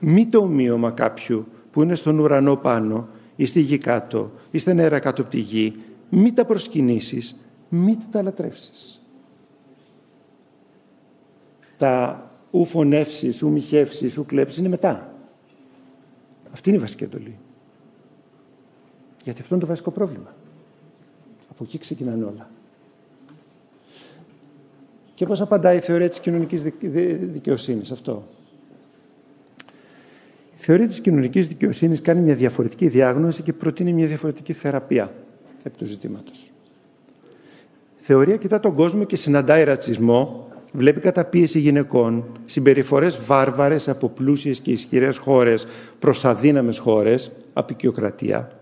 μη 0.00 0.26
το 0.26 0.38
ομοίωμα 0.38 0.90
κάποιου 0.90 1.46
που 1.70 1.82
είναι 1.82 1.94
στον 1.94 2.18
ουρανό 2.18 2.56
πάνω 2.56 3.08
ή 3.36 3.46
στη 3.46 3.60
γη 3.60 3.78
κάτω 3.78 4.30
ή 4.50 4.58
στα 4.58 4.72
νερά 4.72 4.98
κάτω 4.98 5.22
από 5.22 5.30
τη 5.30 5.38
γη, 5.38 5.82
μη 6.08 6.32
τα 6.32 6.44
προσκυνήσεις, 6.44 7.36
μη 7.68 7.96
τα 8.10 8.22
λατρεύσεις. 8.22 9.02
Τα 11.76 12.22
ου 12.50 12.64
φωνεύσεις, 12.64 13.42
ου 13.42 13.50
μοιχεύσεις, 13.50 14.16
ου 14.16 14.26
κλέψεις 14.26 14.58
είναι 14.58 14.68
μετά. 14.68 15.14
Αυτή 16.52 16.68
είναι 16.68 16.78
η 16.78 16.80
βασική 16.80 17.04
εντολή. 17.04 17.38
Γιατί 19.24 19.40
αυτό 19.40 19.54
είναι 19.54 19.62
το 19.62 19.68
βασικό 19.68 19.90
πρόβλημα. 19.90 20.34
Από 21.50 21.64
εκεί 21.64 21.78
ξεκινάνε 21.78 22.24
όλα. 22.24 22.50
Και 25.14 25.26
πώς 25.26 25.40
απαντάει 25.40 25.76
η 25.76 25.80
θεωρία 25.80 26.08
της 26.08 26.20
κοινωνικής 26.20 26.62
δικαιοσύνης 27.32 27.90
αυτό. 27.90 28.24
Η 30.68 30.70
θεωρία 30.70 30.88
της 30.88 31.00
κοινωνικής 31.00 31.48
δικαιοσύνης 31.48 32.02
κάνει 32.02 32.20
μια 32.20 32.34
διαφορετική 32.34 32.88
διάγνωση 32.88 33.42
και 33.42 33.52
προτείνει 33.52 33.92
μια 33.92 34.06
διαφορετική 34.06 34.52
θεραπεία 34.52 35.12
επί 35.64 35.76
του 35.76 35.86
ζητήματος. 35.86 36.52
Η 38.00 38.02
θεωρία 38.02 38.36
κοιτά 38.36 38.60
τον 38.60 38.74
κόσμο 38.74 39.04
και 39.04 39.16
συναντάει 39.16 39.64
ρατσισμό, 39.64 40.48
βλέπει 40.72 41.00
καταπίεση 41.00 41.58
γυναικών, 41.58 42.38
συμπεριφορές 42.44 43.24
βάρβαρες 43.26 43.88
από 43.88 44.08
πλούσιες 44.08 44.60
και 44.60 44.70
ισχυρές 44.70 45.16
χώρες 45.16 45.66
προς 45.98 46.24
αδύναμες 46.24 46.78
χώρες, 46.78 47.30
απεικιοκρατία. 47.52 48.52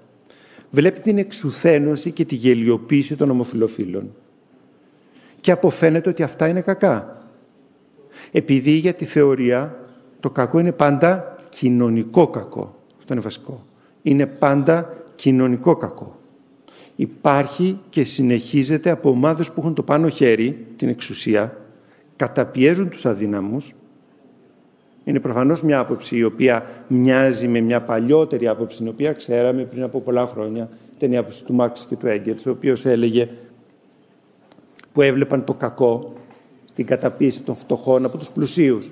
Βλέπει 0.71 1.01
την 1.01 1.19
εξουθένωση 1.19 2.11
και 2.11 2.25
τη 2.25 2.35
γελιοποίηση 2.35 3.16
των 3.16 3.31
ομοφιλοφίλων 3.31 4.14
και 5.40 5.51
αποφαίνεται 5.51 6.09
ότι 6.09 6.23
αυτά 6.23 6.49
είναι 6.49 6.61
κακά. 6.61 7.16
Επειδή 8.33 8.71
για 8.71 8.95
τη 8.95 9.05
θεωρία 9.05 9.79
το 10.21 10.31
κακό 10.31 10.59
είναι 10.59 10.73
πάντα 10.73 11.36
κοινωνικό 11.59 12.27
κακό. 12.27 12.75
Αυτό 12.99 13.12
είναι 13.12 13.23
βασικό. 13.23 13.64
Είναι 14.03 14.27
πάντα 14.27 14.97
κοινωνικό 15.14 15.77
κακό. 15.77 16.16
Υπάρχει 16.97 17.79
και 17.90 18.05
συνεχίζεται 18.05 18.90
από 18.90 19.11
ομάδες 19.11 19.51
που 19.51 19.61
έχουν 19.61 19.75
το 19.75 19.83
πάνω 19.83 20.09
χέρι, 20.09 20.66
την 20.77 20.88
εξουσία, 20.88 21.57
καταπιέζουν 22.16 22.88
τους 22.88 23.07
αδύναμους. 23.07 23.75
Είναι 25.05 25.21
προφανώς 25.21 25.62
μια 25.62 25.79
άποψη 25.79 26.16
η 26.16 26.25
οποία 26.25 26.66
μοιάζει 26.88 27.49
με 27.49 27.61
μια 27.61 27.83
παλιότερη 27.83 28.49
άποψη, 28.49 28.79
την 28.79 28.88
οποία 28.88 29.12
ξέραμε 29.12 29.62
πριν 29.62 29.83
από 29.83 30.01
πολλά 30.01 30.27
χρόνια, 30.27 30.69
την 30.99 31.16
άποψη 31.16 31.45
του 31.45 31.55
Μάρξ 31.55 31.87
και 31.88 31.97
του 31.97 32.07
Έγκελς, 32.07 32.47
ο 32.47 32.51
οποίος 32.51 32.85
έλεγε 32.85 33.29
που 34.92 35.03
έβλεπαν 35.03 35.45
το 35.45 35.55
κακό 35.55 36.12
στην 36.64 36.87
καταπίεση 36.87 37.42
των 37.42 37.55
φτωχών 37.55 38.05
από 38.05 38.19
τους 38.19 38.31
πλουσίους. 38.31 38.90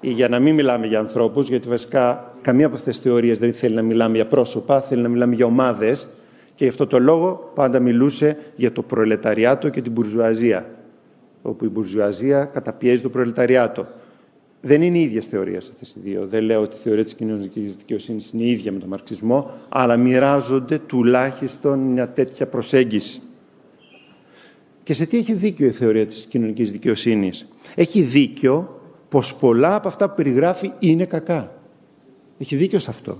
Ή 0.00 0.10
για 0.10 0.28
να 0.28 0.38
μην 0.38 0.54
μιλάμε 0.54 0.86
για 0.86 0.98
ανθρώπους, 0.98 1.48
γιατί 1.48 1.68
βασικά 1.68 2.34
καμία 2.42 2.66
από 2.66 2.74
αυτές 2.74 2.94
τις 2.94 3.04
θεωρίες 3.04 3.38
δεν 3.38 3.54
θέλει 3.54 3.74
να 3.74 3.82
μιλάμε 3.82 4.16
για 4.16 4.26
πρόσωπα, 4.26 4.80
θέλει 4.80 5.02
να 5.02 5.08
μιλάμε 5.08 5.34
για 5.34 5.46
ομάδες 5.46 6.06
και 6.54 6.64
γι' 6.64 6.70
αυτό 6.70 6.86
το 6.86 6.98
λόγο 6.98 7.50
πάντα 7.54 7.80
μιλούσε 7.80 8.36
για 8.56 8.72
το 8.72 8.82
προλεταριάτο 8.82 9.68
και 9.68 9.82
την 9.82 9.92
μπουρζουαζία, 9.92 10.66
όπου 11.42 11.64
η 11.64 11.68
μπουρζουαζία 11.68 12.44
καταπιέζει 12.44 13.02
το 13.02 13.08
προλεταριάτο. 13.08 13.86
Δεν 14.60 14.82
είναι 14.82 14.98
οι 14.98 15.02
ίδιες 15.02 15.26
θεωρίες 15.26 15.68
αυτές 15.68 15.94
οι 15.94 16.00
δύο. 16.00 16.26
Δεν 16.26 16.42
λέω 16.42 16.60
ότι 16.62 16.76
η 16.76 16.78
θεωρία 16.78 17.04
της 17.04 17.14
κοινωνικής 17.14 17.76
δικαιοσύνης 17.76 18.30
είναι 18.30 18.42
η 18.42 18.50
ίδια 18.50 18.72
με 18.72 18.78
τον 18.78 18.88
μαρξισμό, 18.88 19.50
αλλά 19.68 19.96
μοιράζονται 19.96 20.78
τουλάχιστον 20.78 21.78
μια 21.78 22.08
τέτοια 22.08 22.46
προσέγγιση. 22.46 23.20
Και 24.82 24.94
σε 24.94 25.06
τι 25.06 25.18
έχει 25.18 25.32
δίκιο 25.32 25.66
η 25.66 25.70
θεωρία 25.70 26.06
της 26.06 26.26
κοινωνικής 26.26 26.70
δικαιοσύνης; 26.70 27.48
Έχει 27.74 28.02
δίκιο 28.02 28.75
πως 29.16 29.34
πολλά 29.34 29.74
από 29.74 29.88
αυτά 29.88 30.08
που 30.08 30.14
περιγράφει 30.14 30.72
είναι 30.78 31.04
κακά. 31.04 31.52
Έχει 32.38 32.56
δίκιο 32.56 32.78
σε 32.78 32.90
αυτό. 32.90 33.18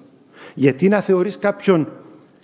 Γιατί 0.55 0.89
να 0.89 1.01
θεωρείς 1.01 1.39
κάποιον 1.39 1.89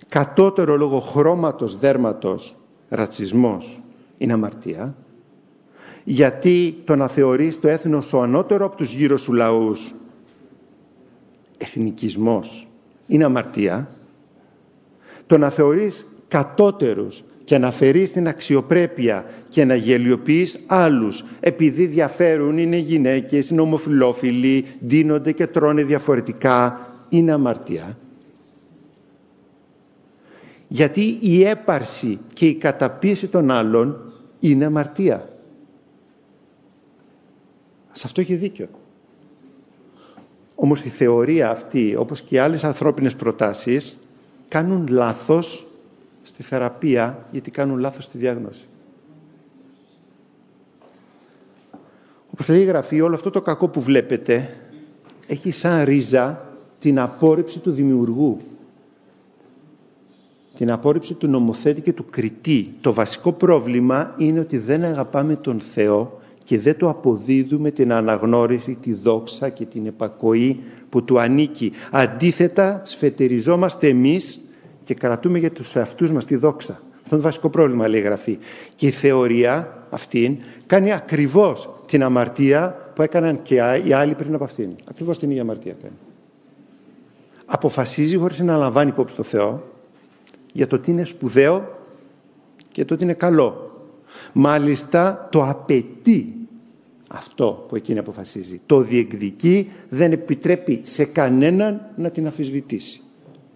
κατώτερο 0.09 0.77
λόγω 0.77 0.99
χρώματος, 0.99 1.79
δέρματος, 1.79 2.55
ρατσισμός, 2.89 3.81
είναι 4.17 4.33
αμαρτία; 4.33 4.95
Γιατί 6.03 6.81
το 6.85 6.95
να 6.95 7.07
θεωρείς 7.07 7.59
το 7.59 7.67
έθνος 7.67 8.13
ο 8.13 8.21
ανώτερο 8.21 8.65
από 8.65 8.75
τους 8.75 8.91
γύρω 8.91 9.17
σου 9.17 9.33
λαούς, 9.33 9.95
εθνικισμός, 11.57 12.67
είναι 13.07 13.23
αμαρτία; 13.23 13.89
Το 15.27 15.37
να 15.37 15.49
θεωρείς 15.49 16.05
κατώτερους 16.27 17.23
και 17.53 17.59
να 17.59 17.71
φερείς 17.71 18.11
την 18.11 18.27
αξιοπρέπεια 18.27 19.25
και 19.49 19.65
να 19.65 19.75
γελιοποιείς 19.75 20.59
άλλους 20.67 21.23
επειδή 21.39 21.85
διαφέρουν, 21.85 22.57
είναι 22.57 22.77
γυναίκες, 22.77 23.49
είναι 23.49 23.61
ομοφιλόφιλοι, 23.61 24.65
ντύνονται 24.85 25.31
και 25.31 25.47
τρώνε 25.47 25.83
διαφορετικά, 25.83 26.87
είναι 27.09 27.31
αμαρτία. 27.31 27.97
Γιατί 30.67 31.17
η 31.21 31.43
έπαρση 31.43 32.19
και 32.33 32.47
η 32.47 32.55
καταπίεση 32.55 33.27
των 33.27 33.51
άλλων 33.51 34.13
είναι 34.39 34.65
αμαρτία. 34.65 35.29
Σε 37.91 38.03
αυτό 38.05 38.21
έχει 38.21 38.35
δίκιο. 38.35 38.67
Όμως 40.55 40.83
η 40.83 40.89
θεωρία 40.89 41.49
αυτή, 41.49 41.95
όπως 41.95 42.21
και 42.21 42.35
οι 42.35 42.37
άλλες 42.37 42.63
ανθρώπινες 42.63 43.15
προτάσεις, 43.15 43.97
κάνουν 44.47 44.87
λάθος 44.89 45.67
στη 46.33 46.43
θεραπεία 46.43 47.25
γιατί 47.31 47.51
κάνουν 47.51 47.77
λάθος 47.77 48.03
στη 48.03 48.17
διάγνωση. 48.17 48.65
Όπως 52.31 52.49
λέει 52.49 52.61
η 52.61 52.65
Γραφή, 52.65 53.01
όλο 53.01 53.15
αυτό 53.15 53.29
το 53.29 53.41
κακό 53.41 53.67
που 53.67 53.81
βλέπετε 53.81 54.57
έχει 55.27 55.51
σαν 55.51 55.83
ρίζα 55.83 56.45
την 56.79 56.99
απόρριψη 56.99 57.59
του 57.59 57.71
δημιουργού. 57.71 58.37
Την 60.55 60.71
απόρριψη 60.71 61.13
του 61.13 61.27
νομοθέτη 61.27 61.81
και 61.81 61.93
του 61.93 62.05
κριτή. 62.09 62.69
Το 62.81 62.93
βασικό 62.93 63.31
πρόβλημα 63.31 64.15
είναι 64.17 64.39
ότι 64.39 64.57
δεν 64.57 64.83
αγαπάμε 64.83 65.35
τον 65.35 65.59
Θεό 65.59 66.21
και 66.45 66.59
δεν 66.59 66.77
το 66.77 66.89
αποδίδουμε 66.89 67.71
την 67.71 67.93
αναγνώριση, 67.93 68.75
τη 68.75 68.93
δόξα 68.93 69.49
και 69.49 69.65
την 69.65 69.85
επακοή 69.85 70.59
που 70.89 71.03
του 71.03 71.19
ανήκει. 71.19 71.71
Αντίθετα, 71.91 72.81
σφετεριζόμαστε 72.83 73.87
εμείς 73.87 74.39
και 74.83 74.93
κρατούμε 74.93 75.39
για 75.39 75.51
τους 75.51 75.75
εαυτούς 75.75 76.11
μας 76.11 76.25
τη 76.25 76.35
δόξα. 76.35 76.73
Αυτό 76.73 77.15
είναι 77.15 77.17
το 77.17 77.21
βασικό 77.21 77.49
πρόβλημα, 77.49 77.87
λέει 77.87 77.99
η 77.99 78.03
Γραφή. 78.03 78.37
Και 78.75 78.87
η 78.87 78.91
θεωρία 78.91 79.83
αυτήν 79.89 80.37
κάνει 80.65 80.93
ακριβώς 80.93 81.69
την 81.85 82.03
αμαρτία 82.03 82.91
που 82.95 83.01
έκαναν 83.01 83.41
και 83.41 83.81
οι 83.85 83.93
άλλοι 83.93 84.13
πριν 84.13 84.33
από 84.33 84.43
αυτήν. 84.43 84.69
Ακριβώς 84.89 85.19
την 85.19 85.29
ίδια 85.29 85.41
αμαρτία 85.41 85.75
κάνει. 85.81 85.95
Αποφασίζει 87.45 88.17
χωρίς 88.17 88.39
να 88.39 88.57
λαμβάνει 88.57 88.89
υπόψη 88.89 89.15
το 89.15 89.23
Θεό 89.23 89.63
για 90.53 90.67
το 90.67 90.79
τι 90.79 90.91
είναι 90.91 91.03
σπουδαίο 91.03 91.79
και 92.71 92.85
το 92.85 92.95
τι 92.95 93.03
είναι 93.03 93.13
καλό. 93.13 93.71
Μάλιστα 94.33 95.27
το 95.31 95.43
απαιτεί 95.43 96.33
αυτό 97.09 97.65
που 97.67 97.75
εκείνη 97.75 97.99
αποφασίζει. 97.99 98.61
Το 98.65 98.81
διεκδικεί, 98.81 99.69
δεν 99.89 100.11
επιτρέπει 100.11 100.79
σε 100.83 101.05
κανέναν 101.05 101.89
να 101.95 102.09
την 102.09 102.27
αφισβητήσει. 102.27 103.01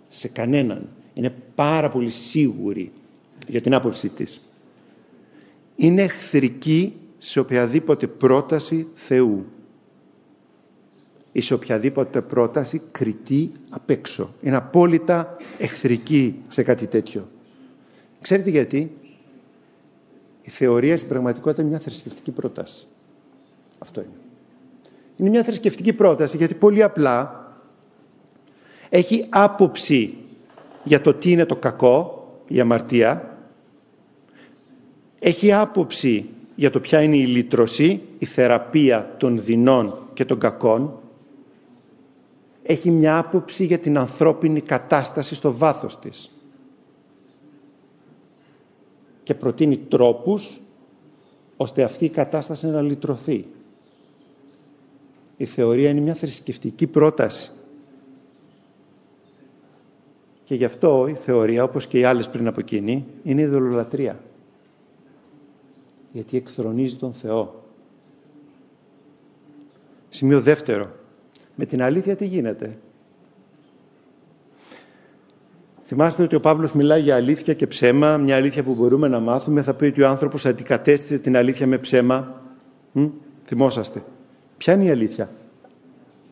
Σε 0.08 0.28
κανέναν 0.28 0.88
είναι 1.18 1.34
πάρα 1.56 1.90
πολύ 1.90 2.10
σίγουρη 2.10 2.92
για 3.48 3.62
την 3.62 3.74
άποψή 3.74 4.10
της. 4.10 4.42
Είναι 5.76 6.02
εχθρική 6.02 6.94
σε 7.18 7.40
οποιαδήποτε 7.40 8.08
πρόταση 8.08 8.88
Θεού 8.96 9.46
ή 11.32 11.42
σε 11.42 11.54
οποιαδήποτε 11.54 12.22
πρόταση 12.22 12.82
κριτή 12.92 13.52
απ' 13.70 13.90
έξω. 13.90 14.34
Είναι 14.42 14.56
απόλυτα 14.56 15.38
εχθρική 15.58 16.36
σε 16.48 16.64
κάτι 16.64 16.88
τέτοιο. 16.88 17.28
Ξέρετε 18.22 18.50
γιατί; 18.50 18.92
Η 20.42 20.50
θεωρία 20.50 20.98
στην 20.98 21.10
πραγματικότητα 21.10 21.62
είναι 21.62 21.72
μια 21.72 21.80
θρησκευτική 21.80 22.32
πρόταση. 22.32 22.86
Αυτό 23.80 24.02
είναι. 24.02 24.10
Είναι 25.16 25.30
μια 25.30 25.44
θρησκευτική 25.44 25.94
πρόταση 25.94 26.38
γιατί 26.38 26.54
πολύ 26.54 26.84
απλά 26.84 27.46
έχει 28.90 29.26
άποψη 29.30 30.18
για 30.88 31.02
το 31.02 31.14
τι 31.14 31.32
είναι 31.32 31.46
το 31.46 31.56
κακό, 31.56 32.28
η 32.48 32.60
αμαρτία. 32.60 33.38
Έχει 35.20 35.54
άποψη 35.54 36.30
για 36.56 36.70
το 36.70 36.80
ποια 36.80 37.02
είναι 37.02 37.18
η 37.18 37.26
λύτρωση, 37.26 38.02
η 38.20 38.26
θεραπεία 38.26 39.16
των 39.18 39.42
δεινών 39.42 40.08
και 40.14 40.26
των 40.26 40.40
κακών. 40.40 41.00
Έχει 42.64 42.92
μια 42.92 43.18
άποψη 43.18 43.66
για 43.66 43.80
την 43.80 43.98
ανθρώπινη 43.98 44.62
κατάσταση 44.62 45.36
στο 45.36 45.54
βάθος 45.54 46.00
της. 46.00 46.30
Και 49.24 49.34
προτείνει 49.34 49.78
τρόπους 49.78 50.60
ώστε 51.58 51.84
αυτή 51.84 52.06
η 52.06 52.10
κατάσταση 52.10 52.68
να 52.68 52.82
λυτρωθεί. 52.82 53.46
Η 55.38 55.46
θεωρία 55.46 55.90
είναι 55.90 56.00
μια 56.00 56.14
θρησκευτική 56.14 56.88
πρόταση. 56.88 57.52
Και 60.48 60.56
γι' 60.56 60.66
αυτό 60.66 61.08
η 61.08 61.14
θεωρία, 61.14 61.64
όπως 61.64 61.88
και 61.88 62.00
οι 62.00 62.04
άλλες 62.04 62.30
πριν 62.30 62.48
από 62.48 62.60
εκείνη, 62.60 63.06
είναι 63.24 63.42
ειδωλολατρία. 63.42 64.20
Γιατί 66.12 66.38
εκθρονίζει 66.38 66.96
τον 66.96 67.14
Θεό. 67.14 67.64
Σημείο 70.10 70.42
δεύτερο. 70.42 70.86
Με 71.56 71.66
την 71.66 71.82
αλήθεια 71.82 72.16
τι 72.16 72.26
γίνεται. 72.26 72.78
Θυμάστε 75.80 76.24
ότι 76.24 76.36
ο 76.36 76.40
Παύλος 76.40 76.74
μιλάει 76.74 77.02
για 77.02 77.16
αλήθεια 77.16 77.54
και 77.54 77.68
ψέμα, 77.68 78.18
μια 78.18 78.36
αλήθεια 78.36 78.64
που 78.64 78.74
μπορούμε 78.74 79.08
να 79.08 79.20
μάθουμε. 79.20 79.62
Θα 79.62 79.74
πει 79.74 79.86
ότι 79.86 80.02
ο 80.02 80.08
άνθρωπος 80.08 80.46
αντικατέστησε 80.46 81.18
την 81.18 81.38
αλήθεια 81.38 81.68
με 81.68 81.78
ψέμα. 81.78 82.42
Μ; 82.92 83.06
Θυμόσαστε. 83.46 84.04
Ποια 84.58 84.74
είναι 84.74 84.84
η 84.84 84.90
αλήθεια; 84.90 85.30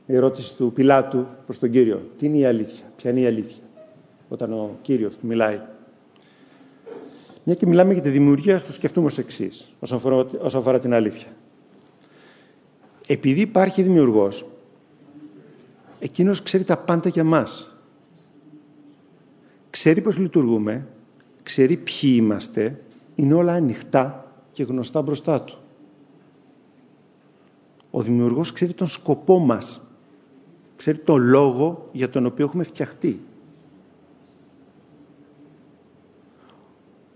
η 0.06 0.16
ερώτηση 0.16 0.56
του 0.56 0.72
Πιλάτου 0.74 1.26
προς 1.46 1.60
τον 1.60 1.72
Κύριο. 1.72 2.10
Τι 2.18 2.26
είναι 2.26 2.38
η 2.38 2.46
αλήθεια, 2.46 2.86
ποια 2.96 3.12
είναι 3.12 3.20
η 3.20 3.26
αλήθεια, 3.26 3.64
όταν 4.36 4.54
ο 4.54 4.78
Κύριος 4.82 5.18
του 5.18 5.28
μιλάει. 5.28 5.60
Μια 7.44 7.56
και 7.56 7.68
μιλάμε 7.68 7.94
για 7.94 8.02
τη 8.02 8.10
δημιουργία, 8.10 8.62
το 8.62 8.72
σκεφτούμε 8.72 9.06
ως 9.06 9.18
εξής, 9.18 9.74
όσον 9.80 9.98
αφορά, 9.98 10.16
όσον 10.16 10.60
αφορά 10.60 10.80
την 10.80 10.94
αλήθεια. 10.94 11.28
Επειδή 13.08 13.42
υπάρχει 13.42 13.82
δημιουργός, 13.82 14.46
εκείνος 16.00 16.44
ξέρει 16.44 16.64
τα 16.64 16.78
πάντα 16.78 17.10
για 17.10 17.24
μας. 17.24 17.80
Ξέρει 19.70 20.02
πώς 20.02 20.18
λειτουργούμε, 20.18 20.88
ξέρει 21.44 21.78
ποιοι 21.78 22.14
είμαστε, 22.16 22.82
είναι 23.16 23.34
όλα 23.34 23.54
ανοιχτά 23.54 24.32
και 24.52 24.64
γνωστά 24.64 25.02
μπροστά 25.02 25.42
του. 25.42 25.58
Ο 27.92 28.02
δημιουργός 28.02 28.52
ξέρει 28.52 28.74
τον 28.74 28.88
σκοπό 28.88 29.40
μας. 29.40 29.88
Ξέρει 30.76 30.98
τον 30.98 31.22
λόγο 31.22 31.86
για 31.92 32.10
τον 32.10 32.26
οποίο 32.26 32.46
έχουμε 32.46 32.64
φτιαχτεί. 32.64 33.20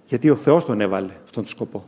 Γιατί 0.09 0.29
ο 0.29 0.35
Θεός 0.35 0.65
τον 0.65 0.81
έβαλε 0.81 1.11
αυτόν 1.23 1.43
τον 1.43 1.47
σκοπό. 1.47 1.83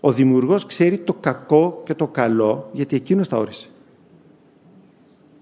Ο 0.00 0.12
δημιουργός 0.12 0.66
ξέρει 0.66 0.98
το 0.98 1.12
κακό 1.12 1.82
και 1.84 1.94
το 1.94 2.06
καλό 2.06 2.68
γιατί 2.72 2.96
εκείνος 2.96 3.28
τα 3.28 3.36
όρισε. 3.36 3.68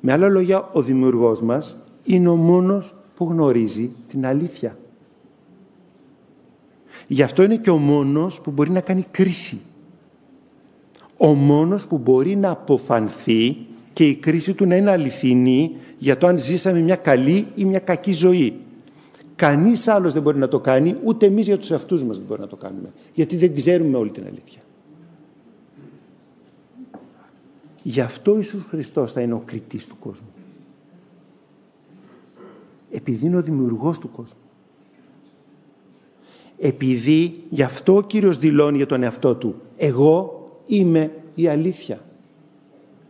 Με 0.00 0.12
άλλα 0.12 0.28
λόγια, 0.28 0.68
ο 0.72 0.82
δημιουργός 0.82 1.40
μας 1.40 1.76
είναι 2.04 2.28
ο 2.28 2.36
μόνος 2.36 2.94
που 3.16 3.24
γνωρίζει 3.30 3.90
την 4.06 4.26
αλήθεια. 4.26 4.78
Γι' 7.08 7.22
αυτό 7.22 7.42
είναι 7.42 7.56
και 7.56 7.70
ο 7.70 7.76
μόνος 7.76 8.40
που 8.40 8.50
μπορεί 8.50 8.70
να 8.70 8.80
κάνει 8.80 9.06
κρίση. 9.10 9.60
Ο 11.16 11.34
μόνος 11.34 11.86
που 11.86 11.98
μπορεί 11.98 12.36
να 12.36 12.50
αποφανθεί 12.50 13.56
και 13.92 14.06
η 14.06 14.14
κρίση 14.14 14.54
του 14.54 14.66
να 14.66 14.76
είναι 14.76 14.90
αληθινή 14.90 15.76
για 15.98 16.18
το 16.18 16.26
αν 16.26 16.38
ζήσαμε 16.38 16.80
μια 16.80 16.96
καλή 16.96 17.46
ή 17.54 17.64
μια 17.64 17.78
κακή 17.78 18.12
ζωή. 18.12 18.60
Κανείς 19.38 19.88
άλλος 19.88 20.12
δεν 20.12 20.22
μπορεί 20.22 20.38
να 20.38 20.48
το 20.48 20.60
κάνει, 20.60 20.96
ούτε 21.04 21.26
εμείς 21.26 21.46
για 21.46 21.58
τους 21.58 21.70
εαυτούς 21.70 22.04
μας 22.04 22.16
δεν 22.16 22.26
μπορεί 22.26 22.40
να 22.40 22.46
το 22.46 22.56
κάνουμε. 22.56 22.88
Γιατί 23.14 23.36
δεν 23.36 23.54
ξέρουμε 23.54 23.96
όλη 23.96 24.10
την 24.10 24.24
αλήθεια. 24.26 24.60
Γι' 27.82 28.00
αυτό 28.00 28.32
ο 28.32 28.34
Ιησούς 28.36 28.64
Χριστός 28.64 29.12
θα 29.12 29.20
είναι 29.20 29.34
ο 29.34 29.42
κριτής 29.44 29.86
του 29.86 29.96
κόσμου. 29.98 30.28
Επειδή 32.90 33.26
είναι 33.26 33.36
ο 33.36 33.42
δημιουργός 33.42 33.98
του 33.98 34.10
κόσμου. 34.10 34.38
Επειδή 36.58 37.42
γι' 37.50 37.62
αυτό 37.62 37.96
ο 37.96 38.02
Κύριος 38.02 38.38
δηλώνει 38.38 38.76
για 38.76 38.86
τον 38.86 39.02
εαυτό 39.02 39.34
του 39.34 39.54
«Εγώ 39.76 40.48
είμαι 40.66 41.12
η 41.34 41.48
αλήθεια». 41.48 42.00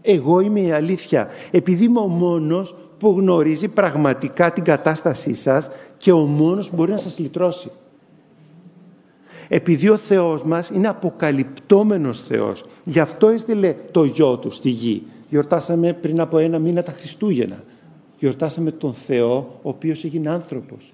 Εγώ 0.03 0.41
είμαι 0.41 0.61
η 0.61 0.73
αλήθεια. 0.73 1.29
Επειδή 1.51 1.85
είμαι 1.85 2.01
ο 2.01 2.07
μόνος 2.07 2.77
που 2.99 3.15
γνωρίζει 3.19 3.69
πραγματικά 3.69 4.53
την 4.53 4.65
κατάστασή 4.65 5.35
σας 5.35 5.71
και 5.97 6.13
ο 6.13 6.19
μόνος 6.19 6.71
που 6.71 6.77
μπορεί 6.77 6.91
να 6.91 6.99
σας 6.99 7.19
λυτρώσει. 7.19 7.71
Επειδή 9.49 9.89
ο 9.89 9.97
Θεός 9.97 10.45
μας 10.45 10.69
είναι 10.69 10.89
αποκαλυπτόμενος 10.89 12.21
Θεός. 12.21 12.65
Γι' 12.85 13.01
αυτό 13.01 13.29
έστειλε 13.29 13.75
το 13.91 14.05
γιο 14.05 14.37
του 14.37 14.51
στη 14.51 14.71
γη. 14.71 15.03
Γιορτάσαμε 15.29 15.93
πριν 15.93 16.21
από 16.21 16.39
ένα 16.39 16.59
μήνα 16.59 16.83
τα 16.83 16.93
Χριστούγεννα. 16.93 17.65
Γιορτάσαμε 18.19 18.71
τον 18.71 18.95
Θεό, 18.95 19.59
ο 19.63 19.69
οποίος 19.69 20.05
έγινε 20.05 20.31
άνθρωπος. 20.31 20.93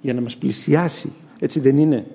Για 0.00 0.14
να 0.14 0.20
μας 0.20 0.36
πλησιάσει. 0.36 1.12
Έτσι 1.38 1.60
δεν 1.60 1.78
είναι; 1.78 2.06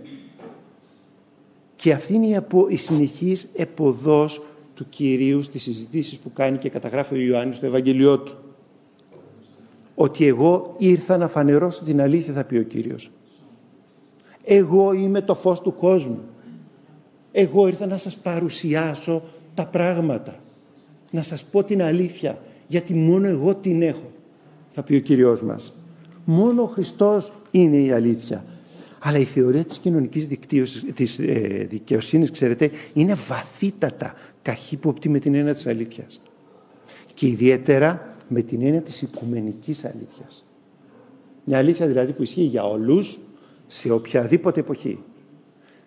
Και 1.75 1.91
αυτή 1.91 2.13
είναι 2.13 2.27
η, 2.27 2.35
απο, 2.35 2.65
η 2.69 2.75
συνεχής 2.75 3.49
εποδός 3.55 4.41
του 4.75 4.85
Κυρίου 4.89 5.43
στις 5.43 5.63
συζητήσεις 5.63 6.17
που 6.17 6.33
κάνει 6.33 6.57
και 6.57 6.69
καταγράφει 6.69 7.13
ο 7.13 7.17
Ιωάννης 7.17 7.55
στο 7.55 7.65
Ευαγγελιό 7.65 8.19
του. 8.19 8.35
Ότι 9.95 10.25
εγώ 10.25 10.75
ήρθα 10.77 11.17
να 11.17 11.27
φανερώσω 11.27 11.83
την 11.83 12.01
αλήθεια, 12.01 12.33
θα 12.33 12.43
πει 12.43 12.57
ο 12.57 12.63
Κύριος. 12.63 13.11
Εγώ 14.43 14.93
είμαι 14.93 15.21
το 15.21 15.35
φως 15.35 15.61
του 15.61 15.73
κόσμου. 15.73 16.19
Εγώ 17.31 17.67
ήρθα 17.67 17.85
να 17.85 17.97
σας 17.97 18.17
παρουσιάσω 18.17 19.23
τα 19.53 19.65
πράγματα. 19.65 20.35
Να 21.11 21.21
σας 21.21 21.43
πω 21.43 21.63
την 21.63 21.81
αλήθεια. 21.81 22.41
Γιατί 22.67 22.93
μόνο 22.93 23.27
εγώ 23.27 23.55
την 23.55 23.81
έχω, 23.81 24.11
θα 24.69 24.83
πει 24.83 24.95
ο 24.95 24.99
Κύριος 24.99 25.43
μας. 25.43 25.73
Μόνο 26.25 26.61
ο 26.61 26.65
Χριστός 26.65 27.33
είναι 27.51 27.77
η 27.77 27.91
αλήθεια. 27.91 28.45
Αλλά 28.99 29.17
η 29.17 29.23
θεωρία 29.23 29.63
της 29.63 29.77
κοινωνικής 29.77 30.25
δικτύωσης, 30.25 30.85
της 30.93 31.19
ε, 31.19 31.67
δικαιοσύνης, 31.69 32.31
ξέρετε, 32.31 32.71
είναι 32.93 33.13
βαθύτατα 33.27 34.13
καχύποπτη 34.41 35.09
με 35.09 35.19
την 35.19 35.35
έννοια 35.35 35.53
της 35.53 35.67
αλήθειας. 35.67 36.21
Και 37.13 37.27
ιδιαίτερα 37.27 38.12
με 38.33 38.41
την 38.41 38.61
έννοια 38.61 38.81
της 38.81 39.01
οικουμενικής 39.01 39.85
αλήθειας. 39.85 40.45
Μια 41.43 41.57
αλήθεια 41.57 41.87
δηλαδή 41.87 42.11
που 42.11 42.23
ισχύει 42.23 42.41
για 42.41 42.63
όλους, 42.63 43.19
σε 43.67 43.91
οποιαδήποτε 43.91 44.59
εποχή, 44.59 44.99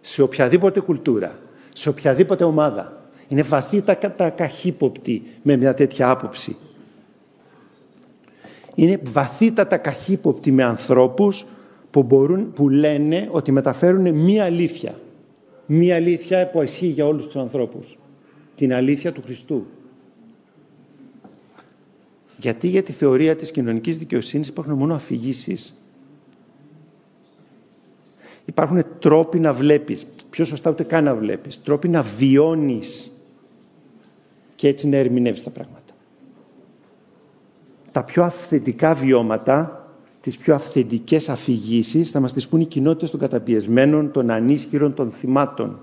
σε 0.00 0.22
οποιαδήποτε 0.22 0.80
κουλτούρα, 0.80 1.38
σε 1.72 1.88
οποιαδήποτε 1.88 2.44
ομάδα. 2.44 3.10
Είναι 3.28 3.42
βαθύτατα 3.42 4.30
καχύποπτη 4.30 5.22
με 5.42 5.56
μια 5.56 5.74
τέτοια 5.74 6.10
άποψη. 6.10 6.56
Είναι 8.74 9.00
βαθύτατα 9.02 9.76
καχύποπτη 9.76 10.52
με 10.52 10.64
ανθρώπους 10.64 11.44
που, 11.90 12.02
μπορούν, 12.02 12.52
που 12.52 12.68
λένε 12.68 13.28
ότι 13.30 13.52
μεταφέρουν 13.52 14.14
μία 14.14 14.44
αλήθεια. 14.44 14.98
Μία 15.66 15.94
αλήθεια 15.94 16.50
που 16.50 16.62
ισχύει 16.62 16.86
για 16.86 17.06
όλους 17.06 17.26
τους 17.26 17.36
ανθρώπους. 17.36 17.98
Την 18.54 18.74
αλήθεια 18.74 19.12
του 19.12 19.22
Χριστού. 19.22 19.66
Γιατί 22.38 22.68
για 22.68 22.82
τη 22.82 22.92
θεωρία 22.92 23.36
της 23.36 23.50
κοινωνικής 23.50 23.98
δικαιοσύνης 23.98 24.48
υπάρχουν 24.48 24.74
μόνο 24.74 24.94
αφηγήσεις. 24.94 25.74
Υπάρχουν 28.44 28.82
τρόποι 28.98 29.40
να 29.40 29.52
βλέπεις. 29.52 30.06
Πιο 30.30 30.44
σωστά 30.44 30.70
ούτε 30.70 30.82
καν 30.82 31.04
να 31.04 31.14
βλέπεις. 31.14 31.62
Τρόποι 31.62 31.88
να 31.88 32.02
βιώνεις 32.02 33.10
και 34.54 34.68
έτσι 34.68 34.88
να 34.88 34.96
ερμηνεύεις 34.96 35.42
τα 35.42 35.50
πράγματα. 35.50 35.80
Τα 37.92 38.04
πιο 38.04 38.22
αυθεντικά 38.22 38.94
βιώματα 38.94 39.80
τις 40.20 40.36
πιο 40.36 40.54
αυθεντικές 40.54 41.28
αφηγήσεις 41.28 42.10
θα 42.10 42.20
μας 42.20 42.32
τις 42.32 42.48
πούν 42.48 42.60
οι 42.60 42.64
κοινότητες 42.64 43.10
των 43.10 43.20
καταπιεσμένων, 43.20 44.10
των 44.10 44.30
ανίσχυρων, 44.30 44.94
των 44.94 45.10
θυμάτων. 45.10 45.78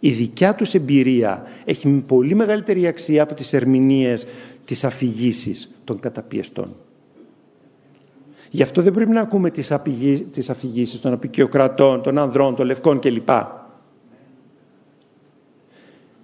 Η 0.00 0.10
δικιά 0.10 0.54
τους 0.54 0.74
εμπειρία 0.74 1.46
έχει 1.64 1.88
πολύ 2.06 2.34
μεγαλύτερη 2.34 2.86
αξία 2.86 3.22
από 3.22 3.34
τις 3.34 3.52
ερμηνείες 3.52 4.26
της 4.64 4.84
αφηγήσεις 4.84 5.70
των 5.84 6.00
καταπιεστών. 6.00 6.76
Γι' 8.50 8.62
αυτό 8.62 8.82
δεν 8.82 8.92
πρέπει 8.92 9.10
να 9.10 9.20
ακούμε 9.20 9.50
τις 10.30 10.50
αφηγήσεις 10.50 11.00
των 11.00 11.12
απεικιοκρατών, 11.12 12.02
των 12.02 12.18
ανδρών, 12.18 12.54
των 12.54 12.66
λευκών 12.66 12.98
κλπ. 12.98 13.30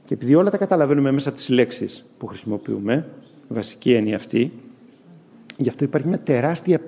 Και 0.04 0.14
επειδή 0.14 0.34
όλα 0.34 0.50
τα 0.50 0.56
καταλαβαίνουμε 0.56 1.10
μέσα 1.10 1.28
από 1.28 1.38
τις 1.38 1.48
λέξεις 1.48 2.04
που 2.18 2.26
χρησιμοποιούμε, 2.26 3.08
βασική 3.48 3.92
έννοια 3.92 4.16
αυτή, 4.16 4.52
Γι' 5.60 5.68
αυτό 5.68 5.84
υπάρχει 5.84 6.08
μια 6.08 6.18
τεράστια 6.18 6.80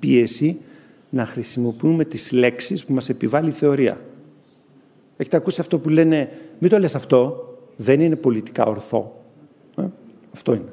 πίεση 0.00 0.60
να 1.10 1.26
χρησιμοποιούμε 1.26 2.04
τις 2.04 2.32
λέξεις 2.32 2.84
που 2.84 2.92
μας 2.92 3.08
επιβάλλει 3.08 3.48
η 3.48 3.52
θεωρία. 3.52 4.00
Έχετε 5.16 5.36
ακούσει 5.36 5.60
αυτό 5.60 5.78
που 5.78 5.88
λένε 5.88 6.30
«Μην 6.58 6.70
το 6.70 6.78
λες 6.78 6.94
αυτό, 6.94 7.48
δεν 7.76 8.00
είναι 8.00 8.16
πολιτικά 8.16 8.64
ορθό». 8.64 9.24
Ε, 9.76 9.84
αυτό 10.34 10.54
είναι. 10.54 10.72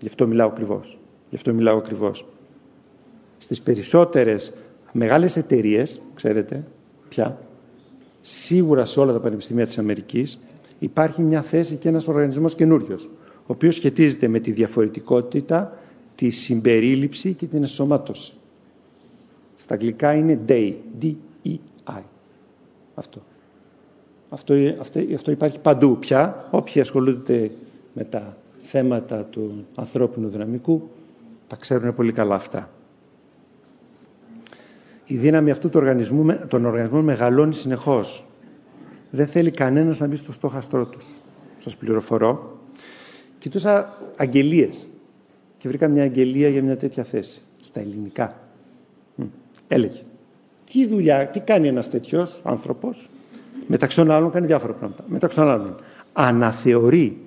Γι' 0.00 0.08
αυτό 0.08 0.26
μιλάω 0.26 0.48
ακριβώς. 0.48 0.98
Γι' 1.28 1.34
αυτό 1.36 1.54
μιλάω 1.54 1.76
ακριβώς. 1.78 2.26
Στις 3.38 3.60
περισσότερες 3.60 4.52
μεγάλες 4.92 5.36
εταιρείες, 5.36 6.00
ξέρετε, 6.14 6.64
πια, 7.08 7.38
σίγουρα 8.20 8.84
σε 8.84 9.00
όλα 9.00 9.12
τα 9.12 9.20
πανεπιστήμια 9.20 9.66
της 9.66 9.78
Αμερικής, 9.78 10.38
υπάρχει 10.78 11.22
μια 11.22 11.42
θέση 11.42 11.76
και 11.76 11.88
ένας 11.88 12.08
οργανισμός 12.08 12.54
καινούριος, 12.54 13.04
ο 13.24 13.52
οποίος 13.52 13.74
σχετίζεται 13.74 14.28
με 14.28 14.38
τη 14.38 14.50
διαφορετικότητα 14.50 15.78
τη 16.14 16.30
συμπερίληψη 16.30 17.34
και 17.34 17.46
την 17.46 17.62
εσωμάτωση. 17.62 18.32
Στα 19.54 19.74
αγγλικά 19.74 20.14
είναι 20.14 20.40
DEI, 20.48 20.72
D-E-I. 21.00 22.02
Αυτό. 22.94 23.22
Αυτό, 24.28 24.54
αυτό. 24.80 25.00
αυτό 25.14 25.30
υπάρχει 25.30 25.58
παντού 25.58 25.98
πια. 25.98 26.48
Όποιοι 26.50 26.80
ασχολούνται 26.80 27.50
με 27.92 28.04
τα 28.04 28.36
θέματα 28.66 29.24
του 29.24 29.66
ανθρώπινου 29.74 30.28
δυναμικού, 30.28 30.88
τα 31.46 31.56
ξέρουν 31.56 31.94
πολύ 31.94 32.12
καλά 32.12 32.34
αυτά. 32.34 32.70
Η 35.06 35.16
δύναμη 35.16 35.50
αυτού 35.50 35.68
του 35.68 35.78
οργανισμού, 35.78 36.38
των 36.48 36.64
οργανισμών 36.64 37.04
μεγαλώνει 37.04 37.54
συνεχώς. 37.54 38.24
Δεν 39.10 39.26
θέλει 39.26 39.50
κανένας 39.50 40.00
να 40.00 40.06
μπει 40.06 40.16
στο 40.16 40.32
στόχαστρό 40.32 40.86
τους. 40.86 41.20
Σας 41.56 41.76
πληροφορώ. 41.76 42.58
Κοιτούσα 43.38 43.98
αγγελίες 44.16 44.86
και 45.58 45.68
βρήκα 45.68 45.88
μια 45.88 46.02
αγγελία 46.02 46.48
για 46.48 46.62
μια 46.62 46.76
τέτοια 46.76 47.04
θέση, 47.04 47.42
στα 47.60 47.80
ελληνικά. 47.80 48.40
Έλεγε, 49.68 50.00
τι 50.64 50.86
δουλειά, 50.86 51.26
τι 51.26 51.40
κάνει 51.40 51.68
ένας 51.68 51.90
τέτοιος 51.90 52.40
άνθρωπος, 52.44 53.10
μεταξύ 53.66 53.96
των 53.96 54.10
άλλων 54.10 54.30
κάνει 54.30 54.46
διάφορα 54.46 54.72
πράγματα. 54.72 55.04
Μεταξύ 55.06 55.36
των 55.36 55.48
άλλων, 55.48 55.76
αναθεωρεί 56.12 57.25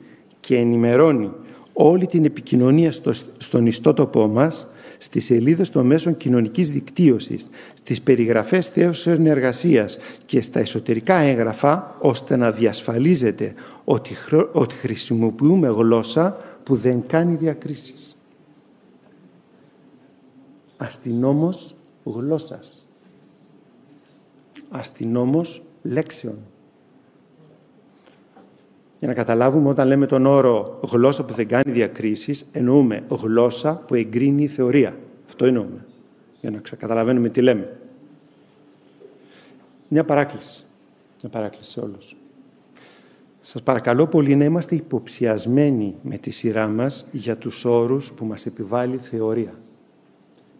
και 0.50 0.58
ενημερώνει 0.58 1.32
όλη 1.74 2.06
την 2.08 2.26
επικοινωνία 2.26 2.91
στο, 2.91 3.14
στον 3.38 3.66
ιστότοπό 3.66 4.28
μας, 4.28 4.68
στις 4.97 5.26
σελίδες 5.26 5.70
των 5.70 5.86
μέσων 5.86 6.18
κοινωνικής 6.18 6.70
δικτύωσης, 6.70 7.50
στις 7.74 8.02
περιγραφές 8.02 8.68
θέσεων 8.68 9.26
εργασίας 9.26 9.97
και 10.26 10.41
στα 10.41 10.60
εσωτερικά 10.60 11.16
έγγραφα, 11.16 11.95
ώστε 12.00 12.36
να 12.36 12.52
διασφαλίζεται 12.52 13.54
ότι, 13.84 14.16
ότι 14.52 14.76
χρησιμοποιούμε 14.76 15.68
γλώσσα 15.68 16.38
που 16.64 16.76
δεν 16.76 17.04
κάνει 17.08 17.36
διακρίσεις. 17.36 18.18
Αστυνόμος 20.78 21.76
γλώσσας. 22.04 22.88
Αστυνόμος 24.70 25.64
λέξεων. 25.82 26.38
Για 29.00 29.08
να 29.08 29.14
καταλάβουμε, 29.14 29.70
όταν 29.70 29.88
λέμε 29.88 30.06
τον 30.06 30.26
όρο 30.26 30.80
γλώσσα 30.91 31.26
που 31.26 31.34
δεν 31.34 31.47
κάνει 31.47 31.72
διακρίσεις, 31.72 32.50
εννοούμε 32.52 33.04
γλώσσα 33.10 33.84
που 33.88 33.95
εγκρίνει 33.95 34.43
η 34.43 34.47
θεωρία. 34.47 34.95
Αυτό 35.28 35.45
εννοούμε. 35.45 35.86
Για 36.41 36.52
να 36.52 36.62
καταλαβαίνουμε 36.78 37.30
τι 37.30 37.41
λέμε. 37.41 37.78
Μια 39.88 40.04
παράκληση. 40.04 40.64
Μια 41.22 41.32
παράκληση 41.32 41.72
σε 41.72 41.80
όλους. 41.80 42.16
Σας 43.41 43.62
παρακαλώ 43.64 44.08
πολύ 44.08 44.36
να 44.36 44.43
είμαστε 44.43 44.76
υποψιασμένοι 44.76 45.95
με 46.02 46.18
τη 46.18 46.32
σειρά 46.32 46.68
μας 46.68 47.08
για 47.12 47.38
τους 47.38 47.66
όρους 47.66 48.12
που 48.12 48.26
μας 48.26 48.45
επιβάλλει 48.45 48.95
η 48.95 48.97
θεωρία. 48.97 49.54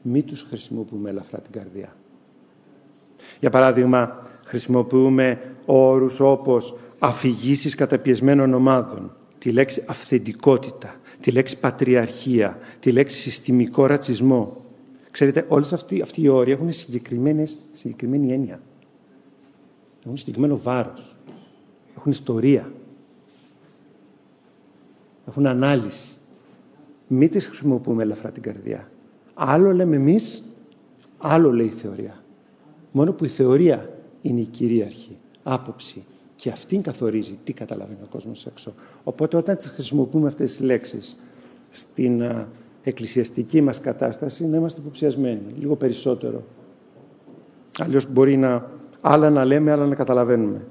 Μην 0.02 0.26
τους 0.26 0.42
χρησιμοποιούμε 0.42 1.10
ελαφρά 1.10 1.40
την 1.40 1.52
καρδιά. 1.52 1.96
Για 3.40 3.50
παράδειγμα, 3.50 4.22
χρησιμοποιούμε 4.46 5.42
όρους 5.66 6.20
όπως 6.20 6.78
αφηγήσεις 7.00 7.76
καταπιεσμένων 7.76 8.54
ομάδων, 8.54 9.16
τη 9.38 9.52
λέξη 9.52 9.84
αυθεντικότητα, 9.88 10.96
τη 11.20 11.32
λέξη 11.32 11.60
πατριαρχία, 11.60 12.60
τη 12.80 12.92
λέξη 12.92 13.20
συστημικό 13.20 13.86
ρατσισμό. 13.86 14.58
Ξέρετε, 15.12 15.46
όλες 15.48 15.74
αυτοί, 15.74 16.02
αυτοί 16.02 16.22
οι 16.22 16.28
όροι 16.28 16.52
έχουν 16.52 16.72
συγκεκριμένη 17.72 18.34
έννοια. 18.34 18.62
Έχουν 20.06 20.18
συγκεκριμένο 20.18 20.58
βάρος. 20.58 21.18
Έχουν 21.98 22.12
ιστορία. 22.12 22.72
Έχουν 25.28 25.46
ανάλυση. 25.46 26.18
Μην 27.08 27.30
τις 27.30 27.46
χρησιμοποιούμε 27.46 28.04
ελαφρά 28.04 28.32
την 28.32 28.42
καρδιά. 28.42 28.92
Άλλο 29.34 29.74
λέμε 29.74 29.96
εμείς, 29.96 30.44
άλλο 31.18 31.52
λέει 31.52 31.66
η 31.66 31.70
θεωρία. 31.70 32.24
Μόνο 32.92 33.14
που 33.14 33.26
η 33.26 33.28
θεωρία 33.28 34.00
είναι 34.22 34.40
η 34.40 34.46
κυρίαρχη 34.46 35.18
άποψη 35.44 36.04
και 36.42 36.50
αυτήν 36.50 36.82
καθορίζει 36.82 37.40
τι 37.44 37.54
καταλαβαίνει 37.54 38.00
ο 38.04 38.08
κόσμος 38.10 38.46
έξω. 38.46 38.74
Οπότε 39.04 39.38
όταν 39.38 39.58
τις 39.58 39.70
χρησιμοποιούμε 39.70 40.28
αυτές 40.28 40.50
τις 40.50 40.66
λέξεις 40.66 41.18
στην 41.72 42.24
εκκλησιαστική 42.84 43.62
μας 43.62 43.80
κατάσταση 43.80 44.48
να 44.48 44.58
είμαστε 44.58 44.80
υποψιασμένοι, 44.80 45.42
λίγο 45.60 45.76
περισσότερο. 45.76 46.44
Αλλιώς 47.80 48.12
μπορεί 48.12 48.38
να 48.38 48.72
άλλα 49.02 49.30
να 49.30 49.46
λέμε, 49.46 49.72
άλλα 49.72 49.86
να 49.86 49.96
καταλαβαίνουμε. 49.96 50.68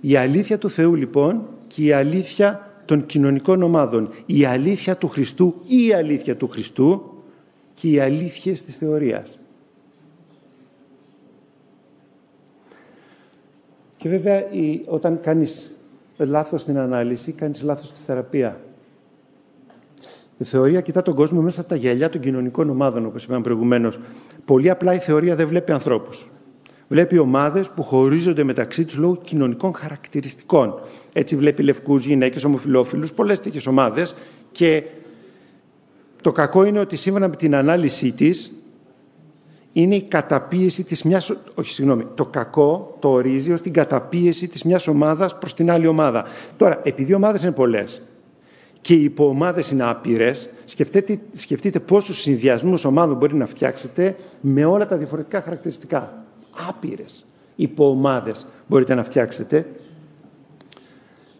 Η 0.00 0.16
αλήθεια 0.16 0.58
του 0.58 0.70
Θεού 0.70 0.94
λοιπόν 0.94 1.42
και 1.68 1.84
η 1.84 1.92
αλήθεια 1.92 2.70
των 2.84 3.06
κοινωνικών 3.06 3.62
ομάδων, 3.62 4.08
η 4.26 4.44
αλήθεια 4.44 4.96
του 4.96 5.08
Χριστού 5.08 5.54
ή 5.66 5.86
η 5.86 5.92
αλήθεια 5.92 6.36
του 6.36 6.48
Χριστού 6.48 7.02
και 7.74 7.88
οι 7.88 8.00
αλήθειες 8.00 8.62
της 8.62 8.76
θεωρίας. 8.76 9.38
Και 14.02 14.08
βέβαια 14.08 14.44
όταν 14.86 15.20
κάνεις 15.20 15.70
λάθος 16.16 16.60
στην 16.60 16.78
ανάλυση, 16.78 17.32
κάνεις 17.32 17.62
λάθος 17.62 17.88
στη 17.88 17.98
θεραπεία. 18.06 18.60
Η 20.38 20.44
θεωρία 20.44 20.80
κοιτά 20.80 21.02
τον 21.02 21.14
κόσμο 21.14 21.40
μέσα 21.40 21.60
από 21.60 21.68
τα 21.68 21.76
γυαλιά 21.76 22.08
των 22.08 22.20
κοινωνικών 22.20 22.70
ομάδων, 22.70 23.06
όπως 23.06 23.24
είπαμε 23.24 23.40
προηγουμένως. 23.40 23.98
Πολύ 24.44 24.70
απλά 24.70 24.94
η 24.94 24.98
θεωρία 24.98 25.34
δεν 25.34 25.46
βλέπει 25.46 25.72
ανθρώπους. 25.72 26.30
Βλέπει 26.88 27.18
ομάδες 27.18 27.68
που 27.68 27.82
χωρίζονται 27.82 28.42
μεταξύ 28.42 28.84
τους 28.84 28.96
λόγω 28.96 29.16
κοινωνικών 29.16 29.74
χαρακτηριστικών. 29.74 30.80
Έτσι 31.12 31.36
βλέπει 31.36 31.62
λευκούς, 31.62 32.04
γυναίκες, 32.04 32.44
ομοφιλόφιλους, 32.44 33.12
πολλές 33.12 33.40
τέτοιες 33.40 33.66
ομάδες 33.66 34.14
και 34.52 34.84
το 36.22 36.32
κακό 36.32 36.64
είναι 36.64 36.78
ότι 36.78 36.96
σύμφωνα 36.96 37.28
με 37.28 37.36
την 37.36 37.54
ανάλυση 37.54 38.12
της 38.12 38.52
είναι 39.72 39.94
η 39.94 40.02
καταπίεση 40.02 40.84
της 40.84 41.02
μιας... 41.02 41.32
Όχι, 41.54 41.72
συγγνώμη. 41.72 42.06
Το 42.14 42.26
κακό 42.26 42.96
το 42.98 43.08
ορίζει 43.08 43.52
ως 43.52 43.60
την 43.60 43.72
καταπίεση 43.72 44.48
της 44.48 44.62
μιας 44.62 44.86
ομάδας 44.86 45.38
προς 45.38 45.54
την 45.54 45.70
άλλη 45.70 45.86
ομάδα. 45.86 46.24
Τώρα, 46.56 46.80
επειδή 46.82 47.10
οι 47.10 47.14
ομάδες 47.14 47.42
είναι 47.42 47.52
πολλές 47.52 48.06
και 48.80 48.94
οι 48.94 49.02
υποομάδες 49.02 49.70
είναι 49.70 49.84
άπειρες, 49.84 50.48
σκεφτείτε, 50.64 51.18
σκεφτείτε 51.34 51.80
πόσους 51.80 52.20
συνδυασμούς 52.20 52.84
ομάδων 52.84 53.16
μπορεί 53.16 53.34
να 53.34 53.46
φτιάξετε 53.46 54.16
με 54.40 54.64
όλα 54.64 54.86
τα 54.86 54.96
διαφορετικά 54.96 55.42
χαρακτηριστικά. 55.42 56.24
Άπειρες 56.68 57.24
υποομάδες 57.56 58.46
μπορείτε 58.66 58.94
να 58.94 59.02
φτιάξετε. 59.02 59.66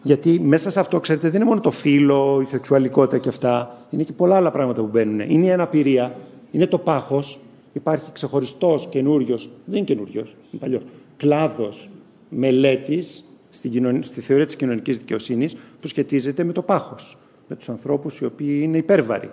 Γιατί 0.01 0.39
μέσα 0.39 0.69
σε 0.71 0.79
αυτό, 0.79 0.99
ξέρετε, 0.99 1.29
δεν 1.29 1.39
είναι 1.39 1.49
μόνο 1.49 1.61
το 1.61 1.71
φύλλο, 1.71 2.39
η 2.41 2.45
σεξουαλικότητα 2.45 3.17
και 3.17 3.29
αυτά. 3.29 3.77
Είναι 3.89 4.03
και 4.03 4.13
πολλά 4.13 4.35
άλλα 4.35 4.51
πράγματα 4.51 4.81
που 4.81 4.87
μπαίνουν. 4.87 5.19
Είναι 5.19 5.45
η 5.45 5.51
αναπηρία, 5.51 6.15
είναι 6.51 6.67
το 6.67 6.77
πάχος, 6.77 7.39
υπάρχει 7.73 8.11
ξεχωριστός 8.11 8.87
καινούριος, 8.89 9.49
δεν 9.65 9.77
είναι 9.77 9.85
καινούριος, 9.85 10.35
είναι 10.51 10.61
παλιός, 10.61 10.81
κλάδος 11.17 11.89
μελέτης 12.29 13.23
στη, 13.49 13.81
στη 13.99 14.21
θεωρία 14.21 14.45
της 14.45 14.55
κοινωνικής 14.55 14.97
δικαιοσύνης 14.97 15.55
που 15.81 15.87
σχετίζεται 15.87 16.43
με 16.43 16.51
το 16.51 16.61
πάχος. 16.61 17.17
Με 17.47 17.55
τους 17.55 17.69
ανθρώπους 17.69 18.19
οι 18.19 18.25
οποίοι 18.25 18.59
είναι 18.63 18.77
υπέρβαροι 18.77 19.31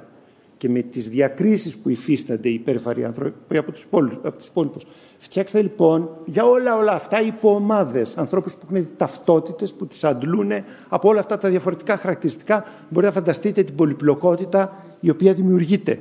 και 0.61 0.69
με 0.69 0.81
τις 0.81 1.09
διακρίσεις 1.09 1.77
που 1.77 1.89
υφίστανται 1.89 2.49
οι 2.49 2.55
υπέρβαροι 2.55 3.05
άνθρωποι 3.05 3.57
από 3.57 3.73
τους 3.73 4.49
υπόλοιπους. 4.49 4.83
Φτιάξτε 5.19 5.63
λοιπόν 5.63 6.11
για 6.25 6.45
όλα 6.45 6.77
όλα 6.77 6.93
αυτά 6.93 7.23
υποομάδες, 7.23 8.17
ανθρώπους 8.17 8.55
που 8.55 8.67
έχουν 8.71 8.89
ταυτότητες 8.97 9.73
που 9.73 9.87
τι 9.87 9.99
αντλούν 10.03 10.51
από 10.89 11.09
όλα 11.09 11.21
αυτά 11.21 11.39
τα 11.39 11.49
διαφορετικά 11.49 11.97
χαρακτηριστικά. 11.97 12.65
Μπορείτε 12.89 13.13
να 13.13 13.19
φανταστείτε 13.21 13.63
την 13.63 13.75
πολυπλοκότητα 13.75 14.85
η 15.01 15.11
οποία 15.11 15.35
δημιουργείται 15.35 15.99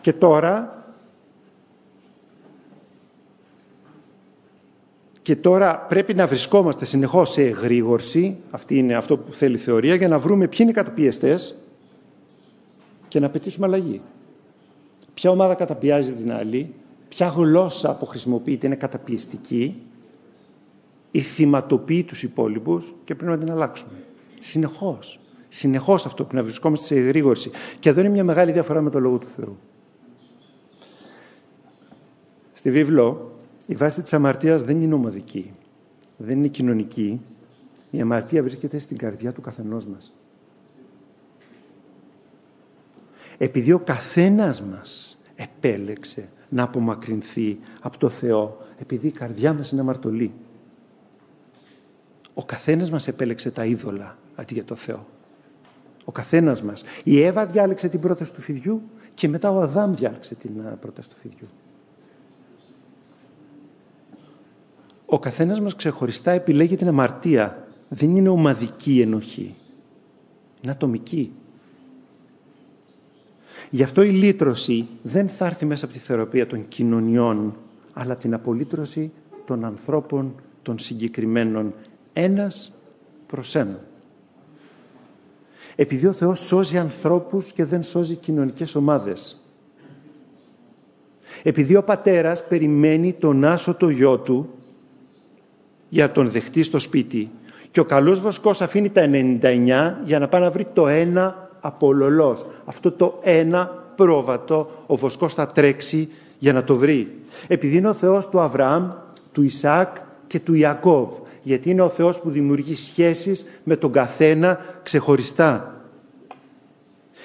Και 0.00 0.12
τώρα, 0.12 0.84
και 5.22 5.36
τώρα 5.36 5.78
πρέπει 5.78 6.14
να 6.14 6.26
βρισκόμαστε 6.26 6.84
συνεχώς 6.84 7.30
σε 7.30 7.42
εγρήγορση, 7.42 8.36
αυτή 8.50 8.78
είναι 8.78 8.94
αυτό 8.94 9.16
που 9.18 9.32
θέλει 9.32 9.54
η 9.54 9.58
θεωρία, 9.58 9.94
για 9.94 10.08
να 10.08 10.18
βρούμε 10.18 10.46
ποιοι 10.46 10.58
είναι 10.60 10.70
οι 10.70 10.74
καταπιεστές 10.74 11.54
και 13.08 13.20
να 13.20 13.26
απαιτήσουμε 13.26 13.66
αλλαγή. 13.66 14.00
Ποια 15.14 15.30
ομάδα 15.30 15.54
καταπιάζει 15.54 16.12
την 16.12 16.32
άλλη, 16.32 16.74
ποια 17.08 17.26
γλώσσα 17.26 17.96
που 17.96 18.06
χρησιμοποιείται 18.06 18.66
είναι 18.66 18.76
καταπιεστική 18.76 19.82
ή 21.10 21.20
θυματοποιεί 21.20 22.04
τους 22.04 22.22
υπόλοιπους 22.22 22.94
και 23.04 23.14
πρέπει 23.14 23.30
να 23.30 23.38
την 23.38 23.50
αλλάξουμε. 23.50 23.92
Συνεχώς. 24.40 25.20
Συνεχώς 25.48 26.06
αυτό 26.06 26.24
που 26.24 26.34
να 26.34 26.42
βρισκόμαστε 26.42 26.86
σε 26.86 26.94
εγρήγορση. 26.94 27.50
Και 27.78 27.88
εδώ 27.88 28.00
είναι 28.00 28.08
μια 28.08 28.24
μεγάλη 28.24 28.52
διαφορά 28.52 28.80
με 28.80 28.90
το 28.90 29.00
Λόγο 29.00 29.18
του 29.18 29.26
Θεού. 29.26 29.58
Στη 32.58 32.70
βίβλο, 32.70 33.34
η 33.66 33.74
βάση 33.74 34.02
της 34.02 34.12
αμαρτίας 34.12 34.62
δεν 34.62 34.82
είναι 34.82 34.94
ομαδική, 34.94 35.52
δεν 36.16 36.38
είναι 36.38 36.48
κοινωνική. 36.48 37.20
Η 37.90 38.00
αμαρτία 38.00 38.42
βρίσκεται 38.42 38.78
στην 38.78 38.96
καρδιά 38.96 39.32
του 39.32 39.40
καθενός 39.40 39.86
μας. 39.86 40.12
Επειδή 43.38 43.72
ο 43.72 43.78
καθένας 43.78 44.62
μας 44.62 45.18
επέλεξε 45.34 46.28
να 46.48 46.62
απομακρυνθεί 46.62 47.58
από 47.80 47.98
το 47.98 48.08
Θεό, 48.08 48.58
επειδή 48.78 49.06
η 49.06 49.12
καρδιά 49.12 49.52
μας 49.52 49.70
είναι 49.70 49.80
αμαρτωλή. 49.80 50.32
Ο 52.34 52.44
καθένας 52.44 52.90
μας 52.90 53.08
επέλεξε 53.08 53.50
τα 53.50 53.64
είδωλα 53.64 54.18
αντί 54.34 54.54
για 54.54 54.64
το 54.64 54.74
Θεό. 54.74 55.06
Ο 56.04 56.12
καθένας 56.12 56.62
μας. 56.62 56.84
Η 57.04 57.22
Εύα 57.22 57.46
διάλεξε 57.46 57.88
την 57.88 58.00
πρόταση 58.00 58.34
του 58.34 58.40
φιδιού 58.40 58.82
και 59.14 59.28
μετά 59.28 59.50
ο 59.50 59.60
Αδάμ 59.60 59.94
διάλεξε 59.94 60.34
την 60.34 60.50
πρόταση 60.80 61.08
του 61.08 61.16
φιδιού. 61.16 61.48
Ο 65.10 65.18
καθένας 65.18 65.60
μας 65.60 65.74
ξεχωριστά 65.74 66.30
επιλέγει 66.30 66.76
την 66.76 66.88
αμαρτία. 66.88 67.66
Δεν 67.88 68.16
είναι 68.16 68.28
ομαδική 68.28 69.00
ενοχή. 69.00 69.54
Είναι 70.62 70.72
ατομική. 70.72 71.32
Γι' 73.70 73.82
αυτό 73.82 74.02
η 74.02 74.10
λύτρωση 74.10 74.86
δεν 75.02 75.28
θα 75.28 75.46
έρθει 75.46 75.66
μέσα 75.66 75.84
από 75.84 75.94
τη 75.94 76.00
θεραπεία 76.00 76.46
των 76.46 76.68
κοινωνιών, 76.68 77.56
αλλά 77.92 78.12
από 78.12 78.20
την 78.20 78.34
απολύτρωση 78.34 79.12
των 79.44 79.64
ανθρώπων 79.64 80.34
των 80.62 80.78
συγκεκριμένων 80.78 81.74
ένας 82.12 82.72
προς 83.26 83.54
έναν. 83.54 83.80
Επειδή 85.76 86.06
ο 86.06 86.12
Θεός 86.12 86.38
σώζει 86.38 86.78
ανθρώπους 86.78 87.52
και 87.52 87.64
δεν 87.64 87.82
σώζει 87.82 88.14
κοινωνικές 88.14 88.74
ομάδες. 88.74 89.44
Επειδή 91.42 91.76
ο 91.76 91.84
πατέρας 91.84 92.46
περιμένει 92.46 93.12
τον 93.12 93.44
άσωτο 93.44 93.88
γιο 93.88 94.18
του 94.18 94.52
για 95.88 96.12
τον 96.12 96.30
δεχτεί 96.30 96.62
στο 96.62 96.78
σπίτι 96.78 97.30
Και 97.70 97.80
ο 97.80 97.84
καλός 97.84 98.20
βοσκός 98.20 98.60
αφήνει 98.60 98.90
τα 98.90 99.10
99 99.10 99.94
για 100.04 100.18
να 100.18 100.28
πάει 100.28 100.40
να 100.40 100.50
βρει 100.50 100.66
το 100.72 100.88
ένα 100.88 101.50
απολολός. 101.60 102.46
Αυτό 102.64 102.92
το 102.92 103.18
ένα 103.22 103.84
πρόβατο 103.96 104.70
ο 104.86 104.96
βοσκός 104.96 105.34
θα 105.34 105.48
τρέξει 105.48 106.08
για 106.38 106.52
να 106.52 106.64
το 106.64 106.76
βρει. 106.76 107.16
Επειδή 107.46 107.76
είναι 107.76 107.88
ο 107.88 107.92
Θεός 107.92 108.28
του 108.28 108.40
Αβραάμ, 108.40 108.90
του 109.32 109.48
Ισaac 109.50 109.86
και 110.26 110.40
του 110.40 110.54
Ιακώβ. 110.54 111.08
Γιατί 111.42 111.70
είναι 111.70 111.82
ο 111.82 111.88
Θεός 111.88 112.20
που 112.20 112.30
δημιουργεί 112.30 112.74
σχέσεις 112.74 113.46
με 113.64 113.76
τον 113.76 113.92
καθένα 113.92 114.58
ξεχωριστά. 114.82 115.82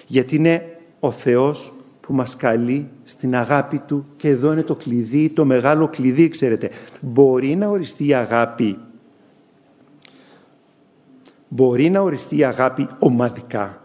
Γιατί 0.07 0.35
είναι 0.35 0.77
ο 0.99 1.11
Θεός 1.11 1.72
που 2.07 2.13
μας 2.13 2.35
καλεί 2.35 2.89
στην 3.03 3.35
αγάπη 3.35 3.79
Του 3.79 4.05
και 4.17 4.29
εδώ 4.29 4.51
είναι 4.51 4.63
το 4.63 4.75
κλειδί, 4.75 5.29
το 5.29 5.45
μεγάλο 5.45 5.87
κλειδί, 5.87 6.27
ξέρετε. 6.27 6.69
Μπορεί 7.01 7.55
να 7.55 7.67
οριστεί 7.67 8.07
η 8.07 8.13
αγάπη 8.13 8.77
μπορεί 11.53 11.89
να 11.89 12.01
οριστεί 12.01 12.37
η 12.37 12.43
αγάπη 12.43 12.87
ομαδικά. 12.99 13.81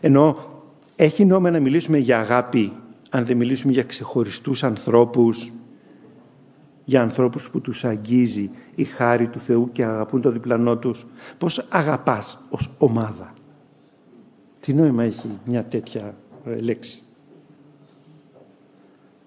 Ενώ 0.00 0.36
έχει 0.96 1.24
νόημα 1.24 1.50
να 1.50 1.60
μιλήσουμε 1.60 1.98
για 1.98 2.18
αγάπη 2.18 2.72
αν 3.10 3.24
δεν 3.24 3.36
μιλήσουμε 3.36 3.72
για 3.72 3.82
ξεχωριστούς 3.82 4.64
ανθρώπους, 4.64 5.52
για 6.84 7.02
ανθρώπους 7.02 7.50
που 7.50 7.60
τους 7.60 7.84
αγγίζει 7.84 8.50
η 8.74 8.84
χάρη 8.84 9.28
του 9.28 9.38
Θεού 9.38 9.72
και 9.72 9.84
αγαπούν 9.84 10.20
το 10.20 10.30
διπλανό 10.30 10.76
τους. 10.76 11.06
Πώς 11.38 11.66
αγαπάς 11.68 12.44
ως 12.50 12.70
ομάδα; 12.78 13.32
Τι 14.60 14.74
νόημα 14.74 15.02
έχει 15.02 15.38
μια 15.44 15.64
τέτοια 15.64 16.00
ε, 16.00 16.14
λέξη. 16.44 16.98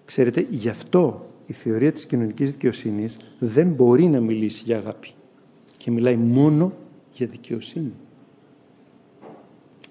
Ξέρετε, 0.06 0.48
γι' 0.50 0.70
αυτό 0.70 1.26
η 1.46 1.54
θεωρία 1.54 1.92
της 1.92 2.06
κοινωνικής 2.06 2.52
δικαιοσύνης 2.52 3.18
δεν 3.40 3.68
μπορεί 3.68 4.06
να 4.06 4.20
μιλήσει 4.20 4.62
για 4.66 4.78
αγάπη 4.78 5.12
και 5.78 5.92
μιλάει 5.92 6.16
μόνο 6.16 6.74
για 7.12 7.28
δικαιοσύνη. 7.28 7.94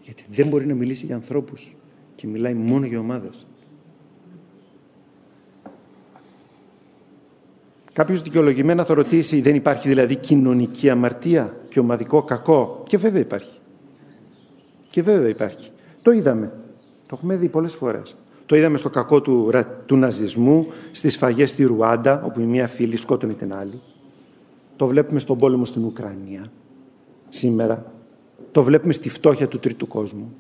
Γιατί 0.03 0.25
δεν 0.31 0.49
μπορεί 0.49 0.67
να 0.67 0.75
μιλήσει 0.75 1.07
για 1.07 1.15
ανθρώπους 1.15 1.77
και 2.15 2.27
μιλάει 2.27 2.55
μόνο 2.55 2.87
για 2.87 2.99
ομάδες. 2.99 3.47
Κάποιος 7.93 8.23
δικαιολογημένα 8.23 8.85
θα 8.85 8.95
ρωτήσει, 8.95 9.41
δεν 9.41 9.55
υπάρχει 9.55 9.89
δηλαδή 9.89 10.17
κοινωνική 10.17 10.91
αμαρτία 10.91 11.57
και 11.69 11.81
ομαδικό 11.81 12.23
κακό; 12.23 12.83
Και 12.87 12.97
βέβαια 12.97 13.21
υπάρχει. 13.21 13.59
Και 14.91 15.03
βέβαια 15.03 15.29
υπάρχει. 15.29 15.71
Το 16.03 16.11
είδαμε. 16.11 16.53
Το 17.07 17.15
έχουμε 17.19 17.37
δει 17.37 17.49
πολλές 17.49 17.75
φορές. 17.75 18.17
Το 18.47 18.57
είδαμε 18.57 18.77
στο 18.77 18.91
κακό 18.91 19.21
του, 19.21 19.51
του 19.87 19.97
ναζισμού, 19.97 20.67
στις 20.93 21.13
σφαγές 21.13 21.51
στη 21.51 21.65
Ρουάντα, 21.65 22.23
όπου 22.25 22.41
η 22.41 22.45
μία 22.45 22.67
φίλη 22.67 22.97
σκότωνε 22.97 23.33
την 23.33 23.55
άλλη. 23.55 23.81
Το 24.77 24.87
βλέπουμε 24.87 25.19
στον 25.19 25.39
πόλεμο 25.39 25.65
στην 25.65 25.85
Ουκρανία 25.85 26.51
σήμερα. 27.29 27.93
Το 28.53 28.63
βλέπουμε 28.63 28.93
στη 28.93 29.09
φτώχεια 29.09 29.49
του 29.49 29.59
τρίτου 29.59 29.87
κόσμου. 29.87 30.35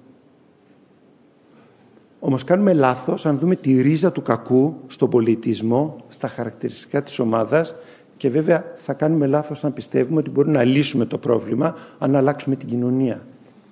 Όμως 2.21 2.45
κάνουμε 2.45 2.73
λάθος 2.73 3.27
αν 3.27 3.39
δούμε 3.39 3.57
τη 3.57 3.81
ρίζα 3.81 4.13
του 4.13 4.23
κακού 4.23 4.75
στον 4.87 5.11
πολιτισμό, 5.11 5.97
στα 6.09 6.29
χαρακτηριστικά 6.29 7.03
της 7.03 7.19
ομάδας 7.19 7.75
και 8.17 8.31
βέβαια 8.31 8.65
θα 8.77 8.93
κάνουμε 8.93 9.27
λάθος 9.27 9.65
αν 9.65 9.73
πιστεύουμε 9.73 10.19
ότι 10.19 10.31
μπορούμε 10.31 10.53
να 10.53 10.65
λύσουμε 10.65 11.05
το 11.05 11.19
πρόβλημα 11.19 11.75
αν 11.99 12.17
αλλάξουμε 12.17 12.57
την 12.57 12.69
κοινωνία. 12.69 13.21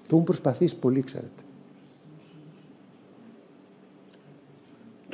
Το 0.00 0.08
έχουν 0.10 0.24
προσπαθήσει 0.24 0.76
πολύ, 0.76 1.02
ξέρετε. 1.02 1.43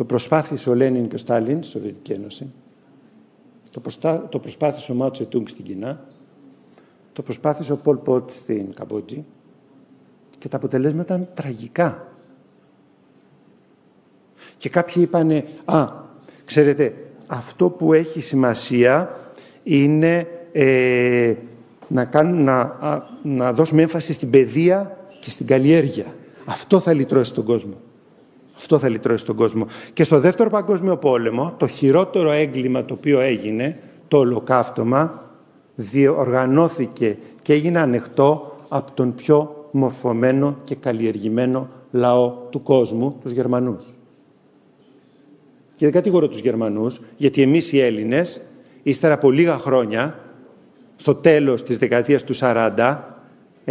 Το 0.01 0.07
προσπάθησε 0.07 0.71
ο 0.71 0.75
Λένιν 0.75 1.09
και 1.09 1.15
ο 1.15 1.19
Στάλιν 1.19 1.63
στη 1.63 1.73
Σοβιετική 1.73 2.13
Ένωση. 2.13 2.53
Το, 3.71 3.81
προστα... 3.81 4.29
το 4.29 4.39
προσπάθησε 4.39 4.93
ο 4.93 4.95
Μάο 4.95 5.11
Τσετούγκ 5.11 5.47
στην 5.47 5.65
Κινά. 5.65 6.05
Το 7.13 7.23
προσπάθησε 7.23 7.73
ο 7.73 7.77
Πολ 7.77 7.97
Πότ 7.97 8.31
στην 8.31 8.75
Καμπότζη. 8.75 9.25
Και 10.39 10.49
τα 10.49 10.57
αποτελέσματα 10.57 11.15
ήταν 11.15 11.29
τραγικά. 11.35 12.13
Και 14.57 14.69
κάποιοι 14.69 15.03
είπανε, 15.07 15.45
α, 15.65 15.87
ξέρετε, 16.45 16.95
αυτό 17.27 17.71
που 17.71 17.93
έχει 17.93 18.21
σημασία 18.21 19.19
είναι 19.63 20.27
ε, 20.53 21.35
να, 21.89 22.05
κάνουν, 22.05 22.45
να, 22.45 22.79
να 23.23 23.53
δώσουμε 23.53 23.83
έμφαση 23.83 24.13
στην 24.13 24.31
παιδεία 24.31 24.99
και 25.21 25.31
στην 25.31 25.47
καλλιέργεια. 25.47 26.15
Αυτό 26.45 26.81
θα 26.81 26.93
λυτρώσει 26.93 27.35
τον 27.35 27.45
κόσμο. 27.45 27.75
Αυτό 28.61 28.79
θα 28.79 28.89
λυτρώσει 28.89 29.25
τον 29.25 29.37
κόσμο. 29.37 29.67
Και 29.93 30.05
στο 30.05 30.21
Δεύτερο 30.21 30.51
Παγκόσμιο 30.51 30.97
Πόλεμο, 30.97 31.55
το 31.57 31.67
χειρότερο 31.67 32.31
έγκλημα 32.31 32.85
το 32.85 32.95
οποίο 32.95 33.21
έγινε, 33.21 33.79
το 34.09 34.19
ολοκαύτωμα, 34.19 35.25
διοργανώθηκε 35.75 37.19
και 37.43 37.53
έγινε 37.53 37.79
ανοιχτό 37.79 38.57
από 38.69 38.93
τον 38.93 39.15
πιο 39.15 39.69
μορφωμένο 39.71 40.57
και 40.65 40.75
καλλιεργημένο 40.75 41.69
λαό 41.91 42.33
του 42.51 42.63
κόσμου, 42.63 43.19
τους 43.23 43.33
Γερμανούς. 43.33 43.87
Και 45.77 45.85
δεν 45.85 45.93
κατηγορώ 45.93 46.29
τους 46.29 46.41
Γερμανούς, 46.41 47.01
γιατί 47.17 47.43
εμείς 47.43 47.73
οι 47.73 47.81
Έλληνες, 47.81 48.41
ύστερα 48.83 49.15
από 49.15 49.31
λίγα 49.31 49.59
χρόνια, 49.59 50.19
στο 50.97 51.15
τέλος 51.15 51.63
της 51.63 51.79
δεκαετίας 51.79 52.25
του 52.25 52.35
40, 52.35 53.10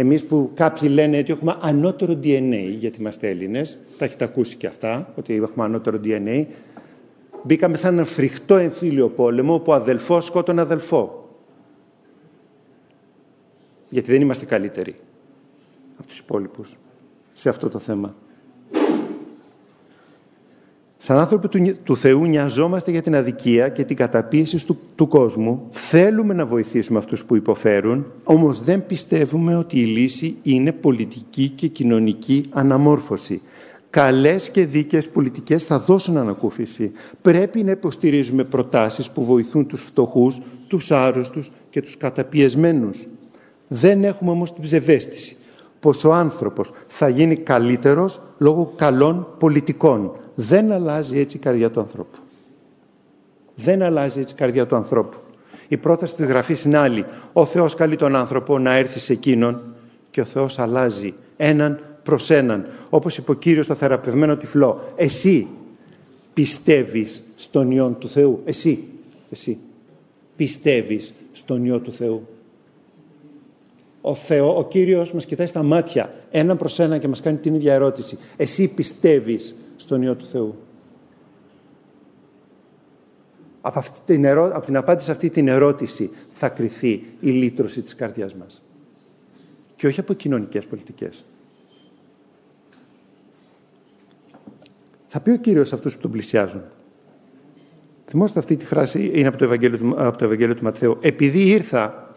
εμείς 0.00 0.24
που 0.26 0.50
κάποιοι 0.54 0.88
λένε 0.92 1.18
ότι 1.18 1.32
έχουμε 1.32 1.56
ανώτερο 1.60 2.12
DNA, 2.12 2.68
γιατί 2.70 3.00
είμαστε 3.00 3.28
Έλληνες, 3.28 3.78
τα 3.98 4.04
έχετε 4.04 4.24
ακούσει 4.24 4.56
και 4.56 4.66
αυτά, 4.66 5.12
ότι 5.16 5.34
έχουμε 5.34 5.64
ανώτερο 5.64 6.00
DNA, 6.04 6.44
μπήκαμε 7.42 7.76
σαν 7.76 7.94
ένα 7.94 8.04
φρικτό 8.04 8.56
εμφύλιο 8.56 9.08
πόλεμο, 9.08 9.54
όπου 9.54 9.72
αδελφό 9.72 10.20
σκότωνε 10.20 10.60
αδελφό. 10.60 11.28
Γιατί 13.88 14.10
δεν 14.12 14.20
είμαστε 14.20 14.44
καλύτεροι 14.44 14.96
από 15.98 16.08
τους 16.08 16.18
υπόλοιπους 16.18 16.76
σε 17.32 17.48
αυτό 17.48 17.68
το 17.68 17.78
θέμα. 17.78 18.14
Σαν 21.02 21.18
άνθρωποι 21.18 21.48
του, 21.48 21.76
του 21.84 21.96
Θεού 21.96 22.26
νοιαζόμαστε 22.26 22.90
για 22.90 23.02
την 23.02 23.16
αδικία 23.16 23.68
και 23.68 23.84
την 23.84 23.96
καταπίεση 23.96 24.66
του, 24.66 24.78
του 24.94 25.08
κόσμου. 25.08 25.66
Θέλουμε 25.70 26.34
να 26.34 26.46
βοηθήσουμε 26.46 26.98
αυτούς 26.98 27.24
που 27.24 27.36
υποφέρουν, 27.36 28.12
όμως 28.24 28.64
δεν 28.64 28.86
πιστεύουμε 28.86 29.56
ότι 29.56 29.80
η 29.80 29.84
λύση 29.84 30.36
είναι 30.42 30.72
πολιτική 30.72 31.48
και 31.48 31.66
κοινωνική 31.66 32.44
αναμόρφωση. 32.50 33.40
Καλές 33.90 34.50
και 34.50 34.64
δίκαιες 34.64 35.08
πολιτικές 35.08 35.64
θα 35.64 35.78
δώσουν 35.78 36.16
ανακούφιση. 36.16 36.92
Πρέπει 37.22 37.62
να 37.62 37.70
υποστηρίζουμε 37.70 38.44
προτάσεις 38.44 39.10
που 39.10 39.24
βοηθούν 39.24 39.66
τους 39.66 39.82
φτωχούς, 39.82 40.40
τους 40.68 40.90
άρρωστους 40.90 41.50
και 41.70 41.82
τους 41.82 41.96
καταπιεσμένους. 41.96 43.06
Δεν 43.68 44.04
έχουμε 44.04 44.30
όμως 44.30 44.52
την 44.52 44.62
ψευδέστηση 44.62 45.36
πως 45.80 46.04
ο 46.04 46.12
άνθρωπος 46.12 46.72
θα 46.86 47.08
γίνει 47.08 47.36
καλύτερος 47.36 48.20
λόγω 48.38 48.72
καλών 48.76 49.26
πολιτικών. 49.38 50.12
Δεν 50.42 50.72
αλλάζει 50.72 51.18
έτσι 51.18 51.36
η 51.36 51.40
καρδιά 51.40 51.70
του 51.70 51.80
ανθρώπου. 51.80 52.18
Δεν 53.54 53.82
αλλάζει 53.82 54.20
έτσι 54.20 54.34
η 54.34 54.38
καρδιά 54.38 54.66
του 54.66 54.76
ανθρώπου. 54.76 55.16
Η 55.68 55.76
πρόταση 55.76 56.14
της 56.14 56.26
γραφής 56.26 56.64
είναι 56.64 56.78
άλλη. 56.78 57.04
Ο 57.32 57.44
Θεός 57.44 57.74
καλεί 57.74 57.96
τον 57.96 58.16
άνθρωπο 58.16 58.58
να 58.58 58.74
έρθει 58.74 58.98
σε 58.98 59.12
εκείνον 59.12 59.60
και 60.10 60.20
ο 60.20 60.24
Θεός 60.24 60.58
αλλάζει 60.58 61.14
έναν 61.36 61.80
προς 62.02 62.30
έναν. 62.30 62.66
Όπως 62.90 63.16
είπε 63.16 63.30
ο 63.30 63.34
Κύριος 63.34 63.64
στο 63.64 63.74
θεραπευμένο 63.74 64.36
τυφλό. 64.36 64.80
Εσύ 64.96 65.48
πιστεύεις 66.34 67.22
στον 67.36 67.70
Υιόν 67.70 67.98
του 67.98 68.08
Θεού. 68.08 68.40
Εσύ. 68.44 68.84
Εσύ. 69.30 69.58
Πιστεύεις 70.36 71.14
στον 71.32 71.64
Υιό 71.64 71.78
του 71.78 71.92
Θεού 71.92 72.26
ο, 74.00 74.14
Θεό, 74.14 74.58
ο 74.58 74.64
Κύριος 74.64 75.12
μας 75.12 75.26
κοιτάει 75.26 75.46
στα 75.46 75.62
μάτια, 75.62 76.14
ένα 76.30 76.56
προς 76.56 76.78
ένα 76.78 76.98
και 76.98 77.08
μας 77.08 77.20
κάνει 77.20 77.36
την 77.36 77.54
ίδια 77.54 77.74
ερώτηση. 77.74 78.18
Εσύ 78.36 78.74
πιστεύεις 78.74 79.54
στον 79.80 80.02
Υιό 80.02 80.14
του 80.14 80.26
Θεού. 80.26 80.58
Από, 83.60 83.78
αυτή 83.78 84.00
την 84.04 84.24
ερώ... 84.24 84.50
από 84.54 84.66
την 84.66 84.76
απάντηση 84.76 85.04
σε 85.04 85.12
αυτή 85.12 85.30
την 85.30 85.48
ερώτηση 85.48 86.10
θα 86.30 86.48
κριθεί 86.48 86.90
η 87.20 87.30
λύτρωση 87.30 87.82
της 87.82 87.94
καρδιάς 87.94 88.34
μας. 88.34 88.62
Και 89.76 89.86
όχι 89.86 90.00
από 90.00 90.12
κοινωνικές 90.12 90.66
πολιτικές. 90.66 91.24
Θα 95.06 95.20
πει 95.20 95.30
ο 95.30 95.36
Κύριος 95.36 95.68
σε 95.68 95.74
αυτούς 95.74 95.96
που 95.96 96.02
τον 96.02 96.10
πλησιάζουν. 96.10 96.62
Θυμόστε 98.06 98.38
αυτή 98.38 98.56
τη 98.56 98.66
φράση, 98.66 99.10
είναι 99.14 99.28
από 99.28 99.36
το 99.36 99.44
Ευαγγέλιο 99.44 99.94
από 99.96 100.18
το 100.18 100.24
Ευαγγέλιο 100.24 100.54
του 100.54 100.64
Ματθαίου. 100.64 100.98
Επειδή 101.00 101.48
ήρθα 101.48 102.09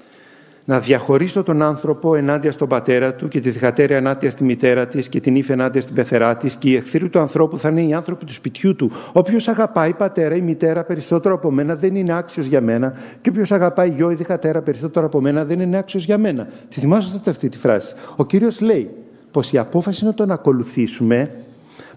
να 0.65 0.79
διαχωρίσω 0.79 1.43
τον 1.43 1.61
άνθρωπο 1.61 2.15
ενάντια 2.15 2.51
στον 2.51 2.67
πατέρα 2.67 3.13
του 3.13 3.27
και 3.27 3.39
τη 3.39 3.51
θυγατέρα 3.51 3.95
ενάντια 3.95 4.29
στη 4.29 4.43
μητέρα 4.43 4.87
της 4.87 5.09
και 5.09 5.19
την 5.19 5.35
ύφη 5.35 5.51
ενάντια 5.51 5.81
στην 5.81 5.95
πεθερά 5.95 6.37
της 6.37 6.55
και 6.55 6.69
οι 6.69 6.75
εχθροί 6.75 7.09
του 7.09 7.19
ανθρώπου 7.19 7.57
θα 7.57 7.69
είναι 7.69 7.81
οι 7.81 7.93
άνθρωποι 7.93 8.25
του 8.25 8.33
σπιτιού 8.33 8.75
του. 8.75 8.91
Όποιος 9.11 9.47
αγαπάει 9.47 9.93
πατέρα 9.93 10.35
ή 10.35 10.41
μητέρα 10.41 10.83
περισσότερο 10.83 11.35
από 11.35 11.51
μένα 11.51 11.75
δεν 11.75 11.95
είναι 11.95 12.13
άξιος 12.13 12.45
για 12.45 12.61
μένα 12.61 12.93
και 13.21 13.29
όποιος 13.29 13.51
αγαπάει 13.51 13.89
γιο 13.89 14.11
ή 14.11 14.15
διγατέρα 14.15 14.61
περισσότερο 14.61 15.05
από 15.05 15.21
μένα 15.21 15.45
δεν 15.45 15.59
είναι 15.59 15.77
άξιος 15.77 16.05
για 16.05 16.17
μένα. 16.17 16.47
Τη 16.69 16.79
θυμάστε 16.79 17.29
αυτή 17.29 17.49
τη 17.49 17.57
φράση. 17.57 17.95
Ο 18.15 18.25
κύριος 18.25 18.61
λέει 18.61 18.89
πως 19.31 19.51
η 19.51 19.57
απόφαση 19.57 20.05
να 20.05 20.13
τον 20.13 20.31
ακολουθήσουμε 20.31 21.31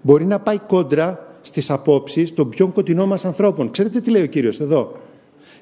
μπορεί 0.03 0.25
να 0.25 0.39
πάει 0.39 0.59
κόντρα 0.59 1.27
στις 1.43 1.71
απόψεις 1.71 2.35
των 2.35 2.49
πιο 2.49 2.67
κοντινών 2.67 3.09
μας 3.09 3.25
ανθρώπων. 3.25 3.71
Ξέρετε 3.71 4.01
τι 4.01 4.11
λέει 4.11 4.23
ο 4.23 4.27
κύριος 4.27 4.61
εδώ; 4.61 4.93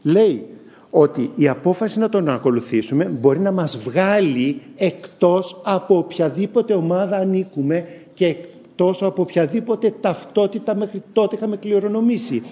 Λέει 0.02 0.46
ότι 0.96 1.30
η 1.34 1.48
απόφαση 1.48 1.98
να 1.98 2.08
τον 2.08 2.28
ακολουθήσουμε 2.28 3.04
μπορεί 3.04 3.38
να 3.38 3.52
μας 3.52 3.78
βγάλει 3.78 4.60
εκτός 4.76 5.60
από 5.64 5.96
οποιαδήποτε 5.96 6.74
ομάδα 6.74 7.16
ανήκουμε 7.16 7.86
και 8.14 8.26
εκτός 8.26 9.02
από 9.02 9.22
οποιαδήποτε 9.22 9.94
ταυτότητα 10.00 10.74
μέχρι 10.76 11.02
τότε 11.12 11.36
είχαμε 11.36 11.56
κληρονομήσει. 11.56 12.42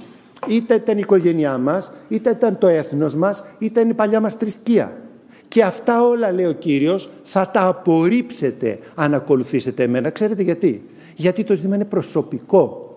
Είτε 0.49 0.75
ήταν 0.75 0.97
η 0.97 1.01
οικογένειά 1.03 1.59
μας, 1.59 1.93
είτε 2.09 2.31
ήταν 2.31 2.59
το 2.59 2.67
έθνος 2.67 3.15
μας, 3.15 3.45
είτε 3.59 3.81
ήταν 3.81 3.91
η 3.91 3.95
παλιά 3.95 4.21
μας 4.21 4.35
θρησκεία. 4.35 4.93
Και 5.49 5.63
αυτά 5.63 6.03
όλα, 6.03 6.33
λέει 6.33 6.47
ο 6.47 6.53
Κύριος, 6.53 7.11
θα 7.23 7.51
τα 7.53 7.67
απορρίψετε 7.67 8.79
αν 8.95 9.15
ακολουθήσετε 9.15 9.83
εμένα. 9.83 10.11
Ξέρετε 10.11 10.43
γιατί; 10.43 10.83
Γιατί 11.17 11.45
το 11.45 11.55
ζήτημα 11.55 11.75
είναι 11.75 11.85
προσωπικό. 11.85 12.92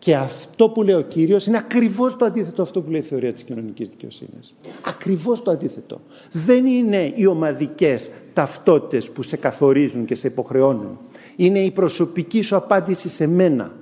Και 0.00 0.16
αυτό 0.16 0.68
που 0.68 0.82
λέει 0.82 0.94
ο 0.94 1.00
Κύριος 1.00 1.46
είναι 1.46 1.56
ακριβώς 1.56 2.16
το 2.16 2.24
αντίθετο 2.24 2.62
αυτό 2.62 2.82
που 2.82 2.90
λέει 2.90 3.00
η 3.00 3.02
θεωρία 3.02 3.32
της 3.32 3.42
κοινωνικής 3.42 3.88
δικαιοσύνης. 3.88 4.54
Ακριβώς 4.82 5.42
το 5.42 5.50
αντίθετο. 5.50 6.00
Δεν 6.32 6.66
είναι 6.66 7.12
οι 7.14 7.26
ομαδικές 7.26 8.10
ταυτότητες 8.32 9.10
που 9.10 9.22
σε 9.22 9.36
καθορίζουν 9.36 10.04
και 10.04 10.14
σε 10.14 10.26
υποχρεώνουν. 10.26 10.98
Είναι 11.36 11.58
η 11.58 11.70
προσωπική 11.70 12.42
σου 12.42 12.56
απάντηση 12.56 13.08
σε 13.08 13.26
μένα. 13.26 13.72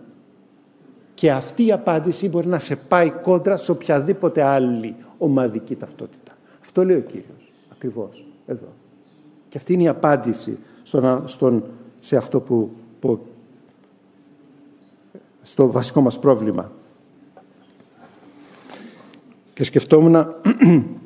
Και 1.15 1.31
αυτή 1.31 1.67
η 1.67 1.73
απάντηση 1.73 2.29
μπορεί 2.29 2.47
να 2.47 2.59
σε 2.59 2.77
πάει 2.77 3.11
κόντρα 3.11 3.57
σε 3.57 3.71
οποιαδήποτε 3.71 4.43
άλλη 4.43 4.95
ομαδική 5.19 5.75
ταυτότητα. 5.77 6.33
Αυτό 6.61 6.85
λέει 6.85 6.97
ο 6.97 7.01
Κύριος. 7.01 7.53
Ακριβώς. 7.73 8.25
Εδώ. 8.47 8.73
Και 9.49 9.57
αυτή 9.57 9.73
είναι 9.73 9.83
η 9.83 9.89
απάντηση 9.89 10.59
στον, 10.83 11.29
στον, 11.29 11.65
σε 11.99 12.17
αυτό 12.17 12.41
που, 12.41 12.71
που 13.01 13.21
στο 15.51 15.71
βασικό 15.71 16.01
μας 16.01 16.19
πρόβλημα. 16.19 16.73
Και 19.55 19.65
σκεφτόμουν 19.65 20.27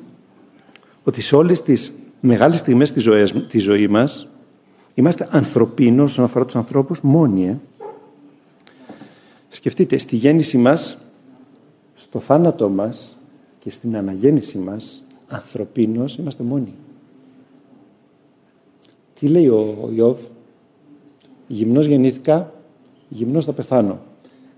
ότι 1.03 1.21
σε 1.21 1.35
όλες 1.35 1.61
τις 1.61 1.93
μεγάλες 2.19 2.59
στιγμές 2.59 2.91
της 2.91 3.03
ζωής, 3.03 3.47
της 3.47 3.63
ζωής 3.63 3.87
μας 3.87 4.27
είμαστε 4.93 5.27
ανθρωπίνος 5.31 6.11
όσον 6.11 6.25
αφορά 6.25 6.45
τους 6.45 6.55
ανθρώπους 6.55 7.01
μόνοι. 7.01 7.47
Ε. 7.47 7.59
Σκεφτείτε, 9.49 9.97
στη 9.97 10.15
γέννηση 10.15 10.57
μας, 10.57 10.97
στο 11.93 12.19
θάνατό 12.19 12.69
μας 12.69 13.17
και 13.59 13.69
στην 13.69 13.95
αναγέννηση 13.95 14.57
μας, 14.57 15.03
ανθρωπίνος 15.27 16.15
είμαστε 16.15 16.43
μόνοι. 16.43 16.73
Τι 19.13 19.27
λέει 19.27 19.47
ο 19.47 19.89
Ιώβ, 19.95 20.19
γυμνός 21.47 21.85
γεννήθηκα, 21.85 22.53
γυμνός 23.09 23.45
θα 23.45 23.53
πεθάνω 23.53 23.99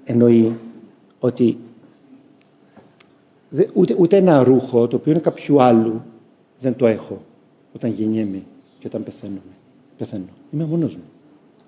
εννοεί 0.06 0.58
ότι 1.20 1.58
ούτε, 3.74 3.96
ούτε 3.98 4.18
ένα 4.18 4.44
ρούχο 4.44 4.88
το 4.88 4.96
οποίο 4.96 5.12
είναι 5.12 5.22
κάποιου 5.22 5.62
άλλου 5.62 6.02
δεν 6.60 6.76
το 6.76 6.88
έχω 6.88 7.22
όταν 7.76 7.92
γεννιέμαι 7.92 8.44
και 8.80 8.88
όταν 8.88 9.04
πεθαίνω. 9.04 9.38
πεθαίνω. 9.98 10.26
Είμαι 10.52 10.66
μόνος 10.66 10.96
μου. 10.96 11.04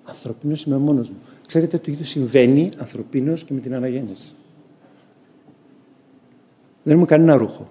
Ανθρωπίνος 0.04 0.64
είμαι 0.64 0.76
μόνος 0.76 1.10
μου. 1.10 1.16
Ξέρετε 1.46 1.78
το 1.78 1.92
ίδιο 1.92 2.04
συμβαίνει 2.04 2.70
ανθρωπίνος 2.78 3.44
και 3.44 3.54
με 3.54 3.60
την 3.60 3.74
αναγέννηση. 3.74 4.32
Δεν 6.82 6.98
μου 6.98 7.04
κανένα 7.04 7.36
ρούχο. 7.36 7.68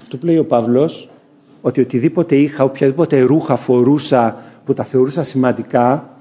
Αυτό 0.00 0.16
που 0.16 0.26
λέει 0.26 0.38
ο 0.38 0.44
Παύλος, 0.44 1.10
ότι 1.62 1.80
οτιδήποτε 1.80 2.36
είχα, 2.36 2.64
οποιαδήποτε 2.64 3.20
ρούχα 3.20 3.56
φορούσα 3.56 4.42
που 4.64 4.72
τα 4.72 4.84
θεωρούσα 4.84 5.22
σημαντικά, 5.22 6.19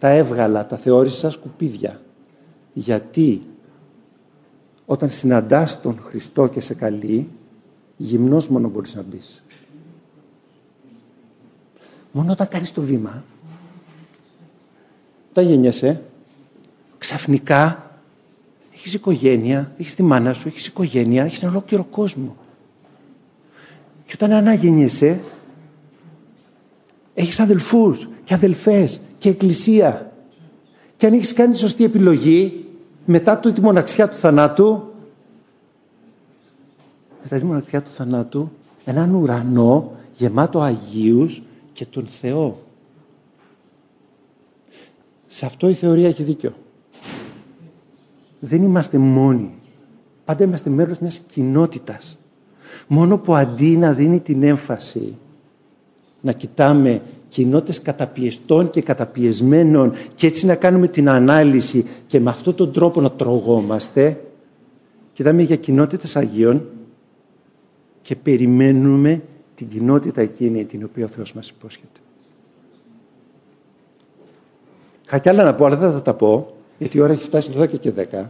τα 0.00 0.08
έβγαλα, 0.08 0.66
τα 0.66 0.76
θεώρησα 0.76 1.30
σκουπίδια. 1.30 2.00
Γιατί 2.72 3.42
όταν 4.86 5.10
συναντάς 5.10 5.80
τον 5.80 6.00
Χριστό 6.00 6.46
και 6.46 6.60
σε 6.60 6.74
καλεί, 6.74 7.28
γυμνός 7.96 8.48
μόνο 8.48 8.68
μπορείς 8.68 8.94
να 8.94 9.02
μπεις. 9.02 9.42
Μόνο 12.12 12.32
όταν 12.32 12.48
κάνεις 12.48 12.72
το 12.72 12.82
βήμα, 12.82 13.24
όταν 15.30 15.44
γεννιέσαι, 15.44 16.02
ξαφνικά 16.98 17.90
έχεις 18.74 18.94
οικογένεια, 18.94 19.72
έχεις 19.78 19.94
τη 19.94 20.02
μάνα 20.02 20.32
σου, 20.32 20.48
έχεις 20.48 20.66
οικογένεια, 20.66 21.24
έχεις 21.24 21.42
ένα 21.42 21.50
ολόκληρο 21.50 21.84
κόσμο. 21.84 22.36
Και 24.06 24.12
όταν 24.14 24.32
αναγεννιέσαι, 24.32 25.24
έχεις 27.14 27.40
αδελφούς 27.40 28.08
και 28.24 28.34
αδελφές 28.34 29.00
και 29.20 29.28
εκκλησία. 29.28 30.12
Και 30.96 31.06
αν 31.06 31.12
έχεις 31.12 31.32
κάνει 31.32 31.52
τη 31.52 31.58
σωστή 31.58 31.84
επιλογή, 31.84 32.64
μετά 33.04 33.38
το, 33.38 33.52
τη 33.52 33.60
μοναξιά 33.60 34.08
του 34.08 34.16
θανάτου, 34.16 34.82
μετά 37.22 37.38
τη 37.38 37.44
μοναξιά 37.44 37.82
του 37.82 37.90
θανάτου, 37.90 38.50
έναν 38.84 39.14
ουρανό 39.14 39.92
γεμάτο 40.12 40.60
Αγίους 40.60 41.42
και 41.72 41.86
τον 41.86 42.06
Θεό. 42.06 42.58
Σε 45.26 45.46
αυτό 45.46 45.68
η 45.68 45.74
θεωρία 45.74 46.08
έχει 46.08 46.22
δίκιο. 46.22 46.52
Δεν 48.40 48.62
είμαστε 48.62 48.98
μόνοι. 48.98 49.54
Πάντα 50.24 50.44
είμαστε 50.44 50.70
μέρος 50.70 50.98
μιας 50.98 51.18
κοινότητας. 51.18 52.18
Μόνο 52.86 53.18
που 53.18 53.34
αντί 53.34 53.76
να 53.76 53.92
δίνει 53.92 54.20
την 54.20 54.42
έμφαση 54.42 55.16
να 56.20 56.32
κοιτάμε 56.32 57.02
κοινότητες 57.30 57.82
καταπιεστών 57.82 58.70
και 58.70 58.82
καταπιεσμένων 58.82 59.92
και 60.14 60.26
έτσι 60.26 60.46
να 60.46 60.54
κάνουμε 60.54 60.88
την 60.88 61.08
ανάλυση 61.08 61.86
και 62.06 62.20
με 62.20 62.30
αυτόν 62.30 62.54
τον 62.54 62.72
τρόπο 62.72 63.00
να 63.00 63.10
τρογόμαστε. 63.10 64.20
Κοιτάμε 65.12 65.42
για 65.42 65.56
κοινότητες 65.56 66.16
Αγίων 66.16 66.66
και 68.02 68.16
περιμένουμε 68.16 69.22
την 69.54 69.66
κοινότητα 69.66 70.20
εκείνη 70.20 70.64
την 70.64 70.84
οποία 70.84 71.04
ο 71.04 71.08
Θεός 71.08 71.32
μας 71.32 71.48
υπόσχεται. 71.48 72.00
Είχα 75.06 75.18
κι 75.18 75.28
άλλα 75.28 75.44
να 75.44 75.54
πω, 75.54 75.64
αλλά 75.64 75.76
δεν 75.76 75.92
θα 75.92 76.02
τα 76.02 76.14
πω, 76.14 76.46
γιατί 76.78 76.96
η 76.96 77.00
ώρα 77.00 77.12
έχει 77.12 77.24
φτάσει 77.24 77.50
το 77.50 77.60
10 77.60 77.78
και 77.78 77.92
10 77.96 78.24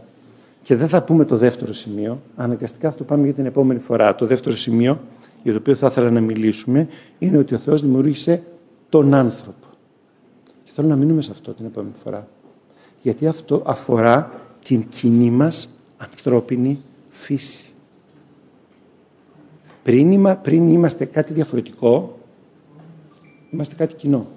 και 0.63 0.75
δεν 0.75 0.87
θα 0.87 1.03
πούμε 1.03 1.25
το 1.25 1.35
δεύτερο 1.35 1.73
σημείο. 1.73 2.21
Αναγκαστικά 2.35 2.91
θα 2.91 2.97
το 2.97 3.03
πάμε 3.03 3.23
για 3.23 3.33
την 3.33 3.45
επόμενη 3.45 3.79
φορά. 3.79 4.15
Το 4.15 4.25
δεύτερο 4.25 4.55
σημείο 4.55 4.99
για 5.43 5.51
το 5.51 5.57
οποίο 5.57 5.75
θα 5.75 5.87
ήθελα 5.87 6.11
να 6.11 6.19
μιλήσουμε 6.19 6.87
είναι 7.19 7.37
ότι 7.37 7.53
ο 7.53 7.57
Θεός 7.57 7.81
δημιούργησε 7.81 8.43
τον 8.91 9.13
άνθρωπο. 9.13 9.67
Και 10.63 10.71
θέλω 10.73 10.87
να 10.87 10.95
μείνουμε 10.95 11.21
σε 11.21 11.31
αυτό 11.31 11.53
την 11.53 11.65
επόμενη 11.65 11.93
φορά. 12.03 12.27
Γιατί 13.01 13.27
αυτό 13.27 13.61
αφορά 13.65 14.31
την 14.63 14.87
κοινή 14.89 15.31
μας 15.31 15.81
ανθρώπινη 15.97 16.81
φύση. 17.09 17.71
Πριν, 19.83 20.37
πριν 20.41 20.69
είμαστε 20.69 21.05
κάτι 21.05 21.33
διαφορετικό, 21.33 22.17
είμαστε 23.51 23.75
κάτι 23.75 23.95
κοινό. 23.95 24.27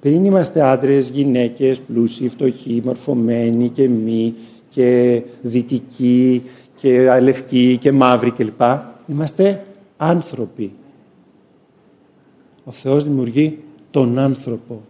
Πριν 0.00 0.24
είμαστε 0.24 0.62
άντρες, 0.62 1.08
γυναίκες, 1.08 1.80
πλούσιοι, 1.80 2.28
φτωχοί, 2.28 2.82
μορφωμένοι 2.84 3.68
και 3.68 3.88
μη 3.88 4.34
και 4.68 5.22
δυτικοί 5.42 6.42
και 6.76 7.10
αλευκοί 7.10 7.78
και 7.78 7.92
μαύροι 7.92 8.30
κλπ. 8.30 8.60
Είμαστε 9.06 9.66
άνθρωποι. 9.96 10.72
Ο 12.70 12.72
Θεός 12.72 13.04
δημιουργεί 13.04 13.58
τον 13.90 14.18
άνθρωπο. 14.18 14.82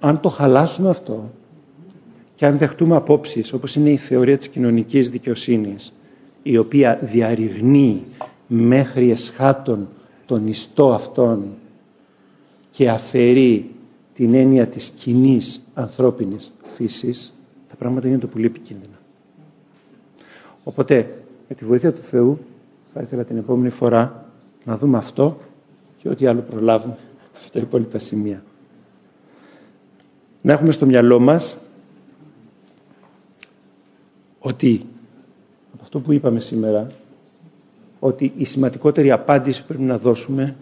Αν 0.00 0.20
το 0.20 0.28
χαλάσουμε 0.28 0.88
αυτό 0.88 1.30
και 2.34 2.46
αν 2.46 2.58
δεχτούμε 2.58 2.96
απόψεις 2.96 3.52
όπως 3.52 3.76
είναι 3.76 3.90
η 3.90 3.96
θεωρία 3.96 4.38
της 4.38 4.48
κοινωνικής 4.48 5.10
δικαιοσύνης 5.10 5.92
η 6.42 6.56
οποία 6.56 6.98
διαρριγνεί 7.02 8.04
μέχρι 8.46 9.10
εσχάτων 9.10 9.88
τον 10.26 10.46
ιστό 10.46 10.92
αυτόν 10.92 11.44
και 12.70 12.90
αφαιρεί 12.90 13.70
την 14.12 14.34
έννοια 14.34 14.66
της 14.66 14.88
κοινής 14.88 15.60
ανθρώπινης 15.74 16.52
φύσης, 16.62 17.34
τα 17.68 17.76
πράγματα 17.76 18.08
είναι 18.08 18.18
το 18.18 18.26
πολύ 18.26 18.46
επικίνδυνα. 18.46 19.00
Οπότε, 20.64 21.22
με 21.48 21.54
τη 21.54 21.64
βοήθεια 21.64 21.92
του 21.92 22.02
Θεού, 22.02 22.38
θα 22.92 23.00
ήθελα 23.00 23.24
την 23.24 23.36
επόμενη 23.36 23.70
φορά 23.70 24.24
να 24.64 24.76
δούμε 24.76 24.98
αυτό 24.98 25.36
και 26.02 26.08
ό,τι 26.08 26.26
άλλο 26.26 26.40
προλάβουμε 26.40 26.96
από 27.42 27.50
τα 27.52 27.58
υπόλοιπα 27.58 27.98
σημεία. 27.98 28.44
Να 30.42 30.52
έχουμε 30.52 30.70
στο 30.70 30.86
μυαλό 30.86 31.20
μας 31.20 31.56
ότι 34.38 34.86
από 35.72 35.82
αυτό 35.82 36.00
που 36.00 36.12
είπαμε 36.12 36.40
σήμερα, 36.40 36.86
ότι 37.98 38.32
η 38.36 38.44
σημαντικότερη 38.44 39.10
απάντηση 39.10 39.60
που 39.60 39.66
πρέπει 39.66 39.82
να 39.82 39.98
δώσουμε 39.98 40.56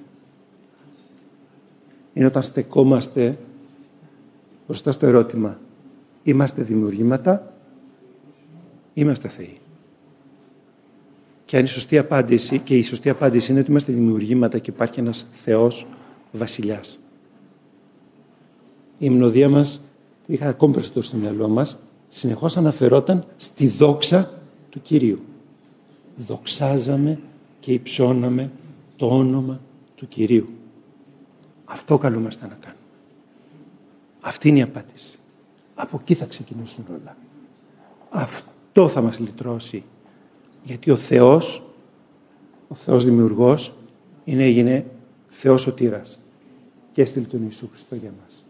είναι 2.12 2.26
όταν 2.26 2.42
στεκόμαστε 2.42 3.38
μπροστά 4.66 4.92
στο 4.92 5.06
ερώτημα 5.06 5.58
είμαστε 6.22 6.62
δημιουργήματα, 6.62 7.52
είμαστε 8.94 9.28
Θεοί. 9.28 9.58
Και 11.48 11.56
αν 11.56 11.64
η 11.64 11.66
σωστή 11.66 11.98
απάντηση, 11.98 12.58
και 12.58 12.76
η 12.76 12.82
σωστή 12.82 13.08
απάντηση 13.08 13.50
είναι 13.50 13.60
ότι 13.60 13.70
είμαστε 13.70 13.92
δημιουργήματα 13.92 14.58
και 14.58 14.70
υπάρχει 14.70 15.00
ένας 15.00 15.26
Θεός 15.42 15.86
βασιλιάς. 16.32 16.98
Η 18.98 19.06
υμνοδία 19.06 19.48
μας, 19.48 19.80
είχα 20.26 20.48
ακόμη 20.48 20.72
περισσότερο 20.72 21.04
στο 21.04 21.16
μυαλό 21.16 21.48
μας, 21.48 21.78
συνεχώς 22.08 22.56
αναφερόταν 22.56 23.24
στη 23.36 23.66
δόξα 23.68 24.30
του 24.70 24.82
Κυρίου. 24.82 25.20
Δοξάζαμε 26.16 27.18
και 27.60 27.72
υψώναμε 27.72 28.50
το 28.96 29.06
όνομα 29.06 29.60
του 29.94 30.08
Κυρίου. 30.08 30.48
Αυτό 31.64 31.98
καλούμαστε 31.98 32.46
να 32.46 32.56
κάνουμε. 32.60 32.82
Αυτή 34.20 34.48
είναι 34.48 34.58
η 34.58 34.62
απάντηση. 34.62 35.18
Από 35.74 35.98
εκεί 36.00 36.14
θα 36.14 36.26
ξεκινήσουν 36.26 36.84
όλα. 36.90 37.16
Αυτό 38.10 38.88
θα 38.88 39.00
μας 39.00 39.18
λυτρώσει. 39.18 39.84
Γιατί 40.64 40.90
ο 40.90 40.96
Θεός, 40.96 41.62
ο 42.68 42.74
Θεός 42.74 43.04
Δημιουργός, 43.04 43.72
είναι, 44.24 44.44
έγινε 44.44 44.86
Θεός 45.28 45.60
Σωτήρας 45.60 46.18
και 46.92 47.02
έστειλε 47.02 47.26
τον 47.26 47.42
Ιησού 47.42 47.68
Χριστό 47.68 47.94
για 47.94 48.12
μας. 48.22 48.44